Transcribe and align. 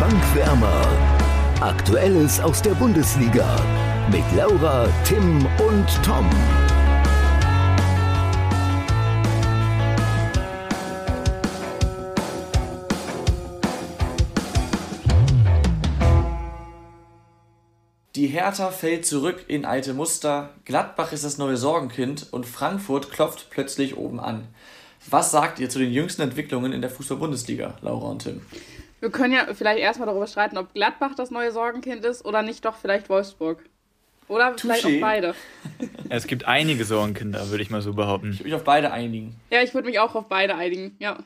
Bankwärmer. 0.00 0.86
Aktuelles 1.60 2.40
aus 2.40 2.60
der 2.60 2.72
Bundesliga 2.72 3.56
mit 4.10 4.24
Laura, 4.36 4.88
Tim 5.04 5.46
und 5.46 5.86
Tom. 6.04 6.28
Die 18.16 18.26
Hertha 18.26 18.70
fällt 18.70 19.06
zurück 19.06 19.44
in 19.48 19.64
alte 19.64 19.94
Muster, 19.94 20.50
Gladbach 20.64 21.12
ist 21.12 21.24
das 21.24 21.38
neue 21.38 21.56
Sorgenkind 21.56 22.32
und 22.32 22.46
Frankfurt 22.46 23.10
klopft 23.10 23.48
plötzlich 23.50 23.96
oben 23.96 24.18
an. 24.18 24.48
Was 25.08 25.30
sagt 25.30 25.60
ihr 25.60 25.68
zu 25.68 25.78
den 25.78 25.92
jüngsten 25.92 26.22
Entwicklungen 26.22 26.72
in 26.72 26.80
der 26.80 26.90
Fußball-Bundesliga, 26.90 27.76
Laura 27.82 28.08
und 28.08 28.22
Tim? 28.22 28.40
Wir 29.04 29.10
können 29.10 29.34
ja 29.34 29.52
vielleicht 29.52 29.80
erstmal 29.80 30.06
darüber 30.06 30.26
streiten, 30.26 30.56
ob 30.56 30.72
Gladbach 30.72 31.14
das 31.14 31.30
neue 31.30 31.52
Sorgenkind 31.52 32.06
ist 32.06 32.24
oder 32.24 32.40
nicht 32.40 32.64
doch 32.64 32.74
vielleicht 32.74 33.10
Wolfsburg. 33.10 33.62
Oder 34.28 34.56
vielleicht 34.56 34.86
auch 34.86 34.98
beide. 34.98 35.34
Es 36.08 36.26
gibt 36.26 36.46
einige 36.46 36.86
Sorgenkinder, 36.86 37.50
würde 37.50 37.62
ich 37.62 37.68
mal 37.68 37.82
so 37.82 37.92
behaupten. 37.92 38.30
Ich 38.30 38.38
würde 38.38 38.44
mich 38.44 38.54
auf 38.54 38.64
beide 38.64 38.92
einigen. 38.92 39.36
Ja, 39.50 39.60
ich 39.60 39.74
würde 39.74 39.88
mich 39.88 39.98
auch 39.98 40.14
auf 40.14 40.28
beide 40.28 40.54
einigen. 40.54 40.96
Ja, 41.00 41.18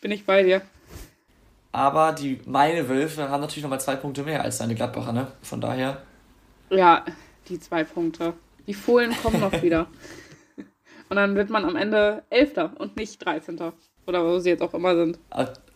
bin 0.00 0.10
ich 0.10 0.24
bei 0.24 0.42
dir. 0.42 0.62
Aber 1.70 2.12
die 2.12 2.40
meine 2.46 2.88
Wölfe 2.88 3.28
haben 3.28 3.42
natürlich 3.42 3.64
nochmal 3.64 3.80
zwei 3.80 3.96
Punkte 3.96 4.22
mehr 4.22 4.42
als 4.42 4.56
deine 4.56 4.74
Gladbacher, 4.74 5.12
ne? 5.12 5.26
Von 5.42 5.60
daher. 5.60 6.00
Ja, 6.70 7.04
die 7.50 7.60
zwei 7.60 7.84
Punkte. 7.84 8.32
Die 8.66 8.72
Fohlen 8.72 9.14
kommen 9.22 9.40
noch 9.40 9.60
wieder. 9.60 9.86
Und 11.10 11.16
dann 11.16 11.34
wird 11.34 11.50
man 11.50 11.66
am 11.66 11.76
Ende 11.76 12.24
Elfter 12.30 12.72
und 12.78 12.96
nicht 12.96 13.22
Dreizehnter. 13.22 13.74
Oder 14.06 14.24
wo 14.24 14.38
sie 14.38 14.48
jetzt 14.50 14.62
auch 14.62 14.74
immer 14.74 14.96
sind. 14.96 15.18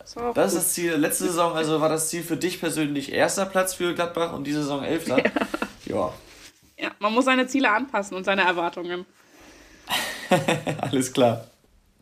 Das, 0.01 0.15
das 0.35 0.53
ist 0.53 0.57
das 0.57 0.73
Ziel. 0.73 0.93
Letzte 0.93 1.25
Saison 1.25 1.53
also 1.53 1.79
war 1.79 1.89
das 1.89 2.09
Ziel 2.09 2.23
für 2.23 2.37
dich 2.37 2.59
persönlich 2.59 3.11
erster 3.11 3.45
Platz 3.45 3.75
für 3.75 3.93
Gladbach 3.93 4.33
und 4.33 4.45
diese 4.45 4.61
Saison 4.63 4.83
Elfter. 4.83 5.19
Ja. 5.19 5.31
ja. 5.85 6.13
Ja, 6.77 6.91
man 6.99 7.13
muss 7.13 7.25
seine 7.25 7.45
Ziele 7.45 7.69
anpassen 7.69 8.17
und 8.17 8.23
seine 8.23 8.41
Erwartungen. 8.41 9.05
Alles 10.81 11.13
klar. 11.13 11.45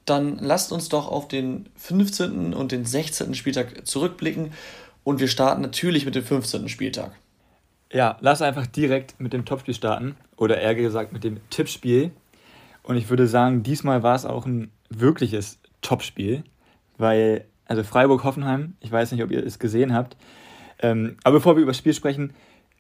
Dann 0.06 0.38
lasst 0.38 0.72
uns 0.72 0.88
doch 0.88 1.10
auf 1.10 1.28
den 1.28 1.70
15. 1.76 2.54
und 2.54 2.72
den 2.72 2.86
16. 2.86 3.36
Spieltag 3.36 3.86
zurückblicken. 3.86 4.54
Und 5.04 5.20
wir 5.20 5.28
starten 5.28 5.62
natürlich 5.62 6.06
mit 6.06 6.16
dem 6.16 6.24
15. 6.24 6.70
Spieltag. 6.70 7.12
Ja, 7.92 8.18
lass 8.22 8.42
einfach 8.42 8.68
direkt 8.68 9.20
mit 9.20 9.34
dem 9.34 9.44
Topspiel 9.44 9.74
starten. 9.74 10.16
Oder 10.38 10.62
eher 10.62 10.76
gesagt 10.76 11.12
mit 11.12 11.26
dem 11.26 11.42
Tippspiel. 11.50 12.12
Und 12.84 12.96
ich 12.96 13.10
würde 13.10 13.28
sagen, 13.28 13.64
diesmal 13.64 14.02
war 14.02 14.16
es 14.16 14.26
auch 14.26 14.46
ein 14.46 14.72
wirkliches 14.90 15.60
Topspiel, 15.82 16.44
weil, 16.98 17.46
also 17.70 17.84
Freiburg-Hoffenheim, 17.84 18.74
ich 18.80 18.92
weiß 18.92 19.12
nicht, 19.12 19.24
ob 19.24 19.32
ihr 19.32 19.46
es 19.46 19.60
gesehen 19.60 19.94
habt. 19.94 20.18
Ähm, 20.82 21.18
aber 21.24 21.38
bevor 21.38 21.56
wir 21.56 21.62
über 21.62 21.70
das 21.70 21.78
Spiel 21.78 21.94
sprechen, 21.94 22.34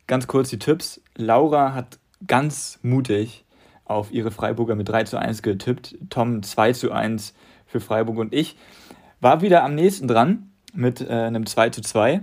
ganz 0.08 0.26
kurz 0.26 0.50
die 0.50 0.58
Tipps. 0.58 1.00
Laura 1.16 1.76
hat 1.76 2.00
ganz 2.26 2.80
mutig 2.82 3.46
auf 3.86 4.12
ihre 4.12 4.32
Freiburger 4.32 4.76
mit 4.76 4.90
3 4.90 5.04
zu 5.04 5.18
1 5.18 5.44
getippt. 5.44 5.96
Tom 6.10 6.42
2 6.42 6.74
zu 6.74 6.92
1 6.92 7.36
für 7.68 7.80
Freiburg 7.80 8.18
und 8.18 8.34
ich 8.34 8.58
war 9.22 9.42
wieder 9.42 9.64
am 9.64 9.76
nächsten 9.76 10.08
dran 10.08 10.50
mit 10.74 11.02
äh, 11.02 11.14
einem 11.14 11.46
2 11.46 11.70
zu 11.70 11.82
2. 11.82 12.22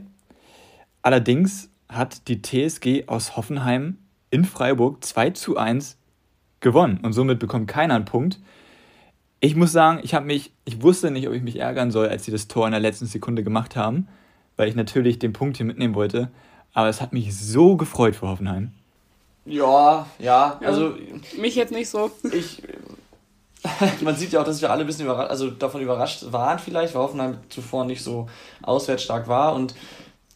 Allerdings 1.03 1.71
hat 1.89 2.27
die 2.27 2.43
TSG 2.43 3.05
aus 3.07 3.37
Hoffenheim 3.37 3.99
in 4.31 4.45
Freiburg 4.45 5.05
2 5.05 5.31
zu 5.31 5.57
1 5.57 5.99
gewonnen 6.59 6.99
und 7.03 7.13
somit 7.13 7.39
bekommt 7.39 7.69
keiner 7.69 7.95
einen 7.95 8.07
Punkt. 8.07 8.41
Ich 9.41 9.55
muss 9.55 9.73
sagen, 9.73 10.01
ich 10.03 10.15
habe 10.15 10.27
mich, 10.27 10.53
ich 10.65 10.83
wusste 10.83 11.11
nicht, 11.11 11.29
ob 11.29 11.35
ich 11.35 11.43
mich 11.43 11.59
ärgern 11.59 11.91
soll, 11.91 12.09
als 12.09 12.25
sie 12.25 12.33
das 12.33 12.49
Tor 12.49 12.67
in 12.67 12.73
der 12.73 12.81
letzten 12.81 13.07
Sekunde 13.07 13.43
gemacht 13.43 13.77
haben, 13.77 14.09
weil 14.57 14.69
ich 14.69 14.75
natürlich 14.75 15.19
den 15.19 15.33
Punkt 15.33 15.59
hier 15.59 15.67
mitnehmen 15.67 15.95
wollte. 15.95 16.31
Aber 16.73 16.89
es 16.89 17.01
hat 17.01 17.13
mich 17.13 17.37
so 17.37 17.77
gefreut 17.77 18.17
für 18.17 18.29
Hoffenheim. 18.29 18.73
Ja, 19.45 20.07
ja, 20.19 20.59
also. 20.63 20.91
Ja, 20.91 21.41
mich 21.41 21.55
jetzt 21.55 21.73
nicht 21.73 21.89
so. 21.89 22.11
Ich. 22.33 22.63
Man 24.03 24.17
sieht 24.17 24.33
ja 24.33 24.41
auch, 24.41 24.45
dass 24.45 24.61
wir 24.61 24.71
alle 24.71 24.83
ein 24.83 24.87
bisschen 24.87 25.07
überrascht, 25.07 25.31
also 25.31 25.51
davon 25.51 25.81
überrascht 25.81 26.25
waren 26.31 26.59
vielleicht, 26.59 26.95
weil 26.95 27.03
Hoffenheim 27.03 27.39
zuvor 27.49 27.85
nicht 27.85 28.03
so 28.03 28.29
auswärtsstark 28.63 29.27
war 29.29 29.55
und 29.55 29.75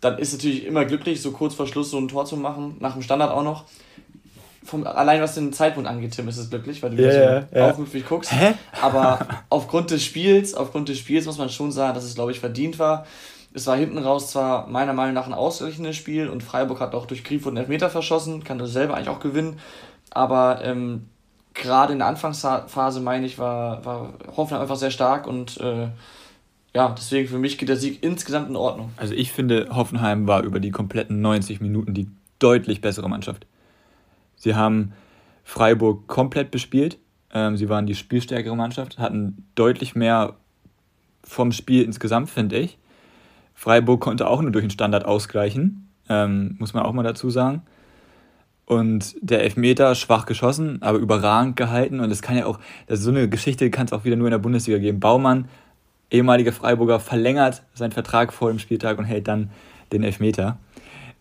dann 0.01 0.19
ist 0.19 0.33
natürlich 0.33 0.65
immer 0.65 0.85
glücklich, 0.85 1.21
so 1.21 1.31
kurz 1.31 1.55
vor 1.55 1.67
Schluss 1.67 1.91
so 1.91 1.99
ein 1.99 2.09
Tor 2.09 2.25
zu 2.25 2.37
machen, 2.37 2.77
nach 2.81 2.95
dem 2.95 3.03
Standard 3.03 3.31
auch 3.31 3.45
noch 3.45 3.65
vom, 4.63 4.87
allein 4.87 5.23
was 5.23 5.35
den 5.35 5.53
Zeitpunkt 5.53 5.89
angeht, 5.89 6.13
Tim, 6.13 6.29
ist 6.29 6.37
es 6.37 6.51
glücklich, 6.51 6.83
weil 6.83 6.91
du 6.91 7.03
yeah, 7.03 7.13
so 7.13 7.57
yeah. 7.57 7.71
aufmüpfig 7.71 8.07
guckst. 8.07 8.33
Hä? 8.33 8.55
Aber 8.83 9.27
aufgrund 9.49 9.91
des 9.91 10.05
Spiels, 10.05 10.55
aufgrund 10.55 10.89
des 10.89 10.99
Spiels 10.99 11.27
muss 11.27 11.39
man 11.39 11.49
schon 11.49 11.73
sagen, 11.73 11.95
dass 11.95 12.05
es, 12.05 12.15
glaube 12.15 12.33
ich, 12.33 12.41
verdient 12.41 12.79
war. 12.79 13.07
Es 13.53 13.67
war 13.67 13.77
hinten 13.77 13.99
raus 13.99 14.31
zwar 14.31 14.69
meiner 14.69 14.93
Meinung 14.93 15.15
nach 15.15 15.27
ein 15.27 15.35
ausgeglichenes 15.35 15.97
Spiel 15.97 16.29
und 16.29 16.43
Freiburg 16.43 16.81
hat 16.81 16.95
auch 16.95 17.07
durch 17.07 17.25
Grifo 17.25 17.49
einen 17.49 17.57
Elfmeter 17.57 17.91
verschossen, 17.91 18.45
kann 18.45 18.59
das 18.59 18.73
selber 18.73 18.95
eigentlich 18.95 19.09
auch 19.09 19.19
gewinnen. 19.19 19.59
Aber 20.11 20.61
ähm, 20.63 21.07
gerade 21.55 21.93
in 21.93 21.99
der 21.99 22.09
Anfangsphase, 22.09 23.01
meine 23.01 23.27
ich, 23.27 23.39
war, 23.39 23.85
war 23.85 24.15
Hoffenheim 24.37 24.63
einfach 24.63 24.77
sehr 24.77 24.91
stark 24.91 25.27
und 25.27 25.59
äh, 25.61 25.89
ja, 26.75 26.95
deswegen 26.97 27.29
für 27.29 27.39
mich 27.39 27.59
geht 27.59 27.69
der 27.69 27.77
Sieg 27.77 28.03
insgesamt 28.03 28.49
in 28.49 28.57
Ordnung. 28.57 28.93
Also 28.97 29.15
ich 29.15 29.33
finde, 29.33 29.69
Hoffenheim 29.73 30.29
war 30.29 30.43
über 30.45 30.61
die 30.61 30.71
kompletten 30.71 31.21
90 31.21 31.61
Minuten 31.61 31.95
die 31.95 32.09
deutlich 32.39 32.81
bessere 32.81 33.09
Mannschaft. 33.09 33.47
Sie 34.41 34.55
haben 34.55 34.93
Freiburg 35.45 36.09
komplett 36.09 36.51
bespielt. 36.51 36.99
Ähm, 37.33 37.57
sie 37.57 37.69
waren 37.69 37.87
die 37.87 37.95
spielstärkere 37.95 38.57
Mannschaft, 38.57 38.99
hatten 38.99 39.47
deutlich 39.55 39.95
mehr 39.95 40.37
vom 41.23 41.53
Spiel 41.53 41.85
insgesamt, 41.85 42.31
finde 42.31 42.59
ich. 42.59 42.79
Freiburg 43.55 44.01
konnte 44.01 44.27
auch 44.27 44.41
nur 44.41 44.51
durch 44.51 44.65
den 44.65 44.71
Standard 44.71 45.05
ausgleichen, 45.05 45.91
ähm, 46.09 46.57
muss 46.59 46.73
man 46.73 46.83
auch 46.85 46.95
mal 46.95 47.03
dazu 47.03 47.29
sagen. 47.29 47.63
Und 48.65 49.15
der 49.21 49.43
Elfmeter 49.43 49.95
schwach 49.95 50.25
geschossen, 50.25 50.81
aber 50.81 50.99
überragend 50.99 51.57
gehalten. 51.57 52.01
Und 52.01 52.11
es 52.11 52.23
kann 52.23 52.39
ja 52.39 52.47
auch, 52.47 52.59
also 52.89 53.03
so 53.03 53.11
eine 53.11 53.29
Geschichte 53.29 53.69
kann 53.69 53.87
es 53.87 53.93
auch 53.93 54.05
wieder 54.05 54.17
nur 54.17 54.29
in 54.29 54.33
der 54.33 54.39
Bundesliga 54.39 54.79
geben. 54.79 55.01
Baumann, 55.01 55.49
ehemaliger 56.11 56.53
Freiburger, 56.53 57.01
verlängert 57.01 57.63
seinen 57.75 57.93
Vertrag 57.93 58.33
vor 58.33 58.49
dem 58.49 58.59
Spieltag 58.59 58.99
und 58.99 59.05
hält 59.05 59.29
dann 59.29 59.51
den 59.93 60.03
Elfmeter. 60.03 60.59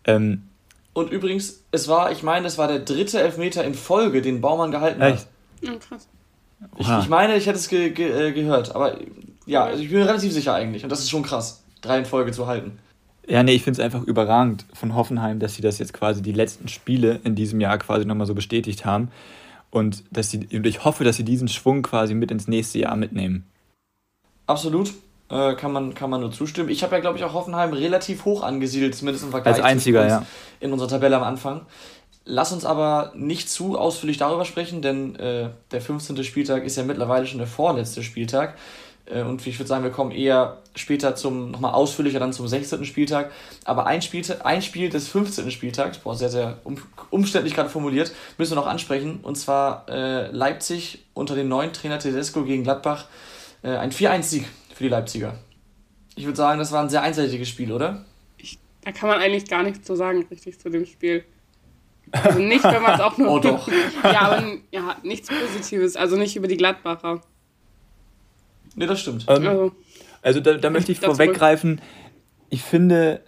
Ähm, 0.04 0.44
und 0.92 1.10
übrigens, 1.10 1.64
es 1.70 1.88
war, 1.88 2.10
ich 2.12 2.22
meine, 2.22 2.46
es 2.46 2.58
war 2.58 2.68
der 2.68 2.80
dritte 2.80 3.20
Elfmeter 3.20 3.64
in 3.64 3.74
Folge, 3.74 4.22
den 4.22 4.40
Baumann 4.40 4.70
gehalten 4.70 5.00
Echt? 5.00 5.18
hat. 5.18 5.28
Ja, 5.60 5.74
krass. 5.76 6.08
Ich, 6.76 6.88
ich, 6.88 7.08
meine, 7.08 7.36
ich 7.36 7.46
hätte 7.46 7.58
es 7.58 7.68
ge 7.68 7.90
ge 7.90 8.28
äh, 8.28 8.32
gehört, 8.32 8.74
aber 8.74 8.98
ja, 9.46 9.64
also 9.64 9.82
ich 9.82 9.88
bin 9.88 10.00
mir 10.00 10.06
relativ 10.06 10.32
sicher 10.32 10.54
eigentlich. 10.54 10.84
Und 10.84 10.90
das 10.90 11.00
ist 11.00 11.10
schon 11.10 11.22
krass, 11.22 11.62
drei 11.80 11.98
in 11.98 12.04
Folge 12.04 12.32
zu 12.32 12.46
halten. 12.46 12.78
Ja, 13.26 13.42
nee, 13.42 13.52
ich 13.52 13.62
finde 13.62 13.80
es 13.80 13.84
einfach 13.84 14.02
überragend 14.02 14.66
von 14.74 14.94
Hoffenheim, 14.94 15.38
dass 15.38 15.54
sie 15.54 15.62
das 15.62 15.78
jetzt 15.78 15.92
quasi 15.92 16.20
die 16.20 16.32
letzten 16.32 16.68
Spiele 16.68 17.20
in 17.24 17.34
diesem 17.34 17.60
Jahr 17.60 17.78
quasi 17.78 18.04
nochmal 18.04 18.26
so 18.26 18.34
bestätigt 18.34 18.84
haben. 18.84 19.10
Und, 19.70 20.02
dass 20.10 20.30
sie, 20.30 20.48
und 20.52 20.66
ich 20.66 20.84
hoffe, 20.84 21.04
dass 21.04 21.16
sie 21.16 21.24
diesen 21.24 21.46
Schwung 21.46 21.82
quasi 21.82 22.14
mit 22.14 22.30
ins 22.30 22.48
nächste 22.48 22.80
Jahr 22.80 22.96
mitnehmen. 22.96 23.44
Absolut. 24.46 24.92
Äh, 25.30 25.54
kann, 25.54 25.70
man, 25.70 25.94
kann 25.94 26.10
man 26.10 26.20
nur 26.20 26.32
zustimmen. 26.32 26.70
Ich 26.70 26.82
habe 26.82 26.96
ja, 26.96 27.00
glaube 27.00 27.16
ich, 27.16 27.24
auch 27.24 27.34
Hoffenheim 27.34 27.72
relativ 27.72 28.24
hoch 28.24 28.42
angesiedelt, 28.42 28.96
zumindest 28.96 29.24
im 29.24 29.30
Vergleich 29.30 29.56
Als 29.56 29.64
einziger, 29.64 30.06
ja. 30.06 30.26
in 30.58 30.72
unserer 30.72 30.88
Tabelle 30.88 31.16
am 31.16 31.22
Anfang. 31.22 31.66
Lass 32.24 32.52
uns 32.52 32.64
aber 32.64 33.12
nicht 33.14 33.48
zu 33.48 33.78
ausführlich 33.78 34.18
darüber 34.18 34.44
sprechen, 34.44 34.82
denn 34.82 35.14
äh, 35.16 35.50
der 35.70 35.80
15. 35.80 36.22
Spieltag 36.24 36.64
ist 36.64 36.76
ja 36.76 36.82
mittlerweile 36.82 37.26
schon 37.26 37.38
der 37.38 37.46
vorletzte 37.46 38.02
Spieltag. 38.02 38.56
Äh, 39.06 39.22
und 39.22 39.46
ich 39.46 39.56
würde 39.58 39.68
sagen, 39.68 39.84
wir 39.84 39.92
kommen 39.92 40.10
eher 40.10 40.58
später 40.74 41.14
zum, 41.14 41.52
nochmal 41.52 41.74
ausführlicher 41.74 42.18
dann 42.18 42.32
zum 42.32 42.48
16. 42.48 42.84
Spieltag. 42.84 43.30
Aber 43.64 43.86
ein 43.86 44.02
Spiel, 44.02 44.24
ein 44.42 44.62
Spiel 44.62 44.90
des 44.90 45.06
15. 45.08 45.48
Spieltags, 45.52 45.98
boah, 45.98 46.16
sehr, 46.16 46.28
sehr 46.28 46.58
um, 46.64 46.76
umständlich 47.10 47.54
gerade 47.54 47.70
formuliert, 47.70 48.12
müssen 48.36 48.52
wir 48.52 48.56
noch 48.56 48.66
ansprechen. 48.66 49.20
Und 49.22 49.36
zwar 49.36 49.88
äh, 49.88 50.28
Leipzig 50.32 51.04
unter 51.14 51.36
dem 51.36 51.48
neuen 51.48 51.72
Trainer 51.72 52.00
Tedesco 52.00 52.42
gegen 52.42 52.64
Gladbach. 52.64 53.06
Äh, 53.62 53.76
ein 53.76 53.92
4-1-Sieg 53.92 54.46
für 54.80 54.84
die 54.84 54.90
Leipziger. 54.90 55.34
Ich 56.16 56.24
würde 56.24 56.38
sagen, 56.38 56.58
das 56.58 56.72
war 56.72 56.82
ein 56.82 56.88
sehr 56.88 57.02
einseitiges 57.02 57.50
Spiel, 57.50 57.70
oder? 57.70 58.06
Ich, 58.38 58.58
da 58.80 58.92
kann 58.92 59.10
man 59.10 59.20
eigentlich 59.20 59.46
gar 59.46 59.62
nichts 59.62 59.86
zu 59.86 59.94
sagen, 59.94 60.26
richtig, 60.30 60.58
zu 60.58 60.70
dem 60.70 60.86
Spiel. 60.86 61.22
Also 62.10 62.38
nicht, 62.38 62.64
wenn 62.64 62.80
man 62.80 62.94
es 62.94 63.00
auch 63.00 63.18
nur. 63.18 63.30
oh 63.30 63.38
doch. 63.38 63.68
ja, 64.02 64.20
aber 64.22 64.42
ja, 64.70 64.96
nichts 65.02 65.28
Positives, 65.28 65.96
also 65.96 66.16
nicht 66.16 66.34
über 66.34 66.48
die 66.48 66.56
Gladbacher. 66.56 67.20
Nee, 68.74 68.86
das 68.86 69.02
stimmt. 69.02 69.26
Ähm, 69.28 69.46
also, 69.46 69.72
also 70.22 70.40
da, 70.40 70.54
da 70.54 70.70
möchte 70.70 70.92
ich 70.92 71.00
vorweggreifen, 71.00 71.82
ich 72.48 72.62
finde, 72.62 73.20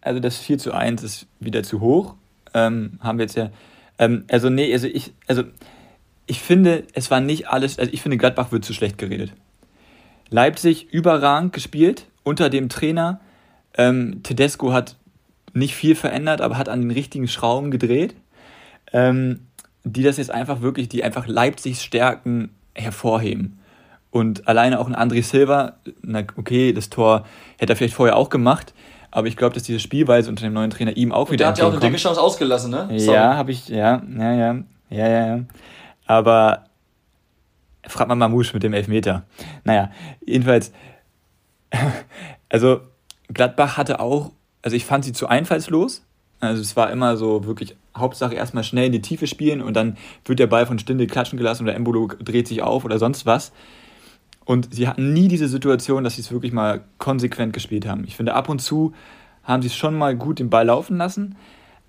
also 0.00 0.18
das 0.18 0.36
4 0.38 0.58
zu 0.58 0.72
1 0.72 1.04
ist 1.04 1.26
wieder 1.38 1.62
zu 1.62 1.80
hoch. 1.80 2.16
Ähm, 2.54 2.98
haben 3.00 3.18
wir 3.18 3.26
jetzt 3.26 3.36
ja. 3.36 3.52
Ähm, 3.98 4.24
also, 4.28 4.50
nee, 4.50 4.72
also 4.72 4.88
ich, 4.88 5.12
also 5.28 5.44
ich 6.26 6.40
finde, 6.40 6.88
es 6.92 7.08
war 7.12 7.20
nicht 7.20 7.46
alles, 7.46 7.78
also 7.78 7.92
ich 7.92 8.02
finde, 8.02 8.16
Gladbach 8.16 8.50
wird 8.50 8.64
zu 8.64 8.74
schlecht 8.74 8.98
geredet. 8.98 9.32
Leipzig 10.30 10.92
überragend 10.92 11.52
gespielt 11.52 12.06
unter 12.22 12.50
dem 12.50 12.68
Trainer. 12.68 13.20
Ähm, 13.76 14.22
Tedesco 14.22 14.72
hat 14.72 14.96
nicht 15.54 15.74
viel 15.74 15.94
verändert, 15.94 16.40
aber 16.40 16.58
hat 16.58 16.68
an 16.68 16.80
den 16.82 16.90
richtigen 16.90 17.28
Schrauben 17.28 17.70
gedreht, 17.70 18.14
ähm, 18.92 19.46
die 19.84 20.02
das 20.02 20.18
jetzt 20.18 20.30
einfach 20.30 20.60
wirklich, 20.60 20.88
die 20.88 21.02
einfach 21.02 21.26
Leipzigs 21.26 21.82
Stärken 21.82 22.50
hervorheben. 22.74 23.58
Und 24.10 24.48
alleine 24.48 24.78
auch 24.80 24.86
ein 24.86 24.96
André 24.96 25.22
Silva, 25.22 25.74
na 26.02 26.22
okay, 26.36 26.72
das 26.72 26.90
Tor 26.90 27.26
hätte 27.58 27.72
er 27.72 27.76
vielleicht 27.76 27.94
vorher 27.94 28.16
auch 28.16 28.30
gemacht, 28.30 28.72
Aber 29.10 29.26
ich 29.26 29.36
glaube, 29.36 29.54
dass 29.54 29.62
diese 29.62 29.80
Spielweise 29.80 30.28
unter 30.28 30.44
dem 30.44 30.52
neuen 30.52 30.70
Trainer 30.70 30.96
ihm 30.96 31.12
auch 31.12 31.30
wieder. 31.30 31.38
Der 31.38 31.48
hat 31.48 31.58
ja 31.58 31.64
auch 31.66 31.72
eine 31.72 31.80
dicke 31.80 31.96
Chance 31.96 32.20
ausgelassen, 32.20 32.70
ne? 32.70 32.88
Sorry. 32.98 33.16
Ja, 33.16 33.36
habe 33.36 33.52
ich, 33.52 33.68
ja, 33.68 34.02
ja, 34.16 34.32
ja, 34.34 34.56
ja, 34.90 35.08
ja. 35.08 35.40
Aber 36.06 36.64
frag 37.88 38.08
mal 38.08 38.14
Mamouche 38.14 38.54
mit 38.54 38.62
dem 38.62 38.72
Elfmeter. 38.72 39.24
Naja, 39.64 39.90
jedenfalls, 40.24 40.72
also 42.48 42.80
Gladbach 43.32 43.76
hatte 43.76 44.00
auch, 44.00 44.32
also 44.62 44.76
ich 44.76 44.84
fand 44.84 45.04
sie 45.04 45.12
zu 45.12 45.26
einfallslos. 45.28 46.04
Also 46.40 46.62
es 46.62 46.76
war 46.76 46.90
immer 46.90 47.16
so 47.16 47.46
wirklich 47.46 47.76
Hauptsache 47.96 48.34
erstmal 48.34 48.62
schnell 48.62 48.86
in 48.86 48.92
die 48.92 49.02
Tiefe 49.02 49.26
spielen 49.26 49.60
und 49.60 49.74
dann 49.74 49.96
wird 50.24 50.38
der 50.38 50.46
Ball 50.46 50.66
von 50.66 50.78
Stinde 50.78 51.06
klatschen 51.06 51.36
gelassen 51.36 51.64
oder 51.64 51.74
Embolo 51.74 52.06
dreht 52.06 52.46
sich 52.46 52.62
auf 52.62 52.84
oder 52.84 52.98
sonst 52.98 53.26
was. 53.26 53.52
Und 54.44 54.72
sie 54.72 54.88
hatten 54.88 55.12
nie 55.12 55.28
diese 55.28 55.48
Situation, 55.48 56.04
dass 56.04 56.14
sie 56.14 56.22
es 56.22 56.32
wirklich 56.32 56.52
mal 56.52 56.84
konsequent 56.98 57.52
gespielt 57.52 57.86
haben. 57.86 58.04
Ich 58.06 58.16
finde, 58.16 58.34
ab 58.34 58.48
und 58.48 58.60
zu 58.60 58.94
haben 59.42 59.62
sie 59.62 59.68
es 59.68 59.76
schon 59.76 59.96
mal 59.96 60.16
gut 60.16 60.38
den 60.38 60.48
Ball 60.48 60.66
laufen 60.66 60.96
lassen, 60.96 61.36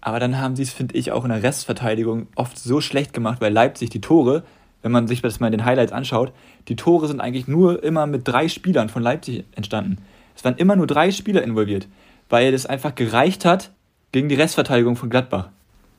aber 0.02 0.20
dann 0.20 0.40
haben 0.40 0.56
sie 0.56 0.64
es, 0.64 0.72
finde 0.74 0.96
ich, 0.96 1.12
auch 1.12 1.24
in 1.24 1.30
der 1.30 1.44
Restverteidigung 1.44 2.28
oft 2.36 2.58
so 2.58 2.82
schlecht 2.82 3.14
gemacht, 3.14 3.40
weil 3.42 3.54
Leipzig 3.54 3.90
die 3.90 4.02
Tore, 4.02 4.44
wenn 4.82 4.92
man 4.92 5.08
sich 5.08 5.22
das 5.22 5.40
mal 5.40 5.48
in 5.48 5.54
den 5.54 5.66
Highlights 5.66 5.92
anschaut, 5.92 6.32
die 6.68 6.76
Tore 6.76 7.08
sind 7.08 7.20
eigentlich 7.20 7.48
nur 7.48 7.84
immer 7.84 8.08
mit 8.08 8.28
drei 8.28 8.48
Spielern 8.48 8.90
von 8.90 9.04
Leipzig 9.04 9.46
entstanden. 9.56 9.98
Es 10.36 10.44
waren 10.46 10.56
immer 10.56 10.76
nur 10.76 10.88
drei 10.88 11.12
Spieler 11.12 11.44
involviert, 11.44 11.88
weil 12.30 12.54
es 12.54 12.66
einfach 12.66 12.96
gereicht 12.96 13.46
hat 13.46 13.72
gegen 14.12 14.30
die 14.30 14.36
Restverteidigung 14.36 14.96
von 14.96 15.10
Gladbach. 15.10 15.50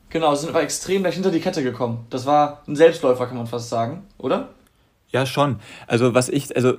Genau, 0.08 0.34
sie 0.34 0.42
sind 0.42 0.50
aber 0.50 0.62
extrem 0.62 1.02
gleich 1.02 1.14
hinter 1.14 1.30
die 1.30 1.40
Kette 1.40 1.62
gekommen. 1.62 2.06
Das 2.10 2.26
war 2.26 2.62
ein 2.66 2.74
Selbstläufer, 2.74 3.26
kann 3.26 3.36
man 3.36 3.46
fast 3.46 3.68
sagen, 3.68 4.02
oder? 4.18 4.48
Ja, 5.08 5.24
schon. 5.26 5.60
Also, 5.86 6.14
was 6.14 6.28
ich, 6.28 6.54
also, 6.56 6.78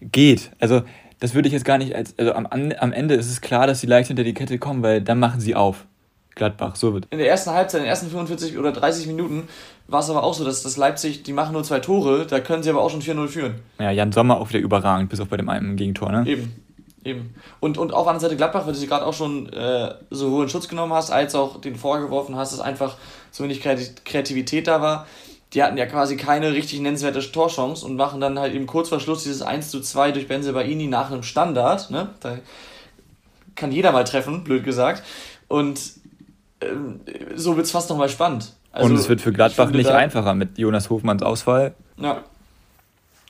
geht. 0.00 0.50
Also, 0.58 0.82
das 1.20 1.34
würde 1.34 1.48
ich 1.48 1.52
jetzt 1.52 1.64
gar 1.64 1.78
nicht 1.78 1.94
als, 1.94 2.18
also 2.18 2.32
am, 2.34 2.46
am 2.46 2.92
Ende 2.92 3.14
ist 3.14 3.30
es 3.30 3.40
klar, 3.40 3.66
dass 3.66 3.80
sie 3.80 3.86
leicht 3.86 4.08
hinter 4.08 4.24
die 4.24 4.34
Kette 4.34 4.58
kommen, 4.58 4.82
weil 4.82 5.02
dann 5.02 5.18
machen 5.18 5.40
sie 5.40 5.54
auf. 5.54 5.86
Gladbach, 6.34 6.76
so 6.76 6.94
wird. 6.94 7.06
In 7.10 7.18
der 7.18 7.28
ersten 7.28 7.50
Halbzeit, 7.50 7.80
in 7.80 7.84
den 7.84 7.90
ersten 7.90 8.10
45 8.10 8.58
oder 8.58 8.72
30 8.72 9.06
Minuten 9.06 9.48
war 9.86 10.00
es 10.00 10.10
aber 10.10 10.24
auch 10.24 10.34
so, 10.34 10.44
dass 10.44 10.62
das 10.62 10.76
Leipzig, 10.76 11.22
die 11.22 11.32
machen 11.32 11.52
nur 11.52 11.62
zwei 11.62 11.80
Tore, 11.80 12.26
da 12.26 12.40
können 12.40 12.62
sie 12.62 12.70
aber 12.70 12.82
auch 12.82 12.90
schon 12.90 13.02
4-0 13.02 13.28
führen. 13.28 13.54
Ja, 13.78 13.90
Jan 13.90 14.12
Sommer 14.12 14.40
auch 14.40 14.48
wieder 14.48 14.60
überragend, 14.60 15.10
bis 15.10 15.20
auf 15.20 15.28
bei 15.28 15.36
dem 15.36 15.48
einen 15.48 15.76
Gegentor, 15.76 16.10
ne? 16.10 16.24
Eben. 16.26 16.64
Eben. 17.04 17.34
Und, 17.60 17.76
und 17.76 17.92
auf 17.92 18.04
der 18.04 18.12
anderen 18.12 18.20
Seite 18.20 18.36
Gladbach, 18.36 18.66
weil 18.66 18.72
du 18.72 18.78
sie 18.78 18.86
gerade 18.86 19.04
auch 19.04 19.12
schon 19.12 19.52
äh, 19.52 19.94
sowohl 20.10 20.44
in 20.44 20.48
Schutz 20.48 20.68
genommen 20.68 20.94
hast, 20.94 21.10
als 21.10 21.34
auch 21.34 21.60
den 21.60 21.76
vorgeworfen 21.76 22.34
hast, 22.36 22.54
dass 22.54 22.60
einfach 22.60 22.96
so 23.30 23.44
wenig 23.44 23.60
Kreativität 23.60 24.66
da 24.66 24.80
war. 24.80 25.06
Die 25.52 25.62
hatten 25.62 25.76
ja 25.76 25.86
quasi 25.86 26.16
keine 26.16 26.52
richtig 26.52 26.80
nennenswerte 26.80 27.20
Torchance 27.30 27.84
und 27.84 27.96
machen 27.96 28.20
dann 28.20 28.38
halt 28.38 28.54
eben 28.54 28.66
kurz 28.66 28.88
vor 28.88 29.00
Schluss 29.00 29.22
dieses 29.22 29.42
1 29.42 29.68
zu 29.68 29.80
2 29.80 30.12
durch 30.12 30.28
Benzebaini 30.28 30.86
nach 30.86 31.12
einem 31.12 31.22
Standard. 31.22 31.90
Ne? 31.90 32.08
Da 32.20 32.38
kann 33.54 33.70
jeder 33.70 33.92
mal 33.92 34.04
treffen, 34.04 34.42
blöd 34.42 34.64
gesagt. 34.64 35.02
Und 35.46 35.78
so 37.34 37.56
wird 37.56 37.66
es 37.66 37.72
fast 37.72 37.90
nochmal 37.90 38.08
spannend. 38.08 38.52
Also, 38.72 38.88
und 38.88 38.96
es 38.96 39.08
wird 39.08 39.20
für 39.20 39.32
Gladbach 39.32 39.70
nicht 39.70 39.90
einfacher 39.90 40.34
mit 40.34 40.58
Jonas 40.58 40.90
Hofmanns 40.90 41.22
Ausfall. 41.22 41.74
Ja. 41.96 42.24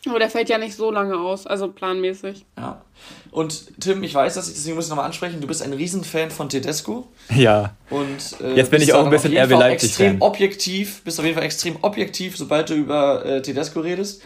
Aber 0.07 0.19
der 0.19 0.29
fällt 0.29 0.51
ja 0.51 0.59
nicht 0.59 0.77
so 0.77 0.91
lange 0.91 1.19
aus, 1.19 1.47
also 1.47 1.69
planmäßig. 1.69 2.45
Ja. 2.59 2.83
Und 3.31 3.81
Tim, 3.81 4.03
ich 4.03 4.15
weiß 4.15 4.35
das, 4.35 4.53
deswegen 4.53 4.77
muss 4.77 4.85
ich 4.85 4.91
nochmal 4.91 5.07
ansprechen, 5.07 5.41
du 5.41 5.47
bist 5.47 5.63
ein 5.63 5.73
Riesenfan 5.73 6.31
von 6.31 6.49
Tedesco. 6.49 7.09
Ja. 7.35 7.75
Und 7.89 8.41
äh, 8.41 8.55
jetzt 8.55 8.71
bin 8.71 8.83
ich 8.83 8.93
auch 8.93 9.05
ein 9.05 9.11
bisschen 9.11 9.37
RB 9.37 9.51
Leipzig. 9.51 9.91
Extrem 9.91 10.21
objektiv, 10.21 11.03
bist 11.05 11.19
auf 11.19 11.25
jeden 11.25 11.37
Fall 11.37 11.47
extrem 11.47 11.77
objektiv, 11.81 12.37
sobald 12.37 12.69
du 12.69 12.75
über 12.75 13.25
äh, 13.25 13.43
Tedesco 13.43 13.81
redest. 13.81 14.23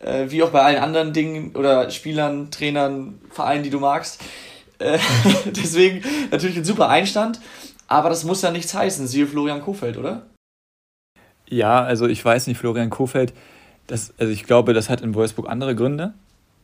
Äh, 0.00 0.30
wie 0.30 0.42
auch 0.42 0.50
bei 0.50 0.62
allen 0.62 0.82
anderen 0.82 1.12
Dingen 1.12 1.54
oder 1.56 1.90
Spielern, 1.90 2.50
Trainern, 2.50 3.20
Vereinen, 3.30 3.62
die 3.62 3.70
du 3.70 3.80
magst. 3.80 4.20
Äh, 4.78 4.98
deswegen 5.44 6.02
natürlich 6.30 6.56
ein 6.56 6.64
super 6.64 6.88
Einstand. 6.88 7.38
Aber 7.92 8.08
das 8.08 8.24
muss 8.24 8.40
ja 8.40 8.50
nichts 8.50 8.72
heißen, 8.72 9.06
siehe 9.06 9.26
Florian 9.26 9.60
Kofeld, 9.60 9.98
oder? 9.98 10.22
Ja, 11.46 11.82
also 11.82 12.06
ich 12.06 12.24
weiß 12.24 12.46
nicht, 12.46 12.56
Florian 12.56 12.88
Kofeld, 12.88 13.34
das, 13.86 14.14
also 14.18 14.32
ich 14.32 14.44
glaube, 14.44 14.72
das 14.72 14.88
hat 14.88 15.02
in 15.02 15.14
Wolfsburg 15.14 15.46
andere 15.46 15.76
Gründe. 15.76 16.14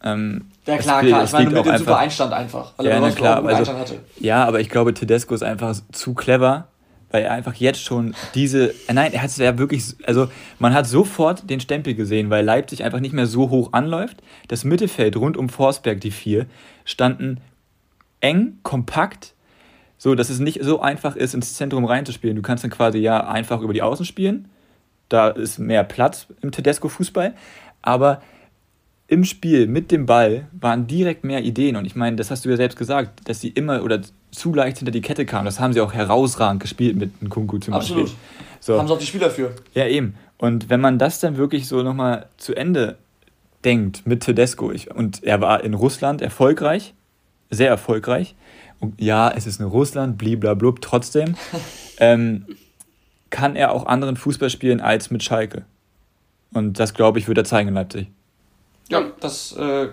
Ähm, 0.03 0.47
ja 0.65 0.79
klar, 0.79 1.03
klar. 1.03 1.25
Ich 1.25 1.33
meine, 1.33 1.51
mit 1.51 1.67
dem 1.67 1.77
super 1.77 1.99
Einstand 1.99 2.33
einfach. 2.33 2.73
Weil 2.79 2.87
ja, 2.87 2.99
na 2.99 3.11
klar. 3.11 3.45
Also, 3.45 3.71
ja, 4.19 4.43
aber 4.47 4.61
ich 4.61 4.71
glaube, 4.71 4.95
Tedesco 4.95 5.35
ist 5.35 5.43
einfach 5.43 5.77
zu 5.93 6.15
clever, 6.15 6.69
weil 7.11 7.25
er 7.25 7.33
einfach 7.33 7.55
jetzt 7.55 7.83
schon 7.83 8.15
diese. 8.35 8.73
Nein, 8.91 9.13
er 9.13 9.21
hat 9.21 9.29
es 9.29 9.37
ja 9.37 9.59
wirklich. 9.59 9.97
Also 10.07 10.31
man 10.59 10.73
hat 10.73 10.87
sofort 10.87 11.51
den 11.51 11.61
Stempel 11.61 11.95
gesehen, 11.95 12.31
weil 12.31 12.43
Leipzig 12.43 12.85
einfach 12.85 13.01
nicht 13.01 13.13
mehr 13.13 13.27
so 13.27 13.51
hoch 13.51 13.75
anläuft. 13.75 14.23
Das 14.47 14.65
Mittelfeld 14.65 15.17
rund 15.17 15.37
um 15.37 15.51
Forsberg, 15.51 16.01
die 16.01 16.13
vier, 16.13 16.47
standen 16.87 17.41
eng, 18.21 18.61
kompakt 18.63 19.35
so, 19.99 20.15
dass 20.15 20.31
es 20.31 20.39
nicht 20.39 20.63
so 20.63 20.81
einfach 20.81 21.17
ist, 21.17 21.35
ins 21.35 21.55
Zentrum 21.55 21.85
reinzuspielen. 21.85 22.37
Du 22.37 22.43
kannst 22.43 22.65
dann 22.65 22.71
quasi 22.71 22.99
ja 22.99 23.27
einfach 23.27 23.61
über 23.61 23.73
die 23.73 23.83
Außen 23.83 24.07
spielen. 24.07 24.49
Da 25.09 25.29
ist 25.29 25.59
mehr 25.59 25.83
Platz 25.85 26.29
im 26.41 26.53
Tedesco-Fußball. 26.53 27.35
Aber 27.83 28.23
im 29.09 29.25
Spiel 29.25 29.67
mit 29.67 29.91
dem 29.91 30.07
Ball 30.07 30.47
waren 30.53 30.87
direkt 30.87 31.25
mehr 31.25 31.43
Ideen. 31.43 31.77
Und 31.77 31.85
ich 31.85 31.97
meine, 31.97 32.17
das 32.17 32.31
hast 32.31 32.45
du 32.45 32.51
ja 32.51 32.57
selbst 32.57 32.79
gesagt, 32.79 33.29
dass 33.29 33.41
sie 33.41 33.49
immer 33.49 33.83
oder 33.83 34.01
zu 34.31 34.55
leicht 34.55 34.79
hinter 34.79 34.93
die 34.93 35.01
Kette 35.01 35.27
kamen. 35.27 35.47
Das 35.47 35.59
haben 35.59 35.73
sie 35.73 35.81
auch 35.81 35.93
herausragend 35.93 36.63
gespielt 36.63 36.97
mit 36.97 37.21
Nkunku 37.23 37.59
zum 37.59 37.75
Absolut. 37.75 38.05
Beispiel. 38.05 38.21
So. 38.61 38.79
Haben 38.79 38.87
sie 38.87 38.95
auch 38.95 38.99
die 38.99 39.07
Spieler 39.07 39.31
für. 39.31 39.55
Ja, 39.75 39.87
eben. 39.87 40.15
Und 40.37 40.71
wenn 40.71 40.81
man 40.81 40.99
das 40.99 41.21
dann 41.21 41.37
wirklich 41.37 41.67
so 41.67 41.83
nochmal 41.83 42.27
zu 42.37 42.55
Ende 42.55 42.99
denkt 43.65 44.07
mit 44.07 44.21
Tedesco, 44.21 44.71
ich, 44.71 44.95
und 44.95 45.25
er 45.25 45.41
war 45.41 45.65
in 45.65 45.75
Russland 45.75 46.23
erfolgreich, 46.23 46.95
sehr 47.51 47.69
erfolgreich, 47.69 48.37
und 48.81 49.01
ja, 49.01 49.31
es 49.31 49.47
ist 49.47 49.61
nur 49.61 49.71
Russland, 49.71 50.19
bliblablub, 50.19 50.81
trotzdem 50.81 51.37
ähm, 51.99 52.47
kann 53.31 53.57
er 53.57 53.73
auch 53.73 53.87
anderen 53.87 54.17
Fußball 54.17 54.51
spielen 54.51 54.81
als 54.81 55.11
mit 55.11 55.23
Schalke. 55.23 55.65
Und 56.53 56.79
das, 56.79 56.95
glaube 56.95 57.19
ich, 57.19 57.29
wird 57.29 57.39
er 57.39 57.45
zeigen 57.45 57.69
in 57.69 57.75
Leipzig. 57.75 58.09
Ja, 58.89 59.03
das, 59.21 59.55
äh, 59.59 59.89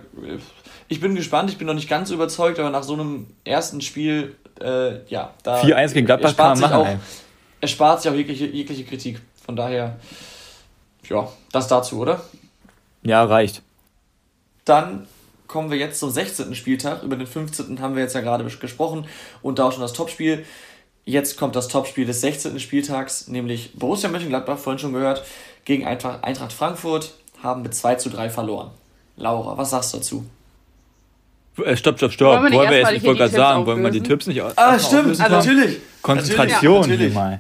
ich 0.88 1.02
bin 1.02 1.16
gespannt, 1.16 1.50
ich 1.50 1.58
bin 1.58 1.68
noch 1.68 1.74
nicht 1.74 1.90
ganz 1.90 2.12
überzeugt, 2.12 2.60
aber 2.60 2.70
nach 2.70 2.84
so 2.84 2.94
einem 2.94 3.28
ersten 3.44 3.82
Spiel, 3.82 4.36
äh, 4.62 5.06
ja, 5.08 5.34
da. 5.44 5.62
4-1 5.62 5.94
gegen 5.94 6.06
Gladbach 6.06 6.38
kann 6.38 6.60
man 6.60 6.60
machen. 6.60 6.74
Auch, 6.74 7.00
er 7.60 7.68
spart 7.68 8.02
sich 8.02 8.12
auch 8.12 8.16
jegliche, 8.16 8.46
jegliche 8.46 8.86
Kritik. 8.86 9.20
Von 9.46 9.56
daher, 9.56 9.98
ja, 11.10 11.28
das 11.52 11.68
dazu, 11.68 12.00
oder? 12.00 12.24
Ja, 13.04 13.24
reicht. 13.26 13.62
Dann 14.64 15.08
kommen 15.47 15.71
wir 15.71 15.77
jetzt 15.77 16.00
zum 16.00 16.09
16. 16.09 16.56
Spieltag. 16.56 17.03
Über 17.03 17.15
den 17.15 17.27
15. 17.27 17.80
haben 17.81 17.95
wir 17.95 18.03
jetzt 18.03 18.15
ja 18.15 18.21
gerade 18.21 18.43
gesprochen 18.43 19.05
und 19.41 19.60
da 19.60 19.65
auch 19.65 19.72
schon 19.72 19.81
das 19.81 19.93
Topspiel. 19.93 20.46
Jetzt 21.05 21.38
kommt 21.38 21.55
das 21.55 21.67
Topspiel 21.67 22.05
des 22.05 22.22
16. 22.22 22.60
Spieltags, 22.60 23.27
nämlich 23.27 23.72
Borussia 23.75 24.10
Mönchengladbach, 24.10 24.58
vorhin 24.58 24.79
schon 24.79 24.93
gehört, 24.93 25.24
gegen 25.63 25.86
Eintracht 25.86 26.53
Frankfurt, 26.53 27.13
haben 27.43 27.62
mit 27.62 27.75
2 27.75 27.96
zu 27.96 28.10
3 28.10 28.29
verloren. 28.29 28.72
Laura, 29.17 29.58
was 29.58 29.70
sagst 29.70 29.93
du 29.93 29.98
dazu? 29.98 30.25
Äh, 31.63 31.77
stopp, 31.77 31.98
stopp, 31.98 32.12
stopp. 32.12 32.41
Wollen 32.41 32.51
wir 32.51 32.60
wollen 32.60 32.70
wir 32.70 32.77
jetzt, 32.79 32.91
ich 32.91 33.03
wollte 33.03 33.20
gerade 33.20 33.31
sagen, 33.31 33.62
auflösen? 33.62 33.84
wollen 33.84 33.93
wir 33.93 34.00
die 34.00 34.08
Tipps 34.08 34.27
nicht 34.27 34.41
aus 34.41 34.53
Ah, 34.58 34.77
stimmt, 34.77 35.20
also, 35.22 35.36
natürlich. 35.36 35.77
Konzentration 36.01 36.81
natürlich. 36.81 37.01
hier 37.01 37.13
mal. 37.13 37.39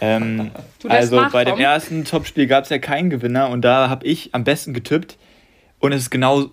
Ähm, 0.00 0.50
also 0.88 1.22
bei 1.32 1.44
dem 1.44 1.58
ersten 1.58 2.04
Topspiel 2.04 2.46
gab 2.46 2.64
es 2.64 2.70
ja 2.70 2.78
keinen 2.78 3.10
Gewinner 3.10 3.48
und 3.48 3.62
da 3.62 3.88
habe 3.88 4.06
ich 4.06 4.34
am 4.34 4.44
besten 4.44 4.74
getippt 4.74 5.16
und 5.78 5.92
es 5.92 6.02
ist 6.02 6.10
genau 6.10 6.50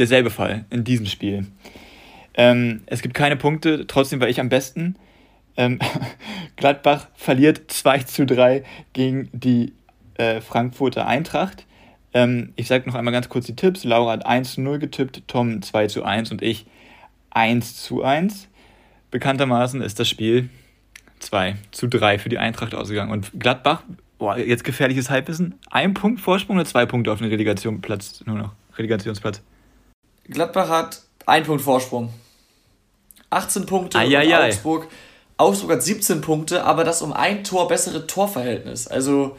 derselbe 0.00 0.30
Fall 0.30 0.64
in 0.70 0.82
diesem 0.82 1.06
Spiel. 1.06 1.46
Ähm, 2.34 2.82
es 2.86 3.02
gibt 3.02 3.14
keine 3.14 3.36
Punkte, 3.36 3.86
trotzdem 3.86 4.20
war 4.20 4.28
ich 4.28 4.40
am 4.40 4.48
besten. 4.48 4.96
Ähm, 5.56 5.78
Gladbach 6.56 7.08
verliert 7.14 7.70
2 7.70 7.98
zu 8.00 8.26
3 8.26 8.64
gegen 8.92 9.28
die 9.32 9.72
äh, 10.14 10.40
Frankfurter 10.40 11.06
Eintracht. 11.06 11.66
Ähm, 12.12 12.52
ich 12.56 12.66
sage 12.66 12.88
noch 12.88 12.96
einmal 12.96 13.12
ganz 13.12 13.28
kurz 13.28 13.46
die 13.46 13.56
Tipps. 13.56 13.84
Laura 13.84 14.12
hat 14.12 14.26
1 14.26 14.54
zu 14.54 14.60
0 14.62 14.78
getippt, 14.78 15.22
Tom 15.28 15.62
2 15.62 15.86
zu 15.86 16.04
1 16.04 16.32
und 16.32 16.42
ich 16.42 16.66
1 17.30 17.76
zu 17.82 18.02
1. 18.02 18.48
Bekanntermaßen 19.10 19.82
ist 19.82 20.00
das 20.00 20.08
Spiel 20.08 20.48
2 21.20 21.56
zu 21.72 21.88
3 21.88 22.18
für 22.18 22.28
die 22.28 22.38
Eintracht 22.38 22.74
ausgegangen. 22.74 23.12
Und 23.12 23.32
Gladbach, 23.38 23.82
boah, 24.18 24.38
jetzt 24.38 24.64
gefährliches 24.64 25.10
Halbwissen, 25.10 25.54
ein 25.70 25.94
Punkt 25.94 26.20
Vorsprung 26.20 26.56
oder 26.56 26.64
zwei 26.64 26.86
Punkte 26.86 27.12
auf 27.12 27.18
den 27.18 27.28
Relegationsplatz 27.28 28.24
nur 28.26 28.38
noch? 28.38 28.52
Relegationsplatz. 28.78 29.42
Gladbach 30.30 30.68
hat 30.68 31.02
einen 31.26 31.44
Punkt 31.44 31.62
Vorsprung. 31.62 32.12
18 33.30 33.66
Punkte 33.66 33.98
und 33.98 34.14
Augsburg. 34.14 34.88
Augsburg 35.36 35.72
hat 35.72 35.82
17 35.82 36.20
Punkte, 36.20 36.64
aber 36.64 36.84
das 36.84 37.02
um 37.02 37.12
ein 37.12 37.44
Tor 37.44 37.68
bessere 37.68 38.06
Torverhältnis. 38.06 38.86
Also. 38.86 39.36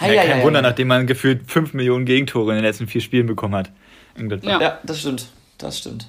Hei, 0.00 0.14
ja, 0.14 0.22
kein 0.22 0.38
hei, 0.38 0.44
Wunder, 0.44 0.58
hei. 0.58 0.62
nachdem 0.62 0.88
man 0.88 1.06
gefühlt 1.06 1.50
5 1.50 1.74
Millionen 1.74 2.04
Gegentore 2.04 2.52
in 2.52 2.56
den 2.56 2.64
letzten 2.64 2.86
vier 2.86 3.00
Spielen 3.00 3.26
bekommen 3.26 3.54
hat. 3.54 3.70
Ja. 4.42 4.60
ja, 4.60 4.78
das 4.82 5.00
stimmt. 5.00 5.26
Das 5.58 5.78
stimmt. 5.78 6.08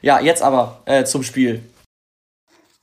Ja, 0.00 0.20
jetzt 0.20 0.42
aber 0.42 0.80
äh, 0.84 1.04
zum 1.04 1.22
Spiel. 1.22 1.62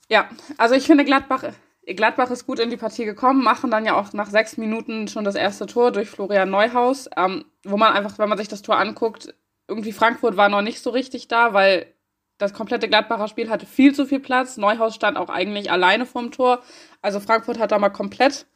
Ja, 0.10 0.30
also 0.58 0.76
ich 0.76 0.86
finde 0.86 1.06
Gladbach, 1.06 1.44
Gladbach 1.86 2.32
ist 2.32 2.46
gut 2.46 2.60
in 2.60 2.70
die 2.70 2.78
Partie 2.78 3.06
gekommen, 3.06 3.44
machen 3.44 3.72
dann 3.72 3.86
ja 3.86 3.96
auch 3.96 4.14
nach 4.14 4.30
sechs 4.30 4.58
Minuten 4.58 5.08
schon 5.08 5.24
das 5.24 5.36
erste 5.36 5.66
Tor 5.66 5.92
durch 5.92 6.10
Florian 6.10 6.50
Neuhaus, 6.50 7.10
ähm, 7.16 7.46
wo 7.64 7.78
man 7.78 7.94
einfach, 7.94 8.18
wenn 8.20 8.30
man 8.30 8.38
sich 8.38 8.48
das 8.48 8.62
Tor 8.62 8.78
anguckt, 8.78 9.34
irgendwie 9.70 9.94
Frankfurt 9.94 10.36
war 10.36 10.50
noch 10.50 10.62
nicht 10.62 10.82
so 10.82 10.90
richtig 10.90 11.28
da, 11.28 11.54
weil 11.54 11.94
das 12.38 12.54
komplette 12.54 12.88
Gladbacher 12.88 13.28
Spiel 13.28 13.50
hatte 13.50 13.66
viel 13.66 13.94
zu 13.94 14.06
viel 14.06 14.20
Platz. 14.20 14.58
Neuhaus 14.58 14.96
stand 14.96 15.18
auch 15.18 15.30
eigentlich 15.30 15.72
alleine 15.72 16.06
vorm 16.06 16.32
Tor. 16.32 16.62
Also 17.02 17.20
Frankfurt 17.20 17.60
hat 17.60 17.72
da 17.72 17.80
mal 17.80 17.90
komplett 17.90 18.48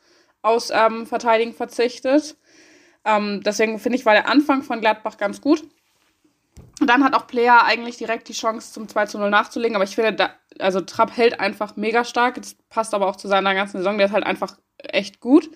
aus 0.42 0.72
ähm, 0.72 1.06
Verteidigen 1.06 1.54
verzichtet. 1.54 2.38
Ähm, 3.06 3.42
deswegen 3.44 3.80
finde 3.80 3.98
ich, 3.98 4.06
war 4.06 4.14
der 4.14 4.30
Anfang 4.30 4.64
von 4.64 4.80
Gladbach 4.80 5.18
ganz 5.18 5.42
gut. 5.42 5.64
Und 6.80 6.88
dann 6.90 7.04
hat 7.04 7.14
auch 7.14 7.28
Player 7.28 7.64
eigentlich 7.64 7.98
direkt 7.98 8.28
die 8.30 8.34
Chance 8.34 8.74
zum 8.74 8.88
2 8.88 9.06
zu 9.06 9.18
0 9.20 9.30
nachzulegen. 9.30 9.76
Aber 9.76 9.86
ich 9.86 9.96
finde, 9.96 10.14
da, 10.14 10.32
also 10.60 10.82
Trapp 10.82 11.16
hält 11.16 11.40
einfach 11.40 11.76
mega 11.76 12.04
stark. 12.04 12.36
Das 12.36 12.56
passt 12.70 12.94
aber 12.94 13.08
auch 13.08 13.16
zu 13.16 13.28
seiner 13.28 13.54
ganzen 13.54 13.78
Saison. 13.78 13.98
Der 13.98 14.08
ist 14.08 14.14
halt 14.14 14.26
einfach 14.26 14.58
echt 14.78 15.20
gut. 15.20 15.50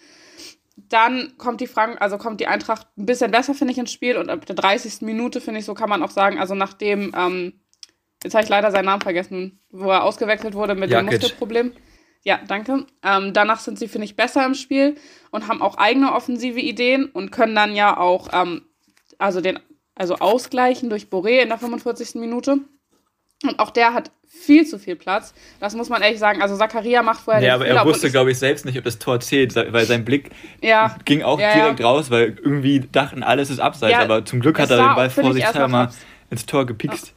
Dann 0.77 1.33
kommt 1.37 1.59
die 1.59 1.67
Frank 1.67 1.99
also 2.01 2.17
kommt 2.17 2.39
die 2.39 2.47
Eintracht 2.47 2.87
ein 2.97 3.05
bisschen 3.05 3.31
besser, 3.31 3.53
finde 3.53 3.73
ich, 3.73 3.79
ins 3.79 3.91
Spiel. 3.91 4.17
Und 4.17 4.29
ab 4.29 4.45
der 4.45 4.55
30. 4.55 5.01
Minute, 5.01 5.41
finde 5.41 5.59
ich, 5.59 5.65
so 5.65 5.73
kann 5.73 5.89
man 5.89 6.03
auch 6.03 6.11
sagen, 6.11 6.39
also 6.39 6.55
nachdem, 6.55 7.13
ähm, 7.17 7.53
jetzt 8.23 8.35
habe 8.35 8.43
ich 8.43 8.49
leider 8.49 8.71
seinen 8.71 8.85
Namen 8.85 9.01
vergessen, 9.01 9.59
wo 9.71 9.89
er 9.89 10.03
ausgewechselt 10.03 10.53
wurde 10.53 10.75
mit 10.75 10.91
Jakic. 10.91 11.09
dem 11.09 11.19
Muskelproblem. 11.19 11.71
Ja, 12.23 12.39
danke. 12.47 12.85
Ähm, 13.03 13.33
danach 13.33 13.59
sind 13.59 13.79
sie, 13.79 13.87
finde 13.87 14.05
ich, 14.05 14.15
besser 14.15 14.45
im 14.45 14.53
Spiel 14.53 14.95
und 15.31 15.47
haben 15.47 15.61
auch 15.61 15.77
eigene 15.77 16.13
offensive 16.13 16.59
Ideen 16.59 17.05
und 17.05 17.31
können 17.31 17.55
dann 17.55 17.75
ja 17.75 17.97
auch 17.97 18.29
ähm, 18.33 18.63
also 19.17 19.41
den 19.41 19.59
also 19.95 20.15
ausgleichen 20.15 20.89
durch 20.89 21.05
Boré 21.05 21.41
in 21.41 21.49
der 21.49 21.57
45. 21.57 22.15
Minute. 22.15 22.59
Und 23.43 23.59
auch 23.59 23.69
der 23.69 23.93
hat 23.93 24.11
viel 24.25 24.65
zu 24.65 24.79
viel 24.79 24.95
Platz. 24.95 25.33
Das 25.59 25.75
muss 25.75 25.89
man 25.89 26.01
ehrlich 26.01 26.19
sagen. 26.19 26.41
Also 26.41 26.57
Zakaria 26.57 27.01
macht 27.01 27.21
vorher 27.21 27.41
Ja, 27.41 27.55
aber 27.55 27.65
Fehler, 27.65 27.81
er 27.81 27.85
wusste, 27.85 28.09
glaube 28.11 28.31
ich, 28.31 28.39
selbst 28.39 28.65
nicht, 28.65 28.77
ob 28.77 28.83
das 28.83 28.99
Tor 28.99 29.19
zählt, 29.19 29.55
weil 29.55 29.85
sein 29.85 30.05
Blick 30.05 30.31
ja, 30.61 30.95
ging 31.05 31.23
auch 31.23 31.39
ja, 31.39 31.53
direkt 31.53 31.79
ja. 31.79 31.85
raus, 31.85 32.09
weil 32.09 32.37
irgendwie 32.41 32.79
dachten, 32.79 33.23
alles 33.23 33.49
ist 33.49 33.59
abseits. 33.59 33.97
aber 33.97 34.25
zum 34.25 34.39
Glück 34.39 34.59
hat 34.59 34.69
er 34.69 34.77
den 34.77 34.95
Ball 34.95 35.09
vorsichtshalber 35.09 35.91
ins 36.29 36.45
Tor 36.45 36.65
gepikst. 36.65 37.13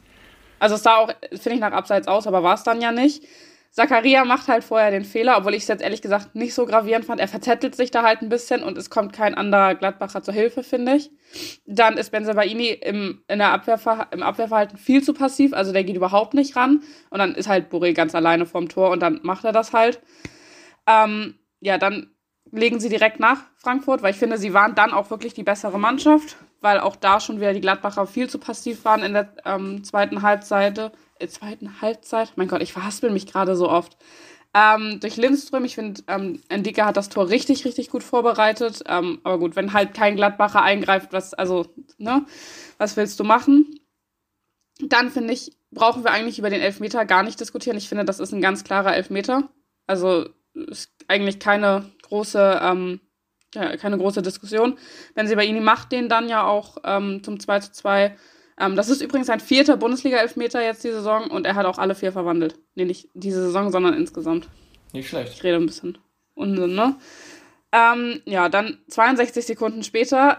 Also 0.59 0.75
es 0.75 0.83
sah 0.83 0.97
auch, 0.97 1.09
finde 1.31 1.53
ich, 1.55 1.59
nach 1.59 1.71
Abseits 1.71 2.07
aus, 2.07 2.27
aber 2.27 2.43
war 2.43 2.53
es 2.53 2.63
dann 2.63 2.81
ja 2.81 2.91
nicht. 2.91 3.23
Zakaria 3.71 4.25
macht 4.25 4.49
halt 4.49 4.65
vorher 4.65 4.91
den 4.91 5.05
Fehler, 5.05 5.37
obwohl 5.37 5.53
ich 5.53 5.63
es 5.63 5.69
jetzt 5.69 5.81
ehrlich 5.81 6.01
gesagt 6.01 6.35
nicht 6.35 6.53
so 6.53 6.65
gravierend 6.65 7.05
fand. 7.05 7.21
Er 7.21 7.29
verzettelt 7.29 7.73
sich 7.73 7.89
da 7.89 8.03
halt 8.03 8.21
ein 8.21 8.27
bisschen 8.27 8.63
und 8.63 8.77
es 8.77 8.89
kommt 8.89 9.13
kein 9.13 9.33
anderer 9.33 9.75
Gladbacher 9.75 10.21
zur 10.21 10.33
Hilfe, 10.33 10.61
finde 10.61 10.95
ich. 10.95 11.09
Dann 11.65 11.97
ist 11.97 12.11
Benzebaini 12.11 12.67
im, 12.67 13.23
in 13.29 13.39
der 13.39 13.53
Abwehrver 13.53 14.09
im 14.11 14.23
Abwehrverhalten 14.23 14.77
viel 14.77 15.01
zu 15.01 15.13
passiv, 15.13 15.53
also 15.53 15.71
der 15.71 15.85
geht 15.85 15.95
überhaupt 15.95 16.33
nicht 16.33 16.57
ran. 16.57 16.83
Und 17.11 17.19
dann 17.19 17.33
ist 17.33 17.47
halt 17.47 17.71
Boré 17.71 17.93
ganz 17.93 18.13
alleine 18.13 18.45
vorm 18.45 18.67
Tor 18.67 18.89
und 18.89 19.01
dann 19.01 19.21
macht 19.23 19.45
er 19.45 19.53
das 19.53 19.71
halt. 19.71 20.01
Ähm, 20.85 21.35
ja, 21.61 21.77
dann 21.77 22.11
legen 22.51 22.81
sie 22.81 22.89
direkt 22.89 23.21
nach 23.21 23.39
Frankfurt, 23.55 24.03
weil 24.03 24.11
ich 24.11 24.19
finde, 24.19 24.37
sie 24.37 24.53
waren 24.53 24.75
dann 24.75 24.91
auch 24.91 25.09
wirklich 25.11 25.33
die 25.33 25.43
bessere 25.43 25.79
Mannschaft, 25.79 26.35
weil 26.59 26.81
auch 26.81 26.97
da 26.97 27.21
schon 27.21 27.37
wieder 27.37 27.53
die 27.53 27.61
Gladbacher 27.61 28.05
viel 28.05 28.29
zu 28.29 28.37
passiv 28.37 28.83
waren 28.83 29.01
in 29.01 29.13
der 29.13 29.33
ähm, 29.45 29.85
zweiten 29.85 30.23
Halbseite 30.23 30.91
zweiten 31.29 31.81
Halbzeit. 31.81 32.33
Mein 32.35 32.47
Gott, 32.47 32.61
ich 32.61 32.73
verhaspel 32.73 33.09
mich 33.11 33.27
gerade 33.27 33.55
so 33.55 33.69
oft. 33.69 33.97
Ähm, 34.53 34.99
durch 34.99 35.15
Lindström, 35.15 35.63
ich 35.63 35.75
finde, 35.75 36.01
ähm, 36.07 36.41
Endika 36.49 36.85
hat 36.85 36.97
das 36.97 37.09
Tor 37.09 37.29
richtig, 37.29 37.63
richtig 37.63 37.89
gut 37.89 38.03
vorbereitet. 38.03 38.83
Ähm, 38.85 39.19
aber 39.23 39.39
gut, 39.39 39.55
wenn 39.55 39.73
halt 39.73 39.93
kein 39.93 40.15
Gladbacher 40.15 40.61
eingreift, 40.61 41.13
was, 41.13 41.33
also, 41.33 41.67
ne, 41.97 42.25
was 42.77 42.97
willst 42.97 43.19
du 43.19 43.23
machen? 43.23 43.79
Dann 44.81 45.09
finde 45.09 45.33
ich, 45.33 45.55
brauchen 45.71 46.03
wir 46.03 46.11
eigentlich 46.11 46.39
über 46.39 46.49
den 46.49 46.61
Elfmeter 46.61 47.05
gar 47.05 47.23
nicht 47.23 47.39
diskutieren. 47.39 47.77
Ich 47.77 47.87
finde, 47.87 48.03
das 48.03 48.19
ist 48.19 48.33
ein 48.33 48.41
ganz 48.41 48.63
klarer 48.63 48.95
Elfmeter. 48.95 49.49
Also 49.87 50.27
ist 50.53 50.91
eigentlich 51.07 51.39
keine 51.39 51.91
große, 52.03 52.59
ähm, 52.61 52.99
ja, 53.55 53.77
keine 53.77 53.97
große 53.97 54.21
Diskussion. 54.21 54.77
Wenn 55.15 55.27
sie 55.27 55.35
bei 55.35 55.45
Ihnen 55.45 55.63
macht 55.63 55.91
den 55.91 56.09
dann 56.09 56.27
ja 56.27 56.45
auch 56.45 56.77
ähm, 56.83 57.23
zum 57.23 57.39
2 57.39 57.59
zu 57.59 57.71
2 57.71 58.17
ähm, 58.61 58.75
das 58.75 58.89
ist 58.89 59.01
übrigens 59.01 59.27
sein 59.27 59.39
vierter 59.39 59.77
Bundesliga-Elfmeter 59.77 60.61
jetzt 60.63 60.83
die 60.83 60.91
Saison 60.91 61.29
und 61.29 61.45
er 61.45 61.55
hat 61.55 61.65
auch 61.65 61.77
alle 61.77 61.95
vier 61.95 62.11
verwandelt. 62.11 62.55
Nee, 62.75 62.85
nicht 62.85 63.09
diese 63.13 63.43
Saison, 63.43 63.71
sondern 63.71 63.93
insgesamt. 63.93 64.47
Nicht 64.93 65.09
schlecht. 65.09 65.33
Ich 65.33 65.43
rede 65.43 65.57
ein 65.57 65.65
bisschen 65.65 65.97
Unsinn, 66.35 66.75
ne? 66.75 66.95
Ähm, 67.71 68.21
ja, 68.25 68.49
dann 68.49 68.79
62 68.89 69.45
Sekunden 69.45 69.83
später 69.83 70.37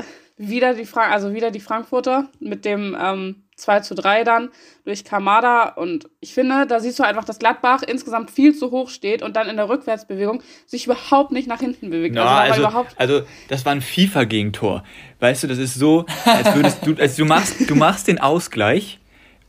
wieder 0.49 0.75
die, 0.75 0.85
Fra 0.85 1.11
also 1.11 1.35
wieder 1.35 1.51
die 1.51 1.61
Frankfurter 1.61 2.29
mit 2.41 2.65
dem 2.65 2.97
ähm, 3.01 3.43
2 3.57 3.81
zu 3.81 3.95
3 3.95 4.25
dann 4.25 4.51
durch 4.85 5.05
Kamada. 5.05 5.69
Und 5.69 6.09
ich 6.21 6.35
finde, 6.35 6.67
da 6.67 6.81
siehst 6.81 6.99
du 6.99 7.05
einfach, 7.05 7.25
dass 7.25 7.39
Gladbach 7.39 7.83
insgesamt 7.83 8.31
viel 8.31 8.55
zu 8.55 8.71
hoch 8.71 8.89
steht 8.89 9.23
und 9.23 9.37
dann 9.37 9.49
in 9.49 9.57
der 9.57 9.69
Rückwärtsbewegung 9.69 10.43
sich 10.67 10.87
überhaupt 10.87 11.33
nicht 11.33 11.49
nach 11.49 11.61
hinten 11.61 11.91
bewegt. 11.91 12.15
No, 12.15 12.23
also, 12.23 12.65
also, 12.67 12.87
also, 12.97 13.23
das 13.49 13.65
war 13.65 13.73
ein 13.73 13.81
FIFA-Gegentor. 13.81 14.83
Weißt 15.21 15.43
du, 15.45 15.47
das 15.47 15.59
ist 15.59 15.75
so, 15.75 16.07
als 16.25 16.55
würdest 16.55 16.87
du, 16.87 16.95
also 16.99 17.23
du 17.23 17.29
machst, 17.29 17.71
du 17.71 17.75
machst 17.75 18.09
den 18.09 18.21
Ausgleich 18.21 18.99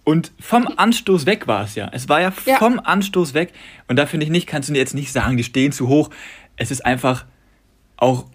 und 0.03 0.31
vom 0.39 0.67
Anstoß 0.67 1.25
weg 1.25 1.47
war 1.47 1.63
es 1.63 1.75
ja. 1.75 1.89
Es 1.93 2.09
war 2.09 2.21
ja 2.21 2.31
vom 2.31 2.75
ja. 2.75 2.81
Anstoß 2.81 3.33
weg. 3.33 3.53
Und 3.87 3.95
da 3.95 4.05
finde 4.05 4.25
ich 4.25 4.31
nicht, 4.31 4.47
kannst 4.47 4.69
du 4.69 4.73
dir 4.73 4.79
jetzt 4.79 4.93
nicht 4.93 5.11
sagen, 5.11 5.37
die 5.37 5.43
stehen 5.43 5.71
zu 5.71 5.87
hoch. 5.87 6.09
Es 6.57 6.71
ist 6.71 6.85
einfach 6.85 7.25
auch 7.97 8.25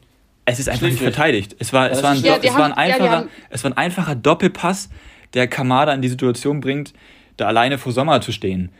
es 0.49 0.59
ist 0.59 0.69
einfach 0.69 0.87
nicht 0.87 0.99
verteidigt. 0.99 1.57
Es 1.59 1.73
war, 1.73 1.91
es 1.91 2.03
war, 2.03 2.13
ein, 2.13 2.23
ja, 2.23 2.39
es, 2.43 2.55
war 2.55 2.65
ein 2.65 2.73
einfacher, 2.73 3.23
ja, 3.23 3.29
es 3.51 3.65
war 3.65 3.71
ein 3.71 3.77
einfacher 3.77 4.15
Doppelpass, 4.15 4.89
der 5.35 5.47
Kamada 5.47 5.93
in 5.93 6.01
die 6.01 6.09
Situation 6.09 6.61
bringt, 6.61 6.95
da 7.37 7.47
alleine 7.47 7.77
vor 7.77 7.93
Sommer 7.93 8.21
zu 8.21 8.33
stehen. 8.33 8.71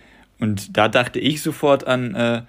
Und 0.41 0.77
da 0.77 0.89
dachte 0.89 1.19
ich 1.19 1.43
sofort 1.43 1.87
an 1.87 2.15
äh, 2.15 2.43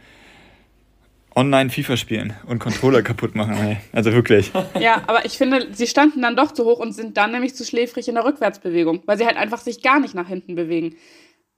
Online-FIFA 1.36 1.98
spielen 1.98 2.34
und 2.48 2.60
Controller 2.60 3.02
kaputt 3.04 3.36
machen. 3.36 3.56
Ey. 3.58 3.78
Also 3.92 4.14
wirklich. 4.14 4.52
Ja, 4.80 5.04
aber 5.08 5.26
ich 5.26 5.38
finde, 5.38 5.68
sie 5.74 5.88
standen 5.88 6.22
dann 6.22 6.36
doch 6.36 6.54
zu 6.54 6.64
hoch 6.64 6.80
und 6.80 6.94
sind 6.94 7.18
dann 7.18 7.32
nämlich 7.32 7.56
zu 7.56 7.66
schläfrig 7.66 8.08
in 8.08 8.16
der 8.16 8.24
Rückwärtsbewegung, 8.24 9.04
weil 9.06 9.18
sie 9.18 9.26
halt 9.26 9.38
einfach 9.38 9.60
sich 9.60 9.82
gar 9.82 10.00
nicht 10.00 10.16
nach 10.16 10.28
hinten 10.28 10.56
bewegen. 10.56 10.96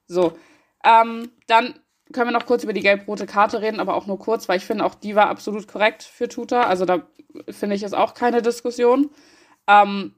So. 0.08 0.38
Ähm, 0.84 1.30
dann 1.48 1.76
können 2.12 2.30
wir 2.30 2.38
noch 2.38 2.46
kurz 2.46 2.64
über 2.64 2.74
die 2.74 2.82
gelb-rote 2.82 3.26
Karte 3.26 3.62
reden, 3.62 3.80
aber 3.80 3.96
auch 3.96 4.08
nur 4.08 4.20
kurz, 4.20 4.50
weil 4.50 4.58
ich 4.58 4.66
finde, 4.66 4.86
auch 4.86 4.96
die 4.96 5.16
war 5.16 5.30
absolut 5.30 5.68
korrekt 5.68 6.04
für 6.04 6.28
Tuta. 6.28 6.64
Also 6.64 6.86
da 6.86 7.08
finde 7.50 7.76
ich 7.76 7.84
es 7.84 7.94
auch 7.94 8.14
keine 8.14 8.42
Diskussion. 8.42 9.10
Ähm, 9.68 10.16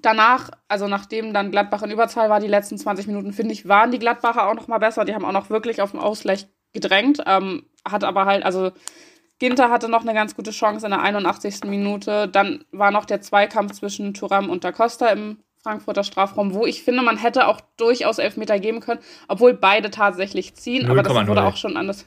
danach, 0.00 0.50
also 0.68 0.88
nachdem 0.88 1.34
dann 1.34 1.50
Gladbach 1.50 1.82
in 1.82 1.90
Überzahl 1.90 2.30
war, 2.30 2.40
die 2.40 2.48
letzten 2.48 2.78
20 2.78 3.06
Minuten, 3.06 3.32
finde 3.32 3.52
ich, 3.52 3.68
waren 3.68 3.90
die 3.90 3.98
Gladbacher 3.98 4.48
auch 4.48 4.54
noch 4.54 4.68
mal 4.68 4.78
besser. 4.78 5.04
Die 5.04 5.14
haben 5.14 5.24
auch 5.24 5.32
noch 5.32 5.50
wirklich 5.50 5.82
auf 5.82 5.90
den 5.90 6.00
Ausgleich 6.00 6.46
gedrängt. 6.72 7.22
Ähm, 7.26 7.66
hat 7.84 8.04
aber 8.04 8.26
halt, 8.26 8.44
also 8.44 8.72
Ginter 9.38 9.70
hatte 9.70 9.88
noch 9.88 10.02
eine 10.02 10.14
ganz 10.14 10.36
gute 10.36 10.52
Chance 10.52 10.86
in 10.86 10.92
der 10.92 11.00
81. 11.00 11.64
Minute. 11.64 12.28
Dann 12.28 12.64
war 12.70 12.90
noch 12.90 13.04
der 13.04 13.20
Zweikampf 13.20 13.72
zwischen 13.72 14.14
Turam 14.14 14.48
und 14.48 14.64
Da 14.64 14.72
Costa 14.72 15.08
im 15.08 15.38
Frankfurter 15.62 16.02
Strafraum, 16.02 16.54
wo 16.54 16.66
ich 16.66 16.82
finde, 16.82 17.02
man 17.02 17.16
hätte 17.16 17.46
auch 17.46 17.60
durchaus 17.76 18.18
Elfmeter 18.18 18.58
geben 18.58 18.80
können, 18.80 19.00
obwohl 19.28 19.54
beide 19.54 19.90
tatsächlich 19.90 20.54
ziehen. 20.54 20.82
0, 20.82 20.90
aber 20.90 21.02
das 21.02 21.12
0. 21.12 21.28
wurde 21.28 21.44
auch 21.44 21.56
schon 21.56 21.76
anders. 21.76 22.04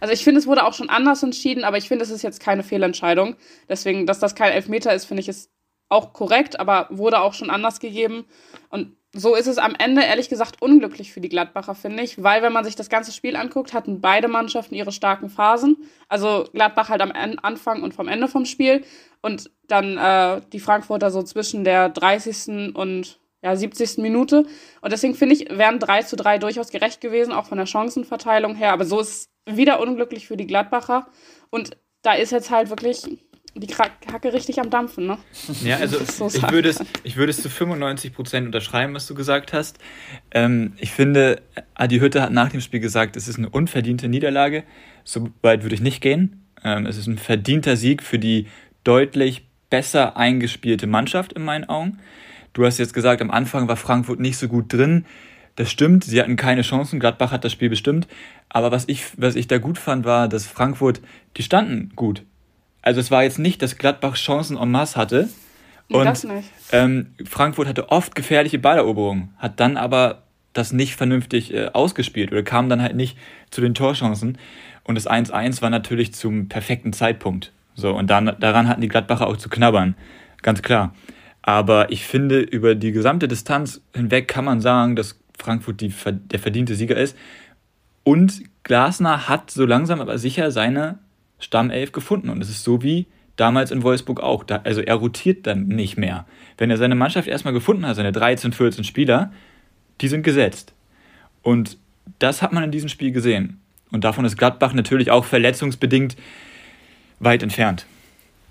Also 0.00 0.12
ich 0.12 0.22
finde, 0.22 0.40
es 0.40 0.46
wurde 0.46 0.64
auch 0.64 0.74
schon 0.74 0.90
anders 0.90 1.22
entschieden, 1.22 1.64
aber 1.64 1.78
ich 1.78 1.88
finde, 1.88 2.04
es 2.04 2.10
ist 2.10 2.22
jetzt 2.22 2.40
keine 2.40 2.62
Fehlentscheidung. 2.62 3.36
Deswegen, 3.68 4.06
dass 4.06 4.18
das 4.18 4.34
kein 4.34 4.52
Elfmeter 4.52 4.94
ist, 4.94 5.06
finde 5.06 5.22
ich 5.22 5.28
es 5.28 5.50
auch 5.90 6.14
korrekt, 6.14 6.58
aber 6.58 6.86
wurde 6.88 7.20
auch 7.20 7.34
schon 7.34 7.50
anders 7.50 7.80
gegeben. 7.80 8.24
Und 8.70 8.96
so 9.12 9.34
ist 9.34 9.48
es 9.48 9.58
am 9.58 9.74
Ende 9.76 10.02
ehrlich 10.02 10.28
gesagt 10.28 10.62
unglücklich 10.62 11.12
für 11.12 11.20
die 11.20 11.28
Gladbacher, 11.28 11.74
finde 11.74 12.02
ich, 12.04 12.22
weil 12.22 12.42
wenn 12.42 12.52
man 12.52 12.64
sich 12.64 12.76
das 12.76 12.88
ganze 12.88 13.12
Spiel 13.12 13.34
anguckt, 13.34 13.74
hatten 13.74 14.00
beide 14.00 14.28
Mannschaften 14.28 14.76
ihre 14.76 14.92
starken 14.92 15.28
Phasen. 15.28 15.76
Also 16.08 16.44
Gladbach 16.52 16.88
halt 16.88 17.02
am 17.02 17.12
Anfang 17.12 17.82
und 17.82 17.92
vom 17.92 18.06
Ende 18.06 18.28
vom 18.28 18.44
Spiel 18.44 18.84
und 19.20 19.50
dann 19.66 19.98
äh, 19.98 20.40
die 20.52 20.60
Frankfurter 20.60 21.10
so 21.10 21.22
zwischen 21.24 21.64
der 21.64 21.88
30. 21.88 22.74
und 22.74 23.18
ja, 23.42 23.56
70. 23.56 23.98
Minute. 23.98 24.46
Und 24.80 24.92
deswegen 24.92 25.14
finde 25.14 25.34
ich, 25.34 25.50
wären 25.50 25.78
3 25.78 26.02
zu 26.02 26.14
3 26.14 26.38
durchaus 26.38 26.70
gerecht 26.70 27.00
gewesen, 27.00 27.32
auch 27.32 27.46
von 27.46 27.58
der 27.58 27.66
Chancenverteilung 27.66 28.54
her. 28.54 28.72
Aber 28.72 28.84
so 28.84 29.00
ist 29.00 29.30
es 29.46 29.56
wieder 29.56 29.80
unglücklich 29.80 30.26
für 30.26 30.36
die 30.36 30.46
Gladbacher. 30.46 31.06
Und 31.48 31.76
da 32.02 32.12
ist 32.12 32.32
jetzt 32.32 32.50
halt 32.50 32.70
wirklich 32.70 33.02
die 33.54 33.66
Kacke 33.66 34.32
richtig 34.32 34.60
am 34.60 34.70
Dampfen, 34.70 35.06
ne? 35.06 35.18
Ja, 35.64 35.76
also 35.78 35.98
so 36.04 36.26
ich, 36.26 36.50
würde 36.50 36.68
es, 36.68 36.82
ich 37.02 37.16
würde 37.16 37.30
es 37.30 37.42
zu 37.42 37.48
95% 37.48 38.46
unterschreiben, 38.46 38.94
was 38.94 39.06
du 39.06 39.14
gesagt 39.14 39.52
hast. 39.52 39.78
Ähm, 40.30 40.74
ich 40.78 40.92
finde, 40.92 41.42
Adi 41.74 41.98
Hütte 41.98 42.22
hat 42.22 42.32
nach 42.32 42.50
dem 42.50 42.60
Spiel 42.60 42.80
gesagt, 42.80 43.16
es 43.16 43.28
ist 43.28 43.38
eine 43.38 43.48
unverdiente 43.48 44.08
Niederlage. 44.08 44.64
So 45.04 45.30
weit 45.42 45.62
würde 45.62 45.74
ich 45.74 45.80
nicht 45.80 46.00
gehen. 46.00 46.46
Ähm, 46.62 46.86
es 46.86 46.96
ist 46.96 47.06
ein 47.06 47.18
verdienter 47.18 47.76
Sieg 47.76 48.02
für 48.02 48.18
die 48.18 48.46
deutlich 48.84 49.46
besser 49.68 50.16
eingespielte 50.16 50.86
Mannschaft 50.86 51.32
in 51.32 51.44
meinen 51.44 51.68
Augen. 51.68 51.98
Du 52.52 52.64
hast 52.64 52.78
jetzt 52.78 52.94
gesagt, 52.94 53.22
am 53.22 53.30
Anfang 53.30 53.68
war 53.68 53.76
Frankfurt 53.76 54.20
nicht 54.20 54.36
so 54.36 54.48
gut 54.48 54.72
drin. 54.72 55.06
Das 55.56 55.70
stimmt, 55.70 56.04
sie 56.04 56.20
hatten 56.20 56.36
keine 56.36 56.62
Chancen. 56.62 57.00
Gladbach 57.00 57.32
hat 57.32 57.44
das 57.44 57.52
Spiel 57.52 57.68
bestimmt. 57.68 58.08
Aber 58.48 58.70
was 58.70 58.84
ich, 58.88 59.06
was 59.16 59.36
ich 59.36 59.46
da 59.46 59.58
gut 59.58 59.78
fand, 59.78 60.04
war, 60.04 60.28
dass 60.28 60.46
Frankfurt, 60.46 61.00
die 61.36 61.42
standen 61.42 61.92
gut. 61.94 62.24
Also 62.82 63.00
es 63.00 63.10
war 63.10 63.22
jetzt 63.22 63.38
nicht, 63.38 63.62
dass 63.62 63.76
Gladbach 63.76 64.14
Chancen 64.14 64.56
en 64.56 64.70
masse 64.70 64.96
hatte. 64.96 65.28
Und 65.88 66.04
das 66.04 66.24
nicht. 66.24 66.48
Ähm, 66.72 67.14
Frankfurt 67.24 67.68
hatte 67.68 67.90
oft 67.90 68.14
gefährliche 68.14 68.58
Balleroberungen, 68.58 69.34
hat 69.38 69.58
dann 69.58 69.76
aber 69.76 70.22
das 70.52 70.72
nicht 70.72 70.96
vernünftig 70.96 71.52
äh, 71.52 71.70
ausgespielt 71.72 72.32
oder 72.32 72.42
kam 72.42 72.68
dann 72.68 72.82
halt 72.82 72.94
nicht 72.94 73.18
zu 73.50 73.60
den 73.60 73.74
Torchancen. 73.74 74.38
Und 74.84 74.94
das 74.94 75.08
1-1 75.08 75.62
war 75.62 75.70
natürlich 75.70 76.14
zum 76.14 76.48
perfekten 76.48 76.92
Zeitpunkt. 76.92 77.52
So, 77.74 77.94
und 77.94 78.08
dann, 78.08 78.36
daran 78.40 78.68
hatten 78.68 78.80
die 78.80 78.88
Gladbacher 78.88 79.26
auch 79.26 79.36
zu 79.36 79.48
knabbern. 79.48 79.94
Ganz 80.42 80.62
klar. 80.62 80.94
Aber 81.42 81.90
ich 81.90 82.04
finde, 82.04 82.40
über 82.40 82.74
die 82.74 82.92
gesamte 82.92 83.28
Distanz 83.28 83.80
hinweg 83.94 84.28
kann 84.28 84.44
man 84.44 84.60
sagen, 84.60 84.96
dass 84.96 85.18
Frankfurt 85.38 85.80
die, 85.80 85.92
der 86.06 86.38
verdiente 86.38 86.74
Sieger 86.74 86.96
ist. 86.96 87.16
Und 88.04 88.42
Glasner 88.62 89.28
hat 89.28 89.50
so 89.50 89.64
langsam 89.64 90.00
aber 90.00 90.18
sicher 90.18 90.50
seine 90.50 90.98
Stammelf 91.40 91.92
gefunden. 91.92 92.30
Und 92.30 92.40
es 92.40 92.48
ist 92.48 92.62
so 92.62 92.82
wie 92.82 93.06
damals 93.36 93.70
in 93.70 93.82
Wolfsburg 93.82 94.20
auch. 94.20 94.44
Da, 94.44 94.60
also 94.64 94.80
er 94.80 94.94
rotiert 94.94 95.46
dann 95.46 95.66
nicht 95.66 95.96
mehr. 95.96 96.26
Wenn 96.58 96.70
er 96.70 96.76
seine 96.76 96.94
Mannschaft 96.94 97.26
erstmal 97.26 97.54
gefunden 97.54 97.86
hat, 97.86 97.96
seine 97.96 98.12
13, 98.12 98.52
14 98.52 98.84
Spieler, 98.84 99.32
die 100.00 100.08
sind 100.08 100.22
gesetzt. 100.22 100.72
Und 101.42 101.78
das 102.18 102.42
hat 102.42 102.52
man 102.52 102.64
in 102.64 102.70
diesem 102.70 102.88
Spiel 102.88 103.12
gesehen. 103.12 103.60
Und 103.90 104.04
davon 104.04 104.24
ist 104.24 104.36
Gladbach 104.36 104.72
natürlich 104.72 105.10
auch 105.10 105.24
verletzungsbedingt 105.24 106.16
weit 107.18 107.42
entfernt. 107.42 107.86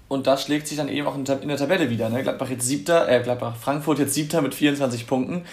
Und 0.07 0.25
das 0.25 0.43
schlägt 0.43 0.67
sich 0.67 0.77
dann 0.77 0.89
eben 0.89 1.05
auch 1.07 1.15
in 1.15 1.23
der 1.23 1.57
Tabelle 1.57 1.89
wieder. 1.89 2.09
Ne? 2.09 2.23
Gladbach 2.23 2.49
jetzt 2.49 2.67
siebter, 2.67 3.07
äh, 3.07 3.21
Gladbach, 3.21 3.55
Frankfurt 3.55 3.99
jetzt 3.99 4.15
siebter 4.15 4.41
mit 4.41 4.55
24 4.55 5.05
Punkten. 5.05 5.43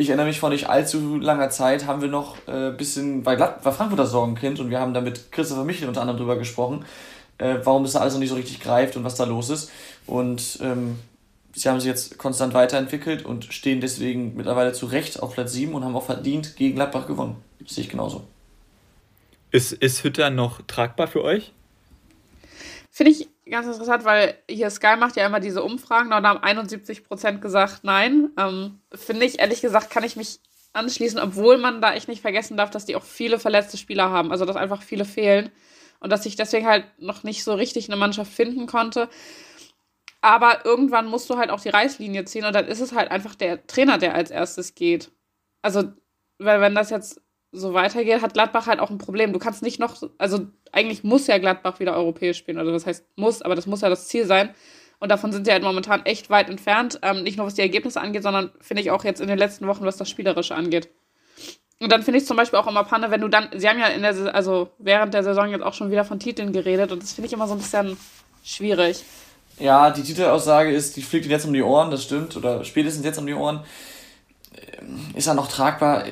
Ich 0.00 0.08
erinnere 0.08 0.28
mich 0.28 0.40
vor 0.40 0.48
nicht 0.48 0.70
allzu 0.70 1.18
langer 1.18 1.50
Zeit 1.50 1.86
haben 1.86 2.00
wir 2.00 2.08
noch 2.08 2.38
ein 2.46 2.72
äh, 2.72 2.74
bisschen, 2.74 3.26
weil, 3.26 3.36
Glad 3.36 3.62
weil 3.62 3.74
Frankfurt 3.74 3.98
das 3.98 4.12
Sorgenkind 4.12 4.58
und 4.58 4.70
wir 4.70 4.80
haben 4.80 4.94
da 4.94 5.02
mit 5.02 5.30
Christopher 5.30 5.62
Michel 5.62 5.88
unter 5.88 6.00
anderem 6.00 6.16
drüber 6.16 6.38
gesprochen, 6.38 6.86
äh, 7.36 7.56
warum 7.64 7.82
das 7.82 7.92
da 7.92 8.00
alles 8.00 8.14
noch 8.14 8.20
nicht 8.20 8.30
so 8.30 8.34
richtig 8.34 8.60
greift 8.60 8.96
und 8.96 9.04
was 9.04 9.16
da 9.16 9.24
los 9.24 9.50
ist. 9.50 9.70
Und 10.06 10.58
ähm, 10.62 10.98
sie 11.52 11.68
haben 11.68 11.78
sich 11.80 11.86
jetzt 11.86 12.16
konstant 12.16 12.54
weiterentwickelt 12.54 13.26
und 13.26 13.52
stehen 13.52 13.82
deswegen 13.82 14.38
mittlerweile 14.38 14.72
zu 14.72 14.86
Recht 14.86 15.22
auf 15.22 15.34
Platz 15.34 15.52
7 15.52 15.74
und 15.74 15.84
haben 15.84 15.94
auch 15.94 16.06
verdient 16.06 16.56
gegen 16.56 16.76
Gladbach 16.76 17.06
gewonnen. 17.06 17.36
Das 17.58 17.74
sehe 17.74 17.84
ich 17.84 17.90
genauso. 17.90 18.22
Ist, 19.50 19.72
ist 19.72 20.02
Hütter 20.02 20.30
noch 20.30 20.62
tragbar 20.62 21.08
für 21.08 21.22
euch? 21.22 21.52
Finde 22.90 23.12
ich 23.12 23.28
ganz 23.50 23.66
interessant, 23.66 24.04
weil 24.04 24.36
hier 24.48 24.70
Sky 24.70 24.96
macht 24.96 25.16
ja 25.16 25.26
immer 25.26 25.40
diese 25.40 25.62
Umfragen 25.62 26.12
und 26.12 26.22
da 26.22 26.30
haben 26.30 26.42
71 26.42 27.04
Prozent 27.04 27.42
gesagt 27.42 27.84
nein. 27.84 28.30
Ähm, 28.38 28.80
Finde 28.94 29.26
ich, 29.26 29.38
ehrlich 29.38 29.60
gesagt, 29.60 29.90
kann 29.90 30.04
ich 30.04 30.16
mich 30.16 30.40
anschließen, 30.72 31.18
obwohl 31.18 31.58
man 31.58 31.80
da 31.80 31.94
echt 31.94 32.08
nicht 32.08 32.22
vergessen 32.22 32.56
darf, 32.56 32.70
dass 32.70 32.86
die 32.86 32.96
auch 32.96 33.04
viele 33.04 33.38
verletzte 33.38 33.76
Spieler 33.76 34.10
haben. 34.10 34.30
Also, 34.30 34.44
dass 34.44 34.56
einfach 34.56 34.82
viele 34.82 35.04
fehlen 35.04 35.50
und 36.00 36.10
dass 36.10 36.26
ich 36.26 36.36
deswegen 36.36 36.66
halt 36.66 36.86
noch 36.98 37.22
nicht 37.22 37.44
so 37.44 37.54
richtig 37.54 37.88
eine 37.88 37.96
Mannschaft 37.96 38.32
finden 38.32 38.66
konnte. 38.66 39.08
Aber 40.22 40.64
irgendwann 40.64 41.06
musst 41.06 41.30
du 41.30 41.36
halt 41.36 41.50
auch 41.50 41.60
die 41.60 41.70
Reißlinie 41.70 42.24
ziehen 42.24 42.44
und 42.44 42.54
dann 42.54 42.66
ist 42.66 42.80
es 42.80 42.92
halt 42.92 43.10
einfach 43.10 43.34
der 43.34 43.66
Trainer, 43.66 43.98
der 43.98 44.14
als 44.14 44.30
erstes 44.30 44.74
geht. 44.74 45.10
Also, 45.62 45.92
weil 46.38 46.60
wenn 46.60 46.74
das 46.74 46.90
jetzt 46.90 47.20
so 47.52 47.74
weitergeht, 47.74 48.22
hat 48.22 48.34
Gladbach 48.34 48.66
halt 48.66 48.80
auch 48.80 48.90
ein 48.90 48.98
Problem. 48.98 49.32
Du 49.32 49.38
kannst 49.38 49.62
nicht 49.62 49.80
noch, 49.80 49.96
also 50.18 50.46
eigentlich 50.72 51.02
muss 51.02 51.26
ja 51.26 51.38
Gladbach 51.38 51.80
wieder 51.80 51.94
europäisch 51.96 52.38
spielen. 52.38 52.58
Also 52.58 52.72
das 52.72 52.86
heißt 52.86 53.04
muss, 53.16 53.42
aber 53.42 53.54
das 53.54 53.66
muss 53.66 53.80
ja 53.80 53.88
das 53.88 54.08
Ziel 54.08 54.26
sein. 54.26 54.54
Und 55.00 55.08
davon 55.10 55.32
sind 55.32 55.46
sie 55.46 55.52
halt 55.52 55.62
momentan 55.62 56.04
echt 56.04 56.30
weit 56.30 56.50
entfernt. 56.50 57.00
Ähm, 57.02 57.22
nicht 57.22 57.38
nur 57.38 57.46
was 57.46 57.54
die 57.54 57.62
Ergebnisse 57.62 58.00
angeht, 58.00 58.22
sondern 58.22 58.50
finde 58.60 58.82
ich 58.82 58.90
auch 58.90 59.02
jetzt 59.04 59.20
in 59.20 59.28
den 59.28 59.38
letzten 59.38 59.66
Wochen, 59.66 59.84
was 59.84 59.96
das 59.96 60.10
Spielerische 60.10 60.54
angeht. 60.54 60.90
Und 61.80 61.90
dann 61.90 62.02
finde 62.02 62.18
ich 62.18 62.26
zum 62.26 62.36
Beispiel 62.36 62.58
auch 62.58 62.66
immer 62.66 62.84
Panne, 62.84 63.10
wenn 63.10 63.22
du 63.22 63.28
dann, 63.28 63.48
sie 63.56 63.66
haben 63.66 63.78
ja 63.78 63.86
in 63.86 64.02
der, 64.02 64.34
also 64.34 64.68
während 64.78 65.14
der 65.14 65.24
Saison 65.24 65.50
jetzt 65.50 65.62
auch 65.62 65.72
schon 65.72 65.90
wieder 65.90 66.04
von 66.04 66.20
Titeln 66.20 66.52
geredet 66.52 66.92
und 66.92 67.02
das 67.02 67.14
finde 67.14 67.26
ich 67.26 67.32
immer 67.32 67.48
so 67.48 67.54
ein 67.54 67.58
bisschen 67.58 67.96
schwierig. 68.44 69.02
Ja, 69.58 69.90
die 69.90 70.02
Titelaussage 70.02 70.70
ist, 70.70 70.96
die 70.96 71.02
fliegt 71.02 71.24
jetzt 71.26 71.46
um 71.46 71.54
die 71.54 71.62
Ohren, 71.62 71.90
das 71.90 72.02
stimmt, 72.02 72.36
oder 72.36 72.64
spätestens 72.64 73.04
jetzt 73.06 73.18
um 73.18 73.26
die 73.26 73.32
Ohren. 73.32 73.64
Ähm, 74.78 75.00
ist 75.14 75.26
er 75.26 75.34
noch 75.34 75.48
tragbar? 75.48 76.04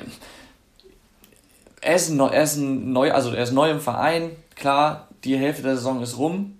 Er 1.81 1.95
ist, 1.95 2.09
neu, 2.09 2.27
er 2.27 2.43
ist 2.43 2.57
neu, 2.57 3.11
also 3.11 3.31
er 3.31 3.43
ist 3.43 3.51
neu 3.51 3.69
im 3.69 3.79
Verein, 3.79 4.31
klar, 4.55 5.07
die 5.23 5.37
Hälfte 5.37 5.63
der 5.63 5.75
Saison 5.75 6.01
ist 6.01 6.17
rum. 6.17 6.59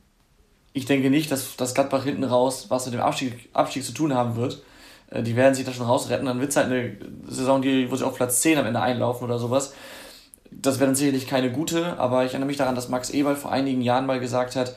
Ich 0.73 0.85
denke 0.85 1.09
nicht, 1.09 1.31
dass 1.31 1.55
das 1.55 1.73
Gladbach 1.73 2.03
hinten 2.03 2.23
raus 2.23 2.67
was 2.69 2.85
mit 2.85 2.93
dem 2.93 3.01
Abstieg, 3.01 3.49
Abstieg 3.53 3.83
zu 3.83 3.93
tun 3.93 4.13
haben 4.13 4.35
wird. 4.35 4.61
Äh, 5.09 5.23
die 5.23 5.35
werden 5.35 5.55
sich 5.55 5.65
da 5.65 5.73
schon 5.73 5.85
rausretten. 5.85 6.25
Dann 6.25 6.39
wird 6.39 6.51
es 6.51 6.55
halt 6.55 6.67
eine 6.67 6.97
Saison, 7.27 7.61
die, 7.61 7.89
wo 7.91 7.95
sie 7.95 8.05
auf 8.05 8.15
Platz 8.15 8.41
10 8.41 8.59
am 8.59 8.65
Ende 8.65 8.81
einlaufen 8.81 9.25
oder 9.25 9.39
sowas. 9.39 9.73
Das 10.51 10.79
wäre 10.79 10.87
dann 10.87 10.95
sicherlich 10.95 11.27
keine 11.27 11.51
gute, 11.51 11.99
aber 11.99 12.25
ich 12.25 12.31
erinnere 12.31 12.47
mich 12.47 12.57
daran, 12.57 12.75
dass 12.75 12.89
Max 12.89 13.11
Eberl 13.11 13.35
vor 13.35 13.51
einigen 13.51 13.81
Jahren 13.81 14.05
mal 14.05 14.19
gesagt 14.19 14.55
hat, 14.55 14.75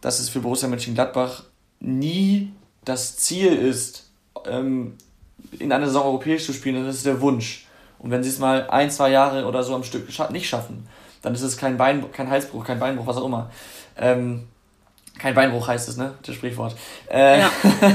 dass 0.00 0.20
es 0.20 0.28
für 0.28 0.40
Borussia 0.40 0.68
Mönchengladbach 0.68 1.44
nie 1.80 2.52
das 2.84 3.16
Ziel 3.16 3.52
ist, 3.52 4.10
ähm, 4.46 4.94
in 5.58 5.72
einer 5.72 5.86
Saison 5.86 6.04
europäisch 6.04 6.44
zu 6.44 6.52
spielen, 6.52 6.84
das 6.84 6.96
ist 6.96 7.06
der 7.06 7.20
Wunsch. 7.20 7.67
Und 7.98 8.10
wenn 8.10 8.22
sie 8.22 8.30
es 8.30 8.38
mal 8.38 8.68
ein, 8.70 8.90
zwei 8.90 9.10
Jahre 9.10 9.46
oder 9.46 9.62
so 9.62 9.74
am 9.74 9.84
Stück 9.84 10.08
nicht 10.30 10.48
schaffen, 10.48 10.86
dann 11.22 11.34
ist 11.34 11.42
es 11.42 11.56
kein 11.56 11.76
Bein, 11.76 12.10
kein 12.12 12.30
Halsbruch, 12.30 12.64
kein 12.64 12.78
Beinbruch, 12.78 13.06
was 13.06 13.16
auch 13.16 13.26
immer. 13.26 13.50
Ähm, 13.96 14.46
kein 15.18 15.34
Beinbruch 15.34 15.66
heißt 15.66 15.88
es, 15.88 15.96
ne? 15.96 16.14
Das 16.22 16.36
Sprichwort. 16.36 16.76
Äh, 17.10 17.40
ja. 17.40 17.50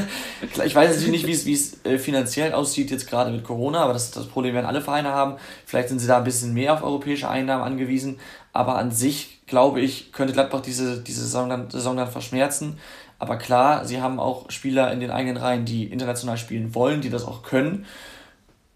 ich 0.65 0.75
weiß 0.75 0.89
natürlich 0.95 1.23
nicht, 1.23 1.45
wie 1.45 1.53
es 1.53 1.85
äh, 1.85 1.97
finanziell 1.97 2.53
aussieht 2.53 2.91
jetzt 2.91 3.07
gerade 3.07 3.31
mit 3.31 3.45
Corona, 3.45 3.79
aber 3.79 3.93
das 3.93 4.05
ist 4.05 4.17
das 4.17 4.27
Problem, 4.27 4.53
werden 4.53 4.65
alle 4.65 4.81
Vereine 4.81 5.09
haben. 5.09 5.35
Vielleicht 5.65 5.87
sind 5.87 5.99
sie 5.99 6.07
da 6.07 6.17
ein 6.17 6.25
bisschen 6.25 6.53
mehr 6.53 6.73
auf 6.73 6.83
europäische 6.83 7.29
Einnahmen 7.29 7.63
angewiesen. 7.63 8.19
Aber 8.51 8.77
an 8.77 8.91
sich, 8.91 9.39
glaube 9.47 9.79
ich, 9.79 10.11
könnte 10.11 10.33
Gladbach 10.33 10.61
diese, 10.61 11.01
diese 11.01 11.21
Saison, 11.21 11.49
dann, 11.49 11.69
Saison 11.69 11.95
dann 11.95 12.11
verschmerzen. 12.11 12.77
Aber 13.19 13.37
klar, 13.37 13.85
sie 13.85 14.01
haben 14.01 14.19
auch 14.19 14.51
Spieler 14.51 14.91
in 14.91 14.99
den 14.99 15.09
eigenen 15.09 15.37
Reihen, 15.37 15.63
die 15.63 15.85
international 15.85 16.37
spielen 16.37 16.75
wollen, 16.75 16.99
die 16.99 17.09
das 17.09 17.25
auch 17.25 17.41
können. 17.41 17.85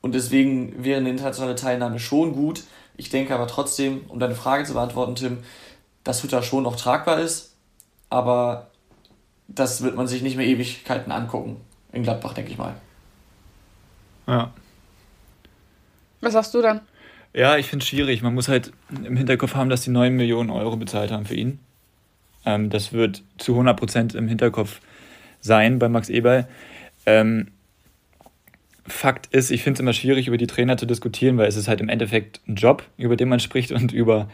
Und 0.07 0.15
deswegen 0.15 0.85
wäre 0.85 1.01
eine 1.01 1.09
internationale 1.09 1.55
Teilnahme 1.55 1.99
schon 1.99 2.31
gut. 2.31 2.63
Ich 2.95 3.09
denke 3.09 3.35
aber 3.35 3.45
trotzdem, 3.45 4.05
um 4.07 4.19
deine 4.19 4.35
Frage 4.35 4.63
zu 4.63 4.71
beantworten, 4.71 5.15
Tim, 5.15 5.39
dass 6.05 6.23
Hütter 6.23 6.43
schon 6.43 6.63
noch 6.63 6.77
tragbar 6.77 7.19
ist. 7.19 7.57
Aber 8.09 8.71
das 9.49 9.81
wird 9.81 9.97
man 9.97 10.07
sich 10.07 10.21
nicht 10.21 10.37
mehr 10.37 10.45
Ewigkeiten 10.47 11.11
angucken. 11.11 11.57
In 11.91 12.03
Gladbach, 12.03 12.33
denke 12.33 12.51
ich 12.51 12.57
mal. 12.57 12.75
Ja. 14.27 14.53
Was 16.21 16.31
sagst 16.31 16.53
du 16.53 16.61
dann? 16.61 16.79
Ja, 17.33 17.57
ich 17.57 17.67
finde 17.67 17.83
es 17.83 17.89
schwierig. 17.89 18.21
Man 18.21 18.33
muss 18.33 18.47
halt 18.47 18.71
im 18.89 19.17
Hinterkopf 19.17 19.55
haben, 19.55 19.69
dass 19.69 19.81
die 19.81 19.89
9 19.89 20.15
Millionen 20.15 20.51
Euro 20.51 20.77
bezahlt 20.77 21.11
haben 21.11 21.25
für 21.25 21.35
ihn. 21.35 21.59
Ähm, 22.45 22.69
das 22.69 22.93
wird 22.93 23.23
zu 23.39 23.59
100% 23.59 24.15
im 24.15 24.29
Hinterkopf 24.29 24.79
sein 25.41 25.79
bei 25.79 25.89
Max 25.89 26.07
Eberl. 26.07 26.47
Ähm, 27.05 27.51
Fakt 28.87 29.27
ist, 29.33 29.51
ich 29.51 29.63
finde 29.63 29.75
es 29.75 29.79
immer 29.81 29.93
schwierig, 29.93 30.27
über 30.27 30.37
die 30.37 30.47
Trainer 30.47 30.77
zu 30.77 30.85
diskutieren, 30.85 31.37
weil 31.37 31.47
es 31.47 31.57
ist 31.57 31.67
halt 31.67 31.81
im 31.81 31.89
Endeffekt 31.89 32.41
ein 32.47 32.55
Job, 32.55 32.83
über 32.97 33.15
den 33.15 33.29
man 33.29 33.39
spricht 33.39 33.71
und 33.71 33.91
über, 33.91 34.29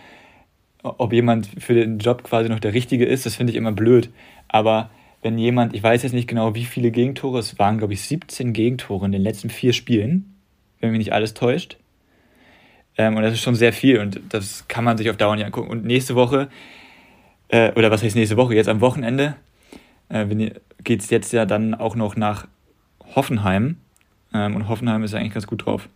ob 0.83 1.11
jemand 1.11 1.49
für 1.57 1.73
den 1.73 1.97
Job 1.99 2.23
quasi 2.23 2.49
noch 2.49 2.59
der 2.59 2.73
Richtige 2.73 3.05
ist, 3.05 3.25
das 3.25 3.35
finde 3.35 3.51
ich 3.51 3.57
immer 3.57 3.71
blöd. 3.71 4.09
Aber 4.47 4.89
wenn 5.23 5.37
jemand, 5.37 5.73
ich 5.73 5.81
weiß 5.81 6.03
jetzt 6.03 6.13
nicht 6.13 6.27
genau, 6.27 6.53
wie 6.53 6.65
viele 6.65 6.91
Gegentore, 6.91 7.39
es 7.39 7.57
waren, 7.57 7.77
glaube 7.77 7.93
ich, 7.93 8.01
17 8.01 8.53
Gegentore 8.53 9.05
in 9.05 9.11
den 9.11 9.21
letzten 9.21 9.49
vier 9.49 9.73
Spielen, 9.73 10.35
wenn 10.79 10.91
mich 10.91 10.99
nicht 10.99 11.13
alles 11.13 11.33
täuscht. 11.33 11.77
Ähm, 12.97 13.15
und 13.15 13.23
das 13.23 13.33
ist 13.33 13.41
schon 13.41 13.55
sehr 13.55 13.73
viel 13.73 13.99
und 13.99 14.21
das 14.29 14.67
kann 14.67 14.83
man 14.83 14.97
sich 14.97 15.09
auf 15.09 15.17
Dauer 15.17 15.35
nicht 15.35 15.45
angucken. 15.45 15.69
Und 15.69 15.85
nächste 15.85 16.15
Woche, 16.15 16.49
äh, 17.47 17.71
oder 17.73 17.89
was 17.89 18.03
heißt 18.03 18.15
nächste 18.15 18.37
Woche, 18.37 18.53
jetzt 18.53 18.69
am 18.69 18.81
Wochenende, 18.81 19.35
äh, 20.09 20.25
geht 20.83 21.01
es 21.01 21.09
jetzt 21.09 21.33
ja 21.33 21.45
dann 21.45 21.73
auch 21.73 21.95
noch 21.95 22.15
nach 22.15 22.47
Hoffenheim. 23.15 23.77
Ähm, 24.33 24.55
und 24.55 24.67
Hoffenheim 24.67 25.03
ist 25.03 25.13
eigentlich 25.13 25.33
ganz 25.33 25.47
gut 25.47 25.65
drauf. 25.65 25.87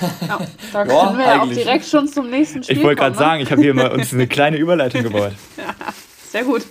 Ja, 0.00 0.40
da 0.72 0.84
können 0.84 0.96
ja, 0.96 1.18
wir 1.18 1.26
ja 1.26 1.42
auch 1.42 1.48
direkt 1.48 1.84
schon 1.84 2.08
zum 2.08 2.30
nächsten 2.30 2.62
Spiel 2.62 2.78
Ich 2.78 2.82
wollte 2.82 3.00
gerade 3.00 3.14
ne? 3.14 3.18
sagen, 3.18 3.42
ich 3.42 3.50
habe 3.50 3.60
hier 3.60 3.74
mal 3.74 3.92
uns 3.92 4.12
eine 4.12 4.26
kleine 4.26 4.56
Überleitung 4.56 5.02
gebaut. 5.02 5.32
ja, 5.56 5.74
sehr 6.30 6.44
gut. 6.44 6.62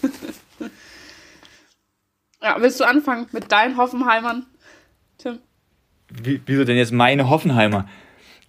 Ja, 2.41 2.57
willst 2.59 2.79
du 2.79 2.83
anfangen 2.83 3.27
mit 3.31 3.51
deinen 3.51 3.77
Hoffenheimern, 3.77 4.45
Tim? 5.17 5.39
Wie, 6.09 6.41
wieso 6.45 6.63
denn 6.63 6.77
jetzt 6.77 6.91
meine 6.91 7.29
Hoffenheimer? 7.29 7.87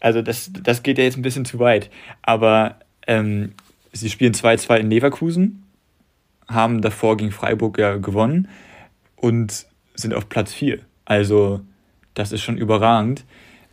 Also 0.01 0.21
das, 0.21 0.51
das 0.53 0.83
geht 0.83 0.99
ja 0.99 1.05
jetzt 1.05 1.17
ein 1.17 1.23
bisschen 1.23 1.45
zu 1.45 1.59
weit. 1.59 1.91
Aber 2.21 2.81
ähm, 3.07 3.53
sie 3.93 4.11
spielen 4.11 4.35
2-2 4.35 4.79
in 4.79 4.91
Leverkusen, 4.91 5.63
haben 6.49 6.83
davor 6.83 7.17
gegen 7.17 7.31
Freiburg 7.31 7.79
ja 7.79 7.97
gewonnen 7.97 8.49
und 9.17 9.67
sind 9.95 10.13
auf 10.13 10.29
Platz 10.29 10.53
4. 10.53 10.81
Also 11.05 11.61
das 12.15 12.33
ist 12.33 12.43
schon 12.43 12.57
überragend. 12.57 13.25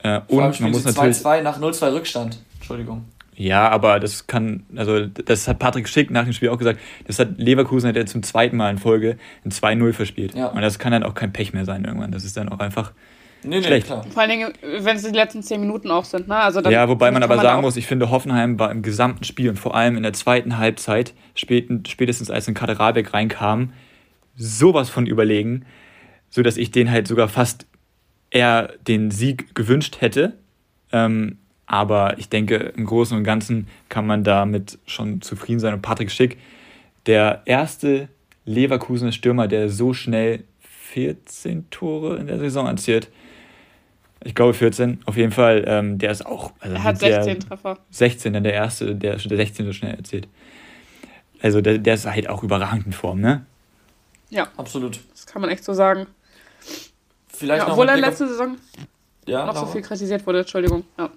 Äh, 0.03 0.21
und 0.27 0.59
man 0.59 0.71
muss 0.71 0.83
natürlich 0.83 1.17
2-2 1.17 1.41
nach 1.41 1.59
0-2 1.59 1.93
Rückstand. 1.93 2.39
Entschuldigung. 2.55 3.05
Ja, 3.35 3.69
aber 3.69 3.99
das 3.99 4.27
kann, 4.27 4.65
also 4.75 5.05
das 5.07 5.47
hat 5.47 5.57
Patrick 5.57 5.87
Schick 5.87 6.11
nach 6.11 6.25
dem 6.25 6.33
Spiel 6.33 6.49
auch 6.49 6.57
gesagt, 6.57 6.79
das 7.07 7.17
hat 7.17 7.37
Leverkusen 7.37 7.89
hat 7.89 7.95
er 7.95 8.05
zum 8.05 8.23
zweiten 8.23 8.57
Mal 8.57 8.69
in 8.69 8.77
Folge 8.77 9.17
ein 9.45 9.51
2-0 9.51 9.93
verspielt. 9.93 10.35
Ja. 10.35 10.47
Und 10.47 10.61
das 10.61 10.79
kann 10.79 10.91
dann 10.91 11.03
auch 11.03 11.13
kein 11.13 11.33
Pech 11.33 11.53
mehr 11.53 11.65
sein 11.65 11.85
irgendwann. 11.85 12.11
Das 12.11 12.23
ist 12.23 12.37
dann 12.37 12.49
auch 12.49 12.59
einfach 12.59 12.91
nee, 13.43 13.57
nee, 13.57 13.63
schlecht. 13.63 13.87
Klar. 13.87 14.05
Vor 14.11 14.21
allen 14.21 14.29
Dingen, 14.29 14.53
wenn 14.61 14.95
es 14.95 15.03
die 15.03 15.09
letzten 15.09 15.41
10 15.41 15.59
Minuten 15.61 15.89
auch 15.89 16.05
sind. 16.05 16.27
Ne? 16.27 16.35
Also 16.35 16.61
ja, 16.61 16.87
wobei 16.89 17.09
man 17.09 17.23
aber 17.23 17.37
man 17.37 17.43
sagen 17.43 17.61
muss, 17.61 17.77
ich 17.77 17.87
finde, 17.87 18.11
Hoffenheim 18.11 18.59
war 18.59 18.69
im 18.69 18.81
gesamten 18.81 19.23
Spiel 19.23 19.49
und 19.49 19.57
vor 19.57 19.75
allem 19.75 19.97
in 19.97 20.03
der 20.03 20.13
zweiten 20.13 20.57
Halbzeit, 20.57 21.13
spätestens 21.33 22.29
als 22.29 22.47
ein 22.47 22.53
Kaderabek 22.53 23.13
reinkam, 23.13 23.73
sowas 24.35 24.89
von 24.89 25.07
überlegen, 25.07 25.65
sodass 26.29 26.57
ich 26.57 26.69
den 26.69 26.91
halt 26.91 27.07
sogar 27.07 27.27
fast 27.27 27.65
er 28.31 28.73
den 28.87 29.11
Sieg 29.11 29.53
gewünscht 29.53 29.97
hätte. 30.01 30.33
Ähm, 30.91 31.37
aber 31.67 32.17
ich 32.17 32.27
denke, 32.27 32.55
im 32.75 32.85
Großen 32.85 33.15
und 33.15 33.23
Ganzen 33.23 33.67
kann 33.87 34.05
man 34.07 34.23
damit 34.23 34.79
schon 34.85 35.21
zufrieden 35.21 35.59
sein. 35.59 35.73
Und 35.73 35.81
Patrick 35.81 36.11
Schick, 36.11 36.37
der 37.05 37.43
erste 37.45 38.09
Leverkusener 38.45 39.11
Stürmer, 39.11 39.47
der 39.47 39.69
so 39.69 39.93
schnell 39.93 40.43
14 40.59 41.69
Tore 41.69 42.17
in 42.17 42.27
der 42.27 42.39
Saison 42.39 42.67
erzielt, 42.67 43.09
Ich 44.23 44.35
glaube 44.35 44.53
14. 44.53 44.99
Auf 45.05 45.17
jeden 45.17 45.31
Fall, 45.31 45.63
ähm, 45.65 45.97
der 45.97 46.11
ist 46.11 46.25
auch. 46.25 46.51
Also 46.59 46.75
Er 46.75 46.83
hat 46.83 47.01
der 47.01 47.23
16 47.23 47.39
Treffer. 47.39 47.77
16, 47.91 48.33
dann 48.33 48.43
der 48.43 48.53
erste, 48.53 48.95
der, 48.95 49.15
der 49.15 49.37
16 49.37 49.65
so 49.65 49.73
schnell 49.73 49.95
erzählt. 49.95 50.27
Also 51.41 51.61
der, 51.61 51.77
der 51.77 51.93
ist 51.95 52.05
halt 52.05 52.29
auch 52.29 52.43
überragend 52.43 52.85
in 52.85 52.93
Form, 52.93 53.19
ne? 53.19 53.45
Ja, 54.29 54.47
Absolut. 54.57 54.99
das 55.11 55.25
kann 55.25 55.41
man 55.41 55.49
echt 55.49 55.63
so 55.63 55.73
sagen. 55.73 56.07
Vielleicht 57.41 57.59
Ja, 57.61 57.65
noch 57.65 57.73
obwohl 57.73 57.89
er 57.89 57.97
letzte 57.97 58.27
Saison 58.27 58.55
ja, 59.25 59.45
noch 59.45 59.55
so 59.55 59.61
Laura? 59.61 59.71
viel 59.73 59.81
kritisiert 59.81 60.25
wurde, 60.27 60.39
Entschuldigung. 60.41 60.83
Ja. 60.97 61.09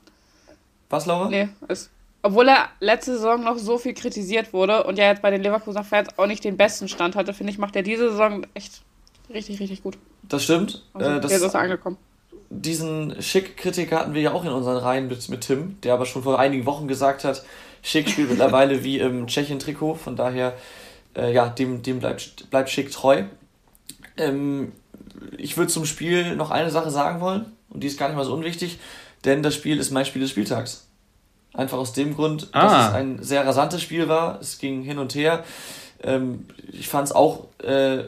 Was, 0.88 1.04
Laura? 1.06 1.28
Nee, 1.28 1.50
ist. 1.68 1.90
Obwohl 2.22 2.48
er 2.48 2.70
letzte 2.80 3.12
Saison 3.16 3.44
noch 3.44 3.58
so 3.58 3.76
viel 3.76 3.92
kritisiert 3.92 4.54
wurde 4.54 4.84
und 4.84 4.96
ja 4.98 5.04
jetzt 5.04 5.20
bei 5.20 5.30
den 5.30 5.42
Leverkusener 5.42 5.84
Fans 5.84 6.08
auch 6.16 6.26
nicht 6.26 6.42
den 6.42 6.56
besten 6.56 6.88
Stand 6.88 7.14
hatte, 7.14 7.34
finde 7.34 7.52
ich, 7.52 7.58
macht 7.58 7.76
er 7.76 7.82
diese 7.82 8.08
Saison 8.10 8.46
echt 8.54 8.80
richtig, 9.28 9.60
richtig 9.60 9.82
gut. 9.82 9.98
Das 10.22 10.42
stimmt. 10.42 10.82
Also, 10.94 11.10
äh, 11.10 11.14
jetzt 11.16 11.30
ist 11.30 11.42
das, 11.44 11.52
er 11.54 11.60
angekommen. 11.60 11.98
diesen 12.48 13.20
Schick-Kritiker 13.20 13.98
hatten 14.00 14.14
wir 14.14 14.22
ja 14.22 14.32
auch 14.32 14.44
in 14.44 14.50
unseren 14.52 14.78
Reihen 14.78 15.08
mit, 15.08 15.28
mit 15.28 15.42
Tim, 15.42 15.78
der 15.82 15.92
aber 15.92 16.06
schon 16.06 16.22
vor 16.22 16.38
einigen 16.38 16.64
Wochen 16.64 16.88
gesagt 16.88 17.24
hat, 17.24 17.44
Schick 17.82 18.08
spielt 18.08 18.30
mittlerweile 18.30 18.82
wie 18.84 18.98
im 19.00 19.26
Tschechien-Trikot, 19.26 19.96
von 19.96 20.16
daher, 20.16 20.54
äh, 21.14 21.30
ja, 21.34 21.50
dem, 21.50 21.82
dem 21.82 21.98
bleibt, 22.00 22.48
bleibt 22.48 22.70
Schick 22.70 22.90
treu. 22.90 23.24
Ähm, 24.16 24.72
ich 25.38 25.56
würde 25.56 25.70
zum 25.72 25.84
Spiel 25.86 26.36
noch 26.36 26.50
eine 26.50 26.70
Sache 26.70 26.90
sagen 26.90 27.20
wollen, 27.20 27.46
und 27.70 27.82
die 27.82 27.86
ist 27.88 27.98
gar 27.98 28.08
nicht 28.08 28.16
mal 28.16 28.24
so 28.24 28.34
unwichtig, 28.34 28.78
denn 29.24 29.42
das 29.42 29.54
Spiel 29.54 29.78
ist 29.78 29.90
mein 29.90 30.04
Spiel 30.06 30.22
des 30.22 30.30
Spieltags. 30.30 30.86
Einfach 31.52 31.78
aus 31.78 31.92
dem 31.92 32.14
Grund, 32.14 32.48
dass 32.52 32.72
Ah. 32.72 32.88
es 32.88 32.94
ein 32.94 33.22
sehr 33.22 33.46
rasantes 33.46 33.80
Spiel 33.80 34.08
war. 34.08 34.40
Es 34.40 34.58
ging 34.58 34.82
hin 34.82 34.98
und 34.98 35.14
her. 35.14 35.44
Ähm, 36.02 36.46
ich 36.72 36.88
fand 36.88 37.06
es 37.08 37.14
auch, 37.14 37.46
äh, 37.62 38.04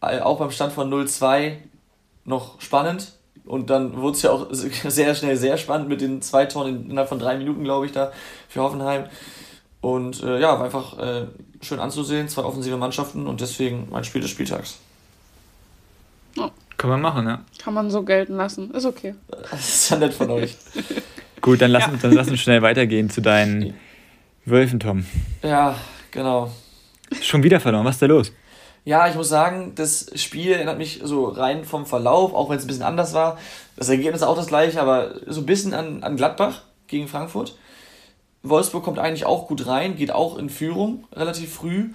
auch 0.00 0.38
beim 0.38 0.50
Stand 0.50 0.72
von 0.72 0.88
0-2 0.90 1.58
noch 2.24 2.60
spannend. 2.60 3.12
Und 3.44 3.70
dann 3.70 3.96
wurde 3.96 4.16
es 4.16 4.22
ja 4.22 4.30
auch 4.32 4.46
sehr 4.52 5.14
schnell 5.14 5.36
sehr 5.36 5.56
spannend 5.58 5.88
mit 5.88 6.00
den 6.00 6.22
zwei 6.22 6.46
Toren 6.46 6.88
innerhalb 6.90 7.08
von 7.08 7.18
drei 7.18 7.36
Minuten, 7.36 7.62
glaube 7.62 7.86
ich, 7.86 7.92
da 7.92 8.10
für 8.48 8.62
Hoffenheim. 8.62 9.04
Und 9.82 10.22
äh, 10.22 10.40
ja, 10.40 10.58
war 10.58 10.64
einfach 10.64 10.98
äh, 10.98 11.26
schön 11.60 11.78
anzusehen, 11.78 12.28
zwei 12.28 12.42
offensive 12.42 12.76
Mannschaften 12.76 13.26
und 13.26 13.40
deswegen 13.40 13.88
mein 13.90 14.02
Spiel 14.04 14.22
des 14.22 14.30
Spieltags. 14.30 14.78
Kann 16.76 16.90
man 16.90 17.00
machen, 17.00 17.24
ne? 17.24 17.40
Kann 17.58 17.74
man 17.74 17.90
so 17.90 18.02
gelten 18.02 18.36
lassen. 18.36 18.70
Ist 18.72 18.84
okay. 18.84 19.14
Das 19.50 19.60
ist 19.60 19.90
ja 19.90 19.96
nett 19.96 20.14
von 20.14 20.30
euch. 20.30 20.56
Gut, 21.40 21.60
dann 21.60 21.70
lass, 21.70 21.88
uns, 21.88 22.02
dann 22.02 22.12
lass 22.12 22.28
uns 22.28 22.40
schnell 22.40 22.62
weitergehen 22.62 23.08
zu 23.08 23.20
deinen 23.22 23.74
Wölfen, 24.44 24.80
Tom. 24.80 25.06
Ja, 25.42 25.76
genau. 26.10 26.50
Schon 27.22 27.42
wieder 27.42 27.60
verloren, 27.60 27.84
was 27.84 27.96
ist 27.96 28.02
da 28.02 28.06
los? 28.06 28.32
Ja, 28.84 29.08
ich 29.08 29.16
muss 29.16 29.28
sagen, 29.28 29.72
das 29.74 30.10
Spiel 30.14 30.52
erinnert 30.52 30.78
mich 30.78 31.00
so 31.02 31.26
rein 31.26 31.64
vom 31.64 31.86
Verlauf, 31.86 32.34
auch 32.34 32.50
wenn 32.50 32.58
es 32.58 32.64
ein 32.64 32.68
bisschen 32.68 32.84
anders 32.84 33.14
war. 33.14 33.38
Das 33.76 33.88
Ergebnis 33.88 34.22
ist 34.22 34.26
auch 34.26 34.36
das 34.36 34.46
gleiche, 34.46 34.80
aber 34.80 35.14
so 35.26 35.40
ein 35.40 35.46
bisschen 35.46 35.74
an, 35.74 36.02
an 36.02 36.16
Gladbach 36.16 36.62
gegen 36.86 37.08
Frankfurt. 37.08 37.56
Wolfsburg 38.44 38.84
kommt 38.84 38.98
eigentlich 38.98 39.26
auch 39.26 39.48
gut 39.48 39.66
rein, 39.66 39.96
geht 39.96 40.12
auch 40.12 40.38
in 40.38 40.50
Führung 40.50 41.04
relativ 41.12 41.52
früh. 41.52 41.90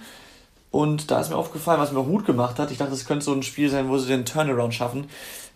Und 0.72 1.10
da 1.10 1.20
ist 1.20 1.28
mir 1.28 1.36
aufgefallen, 1.36 1.80
was 1.80 1.92
mir 1.92 2.00
auch 2.00 2.06
Mut 2.06 2.24
gemacht 2.24 2.58
hat. 2.58 2.70
Ich 2.70 2.78
dachte, 2.78 2.94
es 2.94 3.04
könnte 3.04 3.24
so 3.24 3.32
ein 3.32 3.42
Spiel 3.42 3.68
sein, 3.68 3.90
wo 3.90 3.98
sie 3.98 4.08
den 4.08 4.24
Turnaround 4.24 4.74
schaffen. 4.74 5.06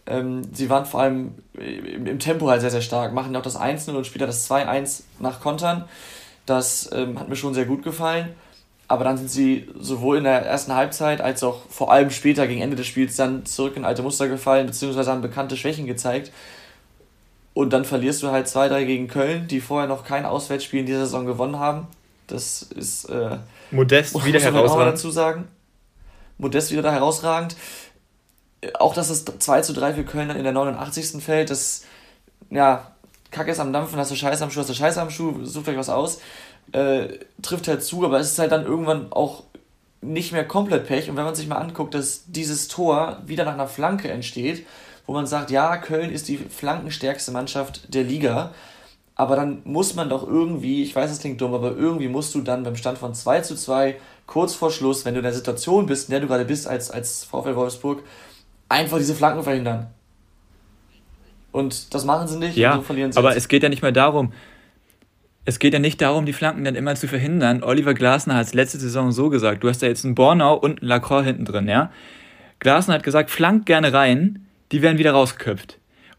Ähm, 0.07 0.43
sie 0.53 0.69
waren 0.69 0.85
vor 0.85 1.01
allem 1.01 1.35
im, 1.55 2.07
im 2.07 2.19
Tempo 2.19 2.49
halt 2.49 2.61
sehr, 2.61 2.71
sehr 2.71 2.83
stark, 2.83 3.15
machen 3.15 3.35
auch 3.35 3.43
das 3.43 3.59
1-0 3.59 3.91
und 3.97 4.07
später 4.07 4.27
das 4.27 4.49
2-1 4.49 5.05
nach 5.19 5.41
Kontern. 5.41 5.87
Das 6.45 6.91
ähm, 6.93 7.19
hat 7.19 7.31
mir 7.31 7.37
schon 7.37 7.55
sehr 7.55 7.65
gut 7.65 7.83
gefallen. 7.83 8.35
Aber 8.89 9.05
dann 9.05 9.17
sind 9.17 9.31
sie 9.31 9.69
sowohl 9.81 10.19
in 10.19 10.25
der 10.25 10.43
ersten 10.43 10.75
Halbzeit 10.75 11.23
als 11.23 11.43
auch 11.43 11.63
vor 11.71 11.91
allem 11.91 12.11
später 12.11 12.47
gegen 12.47 12.61
Ende 12.61 12.77
des 12.77 12.87
Spiels 12.87 13.17
dann 13.17 13.47
zurück 13.47 13.77
in 13.77 13.85
alte 13.85 14.03
Muster 14.03 14.29
gefallen, 14.29 14.67
beziehungsweise 14.67 15.11
haben 15.11 15.23
bekannte 15.23 15.57
Schwächen 15.57 15.87
gezeigt. 15.87 16.31
Und 17.55 17.73
dann 17.73 17.87
verlierst 17.87 18.23
du 18.23 18.31
halt 18.31 18.47
2-3 18.47 18.85
gegen 18.85 19.09
Köln, 19.09 19.49
die 19.49 19.61
vorher 19.61 19.89
noch 19.89 20.05
kein 20.05 20.27
Auswärtsspiel 20.27 20.81
in 20.81 20.87
dieser 20.87 21.07
Saison 21.07 21.25
gewonnen 21.25 21.59
haben. 21.59 21.89
Das 22.27 22.63
ist 22.63 23.07
äh, 23.07 23.39
Modest 23.71 24.25
wieder 24.25 24.41
herausragend. 24.41 24.95
dazu 24.95 25.11
sagen. 25.11 25.49
Modest 26.39 26.71
wieder 26.73 26.83
da 26.83 26.93
herausragend. 26.93 27.57
Auch 28.79 28.95
dass 28.95 29.09
das 29.09 29.25
2 29.25 29.61
zu 29.63 29.73
3 29.73 29.95
für 29.95 30.05
Köln 30.05 30.29
dann 30.29 30.37
in 30.37 30.45
der 30.45 30.53
89. 30.53 31.23
fällt, 31.23 31.51
das, 31.51 31.85
ja, 32.51 32.91
Kacke 33.31 33.51
ist 33.51 33.61
am 33.61 33.73
Dampfen, 33.73 33.99
hast 33.99 34.11
du 34.11 34.17
Scheiße 34.17 34.43
am 34.43 34.51
Schuh, 34.51 34.61
hast 34.61 34.71
du 34.71 34.75
Scheiße 34.75 35.01
am 35.01 35.11
Schuh, 35.11 35.45
sucht 35.45 35.69
euch 35.69 35.77
was 35.77 35.89
aus. 35.89 36.21
Äh, 36.73 37.09
trifft 37.43 37.69
halt 37.69 37.85
zu, 37.85 38.05
aber 38.05 38.19
es 38.19 38.33
ist 38.33 38.39
halt 38.39 38.51
dann 38.51 38.65
irgendwann 38.65 39.13
auch 39.13 39.45
nicht 40.01 40.33
mehr 40.33 40.47
komplett 40.47 40.87
Pech. 40.87 41.11
Und 41.11 41.17
wenn 41.17 41.25
man 41.25 41.35
sich 41.35 41.47
mal 41.47 41.57
anguckt, 41.57 41.95
dass 41.95 42.25
dieses 42.27 42.69
Tor 42.69 43.23
wieder 43.27 43.45
nach 43.45 43.55
einer 43.55 43.69
Flanke 43.69 44.11
entsteht, 44.11 44.67
wo 45.07 45.13
man 45.13 45.27
sagt, 45.27 45.51
ja, 45.51 45.77
Köln 45.77 46.11
ist 46.11 46.29
die 46.29 46.39
flankenstärkste 46.39 47.31
Mannschaft 47.31 47.95
der 47.95 48.03
Liga, 48.05 48.53
aber 49.17 49.35
dann 49.35 49.63
muss 49.65 49.95
man 49.95 50.11
doch 50.11 50.29
irgendwie, 50.29 50.83
ich 50.83 50.95
weiß, 50.95 51.11
es 51.11 51.21
klingt 51.21 51.41
dumm, 51.41 51.55
aber 51.55 51.75
irgendwie 51.75 52.09
musst 52.09 52.35
du 52.35 52.43
dann 52.43 52.63
beim 52.63 52.77
Stand 52.77 52.99
von 52.99 53.15
2 53.15 53.41
zu 53.41 53.57
2, 53.57 53.97
kurz 54.27 54.55
vor 54.55 54.71
Schluss, 54.71 55.05
wenn 55.07 55.15
du 55.15 55.21
in 55.21 55.25
der 55.25 55.33
Situation 55.33 55.87
bist, 55.87 56.09
in 56.09 56.13
der 56.13 56.21
du 56.21 56.27
gerade 56.27 56.45
bist 56.45 56.69
als, 56.69 56.91
als 56.91 57.25
VfL 57.25 57.57
Wolfsburg, 57.57 58.03
einfach 58.69 58.99
diese 58.99 59.15
Flanken 59.15 59.43
verhindern. 59.43 59.89
Und 61.51 61.95
das 61.95 62.05
machen 62.05 62.29
sie 62.29 62.39
nicht 62.39 62.57
Ja, 62.59 62.73
und 62.73 62.81
so 62.81 62.83
verlieren 62.83 63.11
sie 63.11 63.19
aber 63.19 63.31
jetzt. 63.31 63.39
es 63.39 63.49
geht 63.49 63.63
ja 63.63 63.71
nicht 63.71 63.81
mehr 63.81 63.93
darum, 63.93 64.33
es 65.47 65.59
geht 65.59 65.73
ja 65.73 65.79
nicht 65.79 66.03
darum, 66.03 66.27
die 66.27 66.35
Flanken 66.35 66.65
dann 66.65 66.75
immer 66.75 66.95
zu 66.97 67.09
verhindern. 67.09 67.63
Oliver 67.63 67.95
Glasner 67.95 68.35
hat 68.35 68.47
es 68.47 68.55
letzte 68.55 68.79
Saison 68.79 69.13
so 69.13 69.31
gesagt. 69.31 69.63
Du 69.63 69.69
hast 69.69 69.81
da 69.81 69.87
jetzt 69.87 70.05
einen 70.05 70.15
Bornau 70.17 70.55
und 70.57 70.81
einen 70.83 70.89
Lacroix 70.89 71.25
hinten 71.25 71.45
drin, 71.45 71.69
ja? 71.69 71.91
Glasner 72.59 72.95
hat 72.95 73.05
gesagt, 73.05 73.31
flank 73.31 73.65
gerne 73.65 73.93
rein, 73.93 74.47
die 74.73 74.83
werden 74.83 74.99
wieder 74.99 75.13
rausgeköpft. 75.13 75.79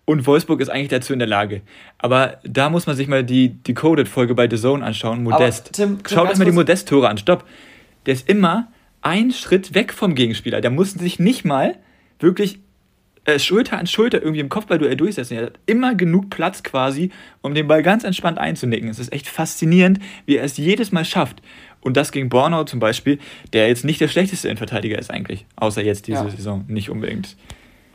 Und 0.09 0.25
Wolfsburg 0.25 0.61
ist 0.61 0.69
eigentlich 0.69 0.87
dazu 0.87 1.11
in 1.11 1.19
der 1.19 1.27
Lage. 1.27 1.61
Aber 1.97 2.39
da 2.45 2.69
muss 2.69 2.87
man 2.87 2.95
sich 2.95 3.09
mal 3.09 3.25
die 3.25 3.49
Decoded-Folge 3.63 4.35
bei 4.35 4.49
The 4.49 4.55
Zone 4.55 4.83
anschauen. 4.85 5.21
Modest. 5.21 5.73
Tim- 5.73 5.97
Tim, 6.01 6.07
Schaut 6.09 6.29
euch 6.31 6.37
mal 6.37 6.45
die 6.45 6.51
Modest-Tore 6.53 7.09
an. 7.09 7.17
Stopp. 7.17 7.43
Der 8.05 8.13
ist 8.13 8.29
immer 8.29 8.69
einen 9.01 9.31
Schritt 9.31 9.73
weg 9.75 9.91
vom 9.91 10.15
Gegenspieler. 10.15 10.61
Der 10.61 10.71
muss 10.71 10.93
sich 10.93 11.19
nicht 11.19 11.43
mal 11.43 11.75
wirklich 12.21 12.59
äh, 13.25 13.37
Schulter 13.37 13.77
an 13.77 13.85
Schulter 13.85 14.21
irgendwie 14.21 14.39
im 14.39 14.47
Kopfballduell 14.47 14.95
durchsetzen. 14.95 15.35
Er 15.37 15.47
hat 15.47 15.59
immer 15.65 15.93
genug 15.93 16.29
Platz 16.29 16.63
quasi, 16.63 17.11
um 17.41 17.53
den 17.53 17.67
Ball 17.67 17.83
ganz 17.83 18.05
entspannt 18.05 18.37
einzunicken. 18.37 18.87
Es 18.87 18.99
ist 18.99 19.11
echt 19.11 19.27
faszinierend, 19.27 19.99
wie 20.25 20.37
er 20.37 20.45
es 20.45 20.55
jedes 20.55 20.93
Mal 20.93 21.03
schafft. 21.03 21.41
Und 21.81 21.97
das 21.97 22.13
gegen 22.13 22.29
Bornau 22.29 22.63
zum 22.63 22.79
Beispiel, 22.79 23.19
der 23.51 23.67
jetzt 23.67 23.83
nicht 23.83 23.99
der 23.99 24.07
schlechteste 24.07 24.47
Innenverteidiger 24.47 24.97
ist 24.97 25.11
eigentlich. 25.11 25.45
Außer 25.57 25.83
jetzt 25.83 26.07
diese 26.07 26.23
Ja. 26.23 26.29
Saison. 26.29 26.63
Nicht 26.69 26.89
unbedingt. 26.89 27.35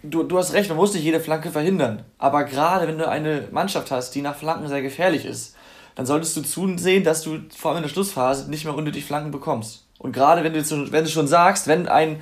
Du, 0.02 0.24
du 0.24 0.38
hast 0.38 0.52
recht, 0.52 0.68
man 0.68 0.78
muss 0.78 0.94
nicht 0.94 1.04
jede 1.04 1.20
Flanke 1.20 1.50
verhindern. 1.50 2.02
Aber 2.18 2.44
gerade 2.44 2.88
wenn 2.88 2.98
du 2.98 3.08
eine 3.08 3.48
Mannschaft 3.52 3.90
hast, 3.90 4.14
die 4.14 4.22
nach 4.22 4.34
Flanken 4.34 4.68
sehr 4.68 4.82
gefährlich 4.82 5.24
ist, 5.24 5.54
dann 5.94 6.06
solltest 6.06 6.36
du 6.36 6.42
zusehen, 6.42 7.04
dass 7.04 7.22
du 7.22 7.38
vor 7.56 7.70
allem 7.70 7.78
in 7.78 7.82
der 7.84 7.90
Schlussphase 7.90 8.50
nicht 8.50 8.64
mehr 8.64 8.74
unnötig 8.74 9.04
Flanken 9.04 9.30
bekommst. 9.30 9.86
Und 9.98 10.12
gerade 10.12 10.42
wenn 10.42 10.52
du, 10.52 10.58
jetzt 10.58 10.72
wenn 10.72 11.04
du 11.04 11.10
schon 11.10 11.28
sagst, 11.28 11.68
wenn 11.68 11.86
ein, 11.86 12.16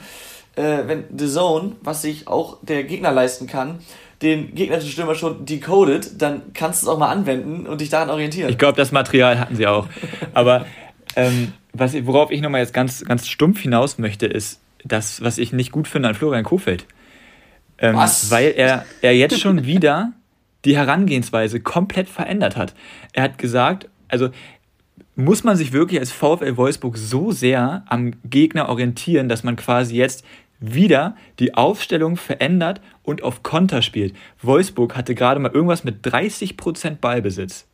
äh, 0.57 0.83
wenn 0.87 1.05
The 1.17 1.29
Zone, 1.29 1.77
was 1.83 2.03
sich 2.03 2.29
auch 2.29 2.59
der 2.63 2.85
Gegner 2.85 3.13
leisten 3.13 3.47
kann, 3.47 3.79
den 4.21 4.55
gegnerischen 4.55 4.91
Stürmer 4.91 5.15
schon 5.15 5.47
decodet, 5.47 6.21
dann 6.21 6.53
kannst 6.53 6.83
du 6.83 6.87
es 6.87 6.93
auch 6.93 6.99
mal 6.99 7.09
anwenden 7.09 7.67
und 7.67 7.81
dich 7.81 7.89
daran 7.89 8.11
orientieren. 8.11 8.51
Ich 8.51 8.59
glaube, 8.59 8.77
das 8.77 8.93
Material 8.93 9.39
hatten 9.39 9.57
sie 9.57 9.67
auch. 9.67 9.87
Aber 10.35 10.67
ähm, 11.17 11.53
was, 11.73 11.95
worauf 12.07 12.31
ich 12.31 12.43
nochmal 12.43 12.61
jetzt 12.61 12.75
ganz, 12.75 13.03
ganz 13.05 13.27
stumpf 13.29 13.61
hinaus 13.61 13.97
möchte, 13.97 14.27
ist 14.27 14.61
das, 14.85 15.23
was 15.23 15.39
ich 15.39 15.53
nicht 15.53 15.73
gut 15.73 15.89
finde 15.89 16.09
an 16.09 16.15
Florian 16.15 16.45
Kofeld. 16.45 16.87
Ähm, 17.81 17.97
Was? 17.97 18.31
Weil 18.31 18.53
er, 18.57 18.85
er 19.01 19.17
jetzt 19.17 19.41
schon 19.41 19.65
wieder 19.67 20.13
die 20.65 20.77
Herangehensweise 20.77 21.61
komplett 21.61 22.09
verändert 22.09 22.57
hat. 22.57 22.75
Er 23.13 23.25
hat 23.25 23.39
gesagt, 23.39 23.89
also 24.09 24.31
muss 25.17 25.45
man 25.45 25.57
sich 25.57 25.73
wirklich 25.73 26.01
als 26.01 26.13
VfL 26.13 26.57
Wolfsburg 26.57 26.97
so 26.97 27.33
sehr 27.33 27.85
am 27.87 28.13
Gegner 28.25 28.69
orientieren, 28.69 29.29
dass 29.29 29.43
man 29.43 29.57
quasi 29.57 29.97
jetzt 29.97 30.25
wieder 30.61 31.17
die 31.39 31.55
Aufstellung 31.55 32.17
verändert 32.17 32.81
und 33.03 33.23
auf 33.23 33.43
Konter 33.43 33.81
spielt. 33.83 34.15
Wolfsburg 34.43 34.97
hatte 34.97 35.15
gerade 35.15 35.41
mal 35.41 35.51
irgendwas 35.51 35.85
mit 35.85 36.07
30% 36.07 36.97
Ballbesitz. 36.97 37.67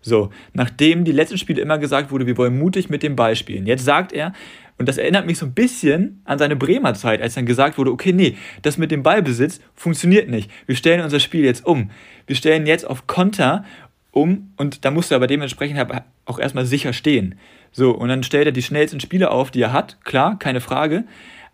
So, 0.00 0.30
nachdem 0.54 1.04
die 1.04 1.12
letzten 1.12 1.36
Spiele 1.36 1.60
immer 1.60 1.78
gesagt 1.78 2.10
wurde, 2.10 2.26
wir 2.26 2.38
wollen 2.38 2.58
mutig 2.58 2.88
mit 2.88 3.02
dem 3.02 3.16
Ball 3.16 3.36
spielen. 3.36 3.66
Jetzt 3.66 3.84
sagt 3.84 4.12
er, 4.12 4.32
und 4.80 4.88
das 4.88 4.96
erinnert 4.96 5.26
mich 5.26 5.36
so 5.36 5.44
ein 5.44 5.52
bisschen 5.52 6.22
an 6.24 6.38
seine 6.38 6.56
Bremer 6.56 6.94
Zeit, 6.94 7.20
als 7.20 7.34
dann 7.34 7.44
gesagt 7.44 7.76
wurde, 7.76 7.92
okay, 7.92 8.14
nee, 8.14 8.38
das 8.62 8.78
mit 8.78 8.90
dem 8.90 9.02
Ballbesitz 9.02 9.60
funktioniert 9.74 10.30
nicht. 10.30 10.50
Wir 10.64 10.74
stellen 10.74 11.02
unser 11.02 11.20
Spiel 11.20 11.44
jetzt 11.44 11.66
um. 11.66 11.90
Wir 12.26 12.34
stellen 12.34 12.66
jetzt 12.66 12.86
auf 12.86 13.06
Konter 13.06 13.66
um 14.10 14.54
und 14.56 14.86
da 14.86 14.90
musst 14.90 15.10
du 15.10 15.16
aber 15.16 15.26
dementsprechend 15.26 15.78
auch 16.24 16.38
erstmal 16.38 16.64
sicher 16.64 16.94
stehen. 16.94 17.34
So, 17.72 17.90
und 17.90 18.08
dann 18.08 18.22
stellt 18.22 18.46
er 18.46 18.52
die 18.52 18.62
schnellsten 18.62 19.00
Spiele 19.00 19.30
auf, 19.30 19.50
die 19.50 19.60
er 19.60 19.74
hat, 19.74 20.02
klar, 20.02 20.38
keine 20.38 20.62
Frage, 20.62 21.04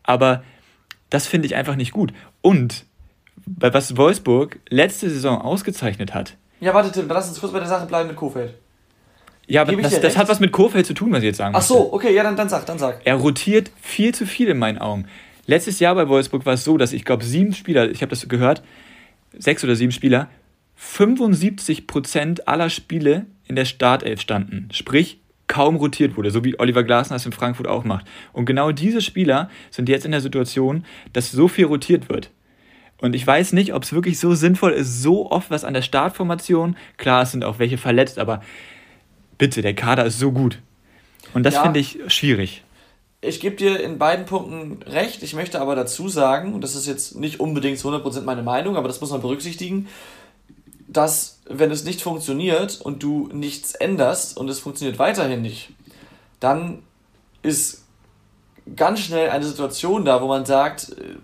aber 0.05 0.45
das 1.11 1.27
finde 1.27 1.47
ich 1.47 1.57
einfach 1.57 1.75
nicht 1.75 1.91
gut. 1.91 2.13
Und 2.43 2.85
was 3.45 3.97
Wolfsburg 3.97 4.61
letzte 4.69 5.11
Saison 5.11 5.43
ausgezeichnet 5.43 6.15
hat, 6.15 6.37
Ja, 6.61 6.73
warte, 6.75 6.93
Tim, 6.93 7.09
lass 7.09 7.29
uns 7.29 7.41
kurz 7.41 7.53
bei 7.53 7.59
der 7.59 7.67
Sache 7.67 7.87
bleiben 7.87 8.07
mit 8.07 8.17
Kofeld. 8.17 8.55
Ja, 9.49 9.63
aber 9.63 9.77
das, 9.77 10.01
das 10.01 10.17
hat 10.17 10.29
was 10.29 10.41
mit 10.41 10.51
Kofeld 10.51 10.87
zu 10.87 10.95
tun, 10.95 11.13
was 11.13 11.21
ich 11.21 11.27
jetzt 11.27 11.37
sagen 11.37 11.55
Ach 11.55 11.63
so, 11.63 11.93
okay, 11.93 12.13
ja, 12.15 12.23
dann, 12.23 12.37
dann 12.37 12.49
sag, 12.49 12.67
dann 12.67 12.79
sag. 12.79 13.01
Er 13.05 13.15
rotiert 13.15 13.71
viel 13.81 14.13
zu 14.13 14.27
viel 14.27 14.49
in 14.49 14.59
meinen 14.59 14.79
Augen. 14.79 15.07
Letztes 15.47 15.79
Jahr 15.79 15.95
bei 15.95 16.09
Wolfsburg 16.09 16.45
war 16.45 16.55
es 16.55 16.65
so, 16.65 16.77
dass 16.77 16.93
ich 16.93 17.05
glaube, 17.05 17.25
sieben 17.25 17.55
Spieler, 17.55 17.89
ich 17.91 18.03
habe 18.03 18.11
das 18.11 18.29
gehört, 18.29 18.63
sechs 19.39 19.63
oder 19.63 19.77
sieben 19.77 19.93
Spieler, 19.93 20.29
75% 20.81 22.43
aller 22.47 22.71
Spiele 22.71 23.27
in 23.47 23.55
der 23.55 23.65
Startelf 23.65 24.21
standen. 24.21 24.69
Sprich, 24.73 25.21
kaum 25.47 25.77
rotiert 25.77 26.17
wurde, 26.17 26.31
so 26.31 26.45
wie 26.45 26.59
Oliver 26.59 26.83
Glasner 26.83 27.17
es 27.17 27.27
in 27.27 27.33
Frankfurt 27.33 27.69
auch 27.69 27.85
macht. 27.85 28.07
Und 28.33 28.47
genau 28.47 28.73
diese 28.73 29.01
Spieler 29.01 29.49
sind 29.71 29.89
jetzt 29.89 30.05
in 30.05 30.11
der 30.11 30.21
Situation, 30.21 30.85
dass 31.13 31.31
so 31.31 31.47
viel 31.47 31.67
rotiert 31.67 32.09
wird. 32.09 32.31
Und 33.01 33.15
ich 33.15 33.27
weiß 33.27 33.53
nicht, 33.53 33.75
ob 33.75 33.85
es 33.85 33.93
wirklich 33.93 34.19
so 34.19 34.35
sinnvoll 34.35 34.73
ist, 34.73 35.03
so 35.03 35.31
oft 35.31 35.51
was 35.51 35.65
an 35.65 35.75
der 35.75 35.83
Startformation. 35.83 36.77
Klar, 36.97 37.23
es 37.23 37.33
sind 37.33 37.45
auch 37.45 37.59
welche 37.59 37.79
verletzt, 37.79 38.19
aber 38.19 38.41
bitte, 39.39 39.63
der 39.63 39.75
Kader 39.75 40.05
ist 40.05 40.19
so 40.19 40.33
gut. 40.33 40.61
Und 41.35 41.43
das 41.43 41.55
ja, 41.55 41.63
finde 41.63 41.81
ich 41.81 41.99
schwierig. 42.09 42.63
Ich 43.21 43.41
gebe 43.41 43.57
dir 43.57 43.81
in 43.81 43.99
beiden 43.99 44.27
Punkten 44.27 44.83
recht. 44.85 45.23
Ich 45.23 45.35
möchte 45.35 45.61
aber 45.61 45.75
dazu 45.75 46.09
sagen, 46.09 46.55
und 46.55 46.63
das 46.63 46.75
ist 46.75 46.87
jetzt 46.87 47.17
nicht 47.17 47.41
unbedingt 47.41 47.79
zu 47.79 47.89
100% 47.89 48.23
meine 48.23 48.43
Meinung, 48.43 48.77
aber 48.77 48.89
das 48.89 49.01
muss 49.01 49.11
man 49.11 49.21
berücksichtigen, 49.21 49.89
dass 50.89 51.41
wenn 51.49 51.71
es 51.71 51.85
nicht 51.85 52.03
funktioniert 52.03 52.81
und 52.81 53.03
du 53.03 53.29
nichts 53.33 53.75
änderst 53.75 54.37
und 54.37 54.49
es 54.49 54.61
funktioniert 54.61 54.99
weiterhin 54.99 55.43
nicht, 55.43 55.71
dann 56.41 56.83
ist 57.43 57.85
ganz 58.75 59.01
schnell 59.01 59.31
eine 59.31 59.45
Situation 59.45 60.05
da, 60.05 60.23
wo 60.23 60.29
man 60.29 60.45
sagt, 60.45 60.91
äh, 60.91 61.17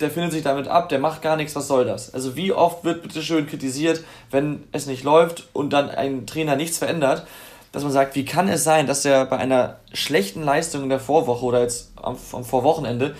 der 0.00 0.10
findet 0.10 0.32
sich 0.32 0.42
damit 0.42 0.68
ab, 0.68 0.88
der 0.88 0.98
macht 0.98 1.22
gar 1.22 1.36
nichts, 1.36 1.54
was 1.54 1.68
soll 1.68 1.84
das? 1.84 2.12
Also 2.14 2.36
wie 2.36 2.52
oft 2.52 2.84
wird 2.84 3.02
bitte 3.02 3.22
schön 3.22 3.46
kritisiert, 3.46 4.02
wenn 4.30 4.64
es 4.72 4.86
nicht 4.86 5.04
läuft 5.04 5.48
und 5.52 5.72
dann 5.72 5.90
ein 5.90 6.26
Trainer 6.26 6.56
nichts 6.56 6.78
verändert, 6.78 7.26
dass 7.72 7.82
man 7.82 7.92
sagt, 7.92 8.16
wie 8.16 8.24
kann 8.24 8.48
es 8.48 8.64
sein, 8.64 8.86
dass 8.86 9.04
er 9.04 9.26
bei 9.26 9.36
einer 9.36 9.76
schlechten 9.92 10.42
Leistung 10.42 10.82
in 10.84 10.88
der 10.88 11.00
Vorwoche 11.00 11.44
oder 11.44 11.60
jetzt 11.60 11.92
am, 11.96 12.16
am 12.32 12.44
Vorwochenende, 12.44 13.14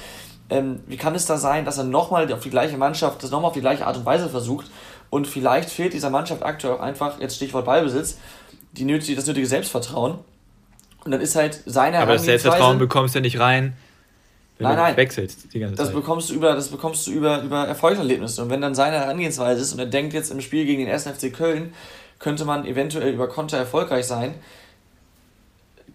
ähm, 0.48 0.80
wie 0.86 0.96
kann 0.96 1.14
es 1.14 1.26
da 1.26 1.36
sein, 1.36 1.64
dass 1.64 1.78
er 1.78 1.84
nochmal 1.84 2.32
auf 2.32 2.40
die 2.40 2.50
gleiche 2.50 2.76
Mannschaft, 2.76 3.22
das 3.22 3.30
nochmal 3.30 3.48
auf 3.48 3.54
die 3.54 3.60
gleiche 3.60 3.86
Art 3.86 3.96
und 3.96 4.06
Weise 4.06 4.28
versucht 4.28 4.66
und 5.10 5.26
vielleicht 5.26 5.70
fehlt 5.70 5.92
dieser 5.92 6.10
Mannschaft 6.10 6.42
aktuell 6.42 6.74
auch 6.74 6.80
einfach, 6.80 7.20
jetzt 7.20 7.36
Stichwort 7.36 7.64
Ballbesitz, 7.64 8.18
die 8.72 8.84
nötige, 8.84 9.16
das 9.16 9.26
nötige 9.26 9.46
Selbstvertrauen 9.46 10.18
und 11.04 11.10
dann 11.10 11.20
ist 11.20 11.36
halt 11.36 11.60
seine 11.66 11.98
Aber 11.98 12.14
das 12.14 12.24
Selbstvertrauen 12.24 12.78
bekommst 12.78 13.14
du 13.14 13.20
nicht 13.20 13.38
rein, 13.38 13.76
wenn 14.60 14.68
nein, 14.68 14.76
nein. 14.76 14.96
wechselst 14.96 15.52
die 15.54 15.58
ganze 15.58 15.74
das 15.74 15.86
Zeit. 15.86 15.96
Bekommst 15.96 16.30
du 16.30 16.34
über, 16.34 16.54
das 16.54 16.68
bekommst 16.68 17.06
du 17.06 17.12
über, 17.12 17.42
über 17.42 17.66
Erfolgserlebnisse. 17.66 18.42
Und 18.42 18.50
wenn 18.50 18.60
dann 18.60 18.74
seine 18.74 18.98
Herangehensweise 18.98 19.62
ist 19.62 19.72
und 19.72 19.78
er 19.78 19.86
denkt 19.86 20.12
jetzt 20.12 20.30
im 20.30 20.40
Spiel 20.42 20.66
gegen 20.66 20.84
den 20.84 20.92
1. 20.92 21.08
FC 21.08 21.32
Köln, 21.32 21.72
könnte 22.18 22.44
man 22.44 22.66
eventuell 22.66 23.14
über 23.14 23.26
Konter 23.28 23.56
erfolgreich 23.56 24.04
sein, 24.04 24.34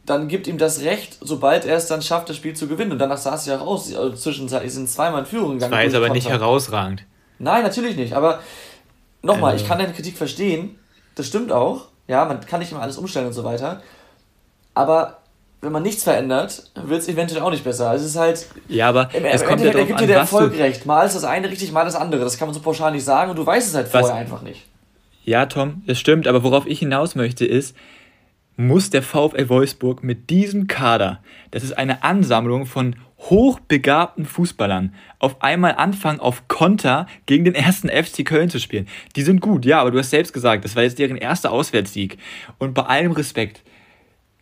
dann 0.06 0.28
gibt 0.28 0.48
ihm 0.48 0.58
das 0.58 0.82
Recht, 0.82 1.18
sobald 1.22 1.66
er 1.66 1.78
es 1.78 1.88
dann 1.88 2.02
schafft, 2.02 2.30
das 2.30 2.36
Spiel 2.36 2.56
zu 2.56 2.68
gewinnen. 2.68 2.92
Und 2.92 3.00
danach 3.00 3.18
sah 3.18 3.36
es 3.36 3.46
ja 3.46 3.60
auch 3.60 3.68
aus. 3.68 3.96
Also 3.96 4.16
zwischenzeitlich 4.16 4.74
sind 4.74 4.90
zweimal 4.90 5.22
in 5.22 5.26
Führung 5.26 5.54
gegangen. 5.54 5.72
Das 5.72 5.78
war 5.78 5.84
jetzt 5.84 5.96
aber 5.96 6.08
Konter. 6.08 6.16
nicht 6.16 6.30
herausragend. 6.30 7.06
Nein, 7.40 7.64
natürlich 7.64 7.96
nicht. 7.96 8.14
Aber 8.14 8.40
nochmal, 9.22 9.54
äh. 9.54 9.58
ich 9.58 9.68
kann 9.68 9.78
deine 9.78 9.94
Kritik 9.94 10.18
verstehen. 10.18 10.80
Das 11.16 11.28
stimmt 11.28 11.52
auch. 11.52 11.88
Ja, 12.08 12.26
man 12.26 12.40
kann 12.42 12.60
nicht 12.60 12.72
immer 12.72 12.82
alles 12.82 12.98
umstellen 12.98 13.28
und 13.28 13.34
so 13.34 13.44
weiter. 13.44 13.82
Aber 14.74 15.20
wenn 15.66 15.72
man 15.72 15.84
nichts 15.84 16.04
verändert, 16.04 16.70
wird 16.76 17.02
es 17.02 17.08
eventuell 17.08 17.42
auch 17.42 17.50
nicht 17.50 17.64
besser. 17.64 17.90
Also 17.90 18.06
es 18.06 18.12
ist 18.12 18.18
halt. 18.18 18.48
Ja, 18.68 18.90
aber 18.90 19.10
im, 19.14 19.26
es 19.26 19.42
im 19.42 19.48
kommt 19.48 19.62
Endeffekt 19.62 19.80
ja 19.80 19.86
gibt 19.88 20.00
dir 20.00 20.08
der 20.08 20.18
Erfolg 20.18 20.58
recht. 20.58 20.86
Mal 20.86 21.06
ist 21.06 21.16
das 21.16 21.24
eine 21.24 21.50
richtig, 21.50 21.72
mal 21.72 21.84
das 21.84 21.96
andere. 21.96 22.24
Das 22.24 22.38
kann 22.38 22.48
man 22.48 22.54
so 22.54 22.62
pauschal 22.62 22.92
nicht 22.92 23.04
sagen 23.04 23.32
und 23.32 23.38
du 23.38 23.46
weißt 23.46 23.68
es 23.68 23.76
halt 23.76 23.88
vorher 23.88 24.10
was, 24.10 24.16
einfach 24.16 24.42
nicht. 24.44 24.64
Ja, 25.24 25.48
Tom, 25.48 25.82
das 25.88 26.00
stimmt, 26.00 26.28
aber 26.28 26.44
worauf 26.44 26.68
ich 26.68 26.80
hinaus 26.80 27.16
möchte 27.16 27.46
ist, 27.46 27.76
muss 28.58 28.92
der 28.92 29.02
VfL 29.02 29.50
Wolfsburg 29.50 30.04
mit 30.04 30.30
diesem 30.30 30.68
Kader, 30.68 31.20
das 31.52 31.64
ist 31.64 31.78
eine 31.78 32.04
Ansammlung 32.04 32.68
von 32.68 32.96
hochbegabten 33.18 34.26
Fußballern, 34.26 34.94
auf 35.20 35.42
einmal 35.42 35.76
anfangen, 35.76 36.20
auf 36.20 36.48
Konter 36.48 37.08
gegen 37.26 37.44
den 37.44 37.56
ersten 37.56 37.90
FC 37.90 38.24
Köln 38.24 38.50
zu 38.50 38.60
spielen. 38.60 38.88
Die 39.16 39.24
sind 39.24 39.42
gut, 39.42 39.66
ja, 39.66 39.82
aber 39.82 39.92
du 39.92 39.98
hast 39.98 40.12
selbst 40.12 40.32
gesagt, 40.32 40.64
das 40.64 40.76
war 40.76 40.84
jetzt 40.84 41.00
deren 41.00 41.18
erster 41.18 41.52
Auswärtssieg. 41.52 42.18
Und 42.60 42.76
bei 42.76 42.84
allem 42.84 43.14
Respekt, 43.14 43.64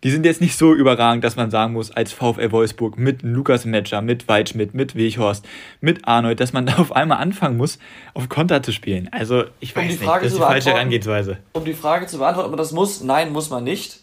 die 0.03 0.11
sind 0.11 0.25
jetzt 0.25 0.41
nicht 0.41 0.57
so 0.57 0.73
überragend, 0.73 1.23
dass 1.23 1.35
man 1.37 1.49
sagen 1.49 1.73
muss, 1.73 1.91
als 1.91 2.11
VfL 2.11 2.51
Wolfsburg 2.51 2.97
mit 2.97 3.23
Lukas 3.23 3.63
Metscher, 3.65 4.01
mit 4.01 4.27
Waldschmidt, 4.27 4.73
mit 4.73 4.95
Weghorst, 4.95 5.45
mit 5.79 6.07
Arnold, 6.07 6.39
dass 6.39 6.53
man 6.53 6.65
da 6.67 6.77
auf 6.77 6.91
einmal 6.91 7.19
anfangen 7.19 7.57
muss, 7.57 7.79
auf 8.13 8.29
Konter 8.29 8.61
zu 8.61 8.71
spielen. 8.73 9.09
Also, 9.11 9.45
ich 9.59 9.75
weiß 9.75 9.83
um 9.83 9.87
nicht, 9.89 10.05
das 10.05 10.23
ist 10.23 10.35
die 10.35 10.41
falsche 10.41 10.71
Herangehensweise. 10.71 11.37
Um 11.53 11.63
die 11.65 11.73
Frage 11.73 12.07
zu 12.07 12.17
beantworten, 12.17 12.47
ob 12.47 12.51
man 12.51 12.57
das 12.57 12.71
muss, 12.71 13.01
nein, 13.01 13.31
muss 13.31 13.49
man 13.49 13.63
nicht. 13.63 13.99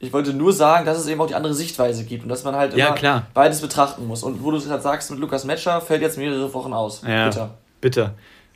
Ich 0.00 0.12
wollte 0.12 0.34
nur 0.34 0.52
sagen, 0.52 0.84
dass 0.84 0.98
es 0.98 1.06
eben 1.06 1.20
auch 1.20 1.28
die 1.28 1.34
andere 1.34 1.54
Sichtweise 1.54 2.04
gibt 2.04 2.24
und 2.24 2.28
dass 2.28 2.44
man 2.44 2.56
halt 2.56 2.76
ja, 2.76 2.94
immer 2.94 3.26
beides 3.32 3.60
betrachten 3.60 4.06
muss. 4.06 4.22
Und 4.22 4.42
wo 4.42 4.50
du 4.50 4.58
es 4.58 4.66
gerade 4.66 4.82
sagst, 4.82 5.10
mit 5.10 5.20
Lukas 5.20 5.44
Metscher 5.44 5.80
fällt 5.80 6.02
jetzt 6.02 6.18
mehrere 6.18 6.52
Wochen 6.52 6.72
aus. 6.72 7.02
Ja, 7.06 7.28
bitter. 7.28 7.54
bitter. 7.80 8.14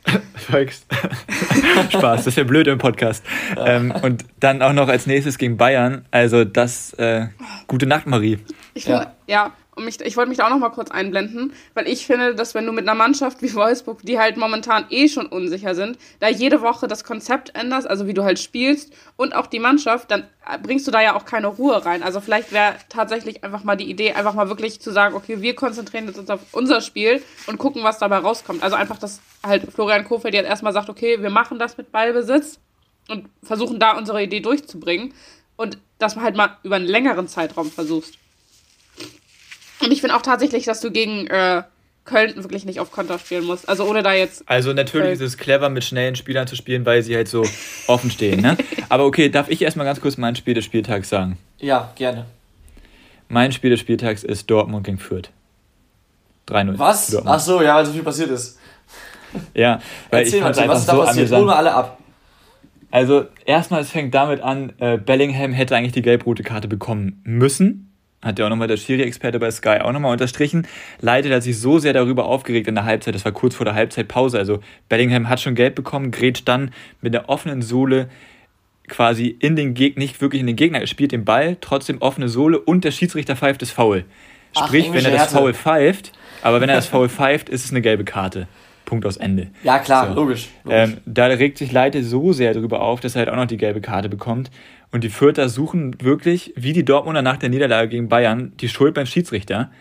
Spaß, 1.89 2.17
das 2.17 2.27
ist 2.27 2.37
ja 2.37 2.43
blöd 2.43 2.67
im 2.67 2.77
Podcast. 2.77 3.23
Ja. 3.55 3.67
Ähm, 3.67 3.91
und 3.91 4.25
dann 4.39 4.61
auch 4.61 4.73
noch 4.73 4.87
als 4.87 5.07
nächstes 5.07 5.37
gegen 5.37 5.57
Bayern. 5.57 6.05
Also 6.11 6.45
das, 6.45 6.93
äh, 6.93 7.27
gute 7.67 7.85
Nacht, 7.85 8.07
Marie. 8.07 8.39
Ich 8.73 8.85
ja. 8.85 9.13
ja, 9.27 9.51
und 9.79 9.85
mich, 9.85 9.99
ich 10.01 10.17
wollte 10.17 10.29
mich 10.29 10.37
da 10.37 10.45
auch 10.45 10.49
noch 10.51 10.59
mal 10.59 10.69
kurz 10.69 10.91
einblenden, 10.91 11.53
weil 11.73 11.87
ich 11.87 12.05
finde, 12.05 12.35
dass 12.35 12.53
wenn 12.53 12.65
du 12.65 12.71
mit 12.71 12.87
einer 12.87 12.95
Mannschaft 12.95 13.41
wie 13.41 13.53
Wolfsburg, 13.55 14.01
die 14.03 14.19
halt 14.19 14.37
momentan 14.37 14.85
eh 14.89 15.07
schon 15.07 15.25
unsicher 15.25 15.73
sind, 15.73 15.97
da 16.19 16.27
jede 16.27 16.61
Woche 16.61 16.87
das 16.87 17.03
Konzept 17.03 17.55
änderst, 17.55 17.89
also 17.89 18.05
wie 18.05 18.13
du 18.13 18.23
halt 18.23 18.39
spielst 18.39 18.93
und 19.15 19.33
auch 19.33 19.47
die 19.47 19.59
Mannschaft, 19.59 20.11
dann 20.11 20.27
bringst 20.61 20.85
du 20.85 20.91
da 20.91 21.01
ja 21.01 21.15
auch 21.15 21.25
keine 21.25 21.47
Ruhe 21.47 21.85
rein. 21.85 22.03
Also 22.03 22.21
vielleicht 22.21 22.51
wäre 22.51 22.75
tatsächlich 22.89 23.43
einfach 23.43 23.63
mal 23.63 23.75
die 23.75 23.89
Idee, 23.89 24.13
einfach 24.13 24.33
mal 24.33 24.49
wirklich 24.49 24.79
zu 24.81 24.91
sagen, 24.91 25.15
okay, 25.15 25.41
wir 25.41 25.55
konzentrieren 25.55 26.09
uns 26.09 26.29
auf 26.29 26.41
unser 26.51 26.81
Spiel 26.81 27.21
und 27.47 27.57
gucken, 27.57 27.83
was 27.83 27.99
dabei 27.99 28.17
rauskommt. 28.17 28.61
Also 28.61 28.75
einfach, 28.75 28.97
dass 28.97 29.21
halt 29.43 29.71
Florian 29.73 30.03
Kofeld 30.03 30.33
jetzt 30.33 30.47
erstmal 30.47 30.73
sagt, 30.73 30.89
okay, 30.89 31.21
wir 31.21 31.29
machen 31.29 31.57
das 31.57 31.77
mit 31.77 31.91
Ballbesitz 31.91 32.59
und 33.07 33.29
versuchen 33.43 33.79
da 33.79 33.97
unsere 33.97 34.21
Idee 34.21 34.41
durchzubringen 34.41 35.13
und 35.55 35.77
dass 35.97 36.15
man 36.15 36.25
halt 36.25 36.35
mal 36.35 36.57
über 36.63 36.75
einen 36.75 36.85
längeren 36.85 37.27
Zeitraum 37.27 37.71
versuchst. 37.71 38.17
Und 39.81 39.91
ich 39.91 40.01
finde 40.01 40.15
auch 40.15 40.21
tatsächlich, 40.21 40.65
dass 40.65 40.81
du 40.81 40.91
gegen 40.91 41.27
äh, 41.27 41.63
Köln 42.05 42.35
wirklich 42.35 42.65
nicht 42.65 42.79
auf 42.79 42.91
Konter 42.91 43.19
spielen 43.19 43.45
musst. 43.45 43.69
Also 43.69 43.85
ohne 43.85 44.03
da 44.03 44.13
jetzt. 44.13 44.43
Also 44.47 44.73
natürlich 44.73 45.07
Köln. 45.07 45.13
ist 45.13 45.21
es 45.21 45.37
clever, 45.37 45.69
mit 45.69 45.83
schnellen 45.83 46.15
Spielern 46.15 46.47
zu 46.47 46.55
spielen, 46.55 46.85
weil 46.85 47.03
sie 47.03 47.15
halt 47.15 47.27
so 47.27 47.45
offen 47.87 48.11
stehen. 48.11 48.41
Ne? 48.41 48.57
Aber 48.89 49.05
okay, 49.05 49.29
darf 49.29 49.49
ich 49.49 49.61
erstmal 49.61 49.85
ganz 49.85 50.01
kurz 50.01 50.17
mein 50.17 50.35
Spiel 50.35 50.53
des 50.53 50.65
Spieltags 50.65 51.09
sagen? 51.09 51.37
Ja, 51.59 51.91
gerne. 51.95 52.25
Mein 53.29 53.51
Spiel 53.51 53.69
des 53.69 53.79
Spieltags 53.79 54.23
ist 54.23 54.49
Dortmund 54.49 54.85
gegen 54.85 54.97
Fürth. 54.97 55.29
3-0. 56.47 56.79
Was? 56.79 57.15
Ach 57.25 57.39
so, 57.39 57.61
ja, 57.61 57.75
weil 57.75 57.85
so 57.85 57.93
viel 57.93 58.03
passiert 58.03 58.31
ist. 58.31 58.57
Ja, 59.53 59.79
weil 60.09 60.23
Erzähl 60.23 60.39
ich 60.39 60.43
mal, 60.43 60.67
was 60.67 60.79
ist 60.79 60.89
da 60.89 60.95
so 60.95 61.03
passiert? 61.03 61.31
Holen 61.31 61.45
wir 61.45 61.55
alle 61.55 61.75
ab. 61.75 61.99
Also, 62.89 63.25
erstmal, 63.45 63.81
es 63.81 63.91
fängt 63.91 64.15
damit 64.15 64.41
an, 64.41 64.73
äh, 64.79 64.97
Bellingham 64.97 65.53
hätte 65.53 65.75
eigentlich 65.75 65.91
die 65.91 66.01
gelb-rote 66.01 66.41
Karte 66.41 66.67
bekommen 66.67 67.21
müssen 67.23 67.88
hat 68.21 68.37
ja 68.37 68.45
auch 68.45 68.49
nochmal 68.49 68.67
der 68.67 68.77
Schiri-Experte 68.77 69.39
bei 69.39 69.49
Sky 69.49 69.79
auch 69.81 69.91
nochmal 69.91 70.11
unterstrichen. 70.11 70.67
Leider 70.99 71.33
hat 71.33 71.43
sich 71.43 71.57
so 71.59 71.79
sehr 71.79 71.93
darüber 71.93 72.25
aufgeregt 72.25 72.67
in 72.67 72.75
der 72.75 72.85
Halbzeit, 72.85 73.15
das 73.15 73.23
war 73.25 73.31
kurz 73.31 73.55
vor 73.55 73.65
der 73.65 73.75
Halbzeitpause. 73.75 74.37
Also 74.37 74.59
Bellingham 74.89 75.29
hat 75.29 75.39
schon 75.39 75.55
Geld 75.55 75.75
bekommen, 75.75 76.11
grätscht 76.11 76.47
dann 76.47 76.71
mit 77.01 77.13
der 77.13 77.29
offenen 77.29 77.61
Sohle 77.61 78.09
quasi 78.87 79.27
in 79.27 79.55
den 79.55 79.73
Gegner, 79.73 80.01
nicht 80.01 80.19
wirklich 80.19 80.41
in 80.41 80.47
den 80.47 80.55
Gegner, 80.55 80.79
er 80.79 80.87
spielt 80.87 81.11
den 81.11 81.23
Ball, 81.23 81.57
trotzdem 81.61 82.01
offene 82.01 82.27
Sohle 82.27 82.59
und 82.59 82.83
der 82.83 82.91
Schiedsrichter 82.91 83.35
pfeift 83.35 83.61
das 83.61 83.71
Foul. 83.71 84.03
Sprich, 84.57 84.87
Ach, 84.89 84.93
wenn 84.95 85.05
er 85.05 85.11
das 85.11 85.31
Foul 85.31 85.53
pfeift, 85.53 86.11
aber 86.41 86.59
wenn 86.59 86.69
er 86.69 86.75
das 86.75 86.87
Foul 86.87 87.07
pfeift, 87.07 87.49
ist 87.49 87.65
es 87.65 87.71
eine 87.71 87.81
gelbe 87.81 88.03
Karte. 88.03 88.47
Punkt 88.85 89.05
aus 89.05 89.17
Ende. 89.17 89.51
Ja, 89.63 89.77
klar, 89.77 90.07
so. 90.07 90.15
logisch. 90.15 90.49
logisch. 90.63 90.79
Ähm, 90.79 90.97
da 91.05 91.27
regt 91.27 91.59
sich 91.59 91.71
Leite 91.71 92.03
so 92.03 92.33
sehr 92.33 92.55
darüber 92.55 92.81
auf, 92.81 92.99
dass 92.99 93.15
er 93.15 93.19
halt 93.19 93.29
auch 93.29 93.35
noch 93.35 93.45
die 93.45 93.57
gelbe 93.57 93.81
Karte 93.81 94.09
bekommt. 94.09 94.49
Und 94.91 95.03
die 95.03 95.09
Fürther 95.09 95.49
suchen 95.49 96.01
wirklich, 96.01 96.53
wie 96.55 96.73
die 96.73 96.85
Dortmunder 96.85 97.21
nach 97.21 97.37
der 97.37 97.49
Niederlage 97.49 97.89
gegen 97.89 98.09
Bayern, 98.09 98.53
die 98.59 98.69
Schuld 98.69 98.93
beim 98.95 99.05
Schiedsrichter, 99.05 99.71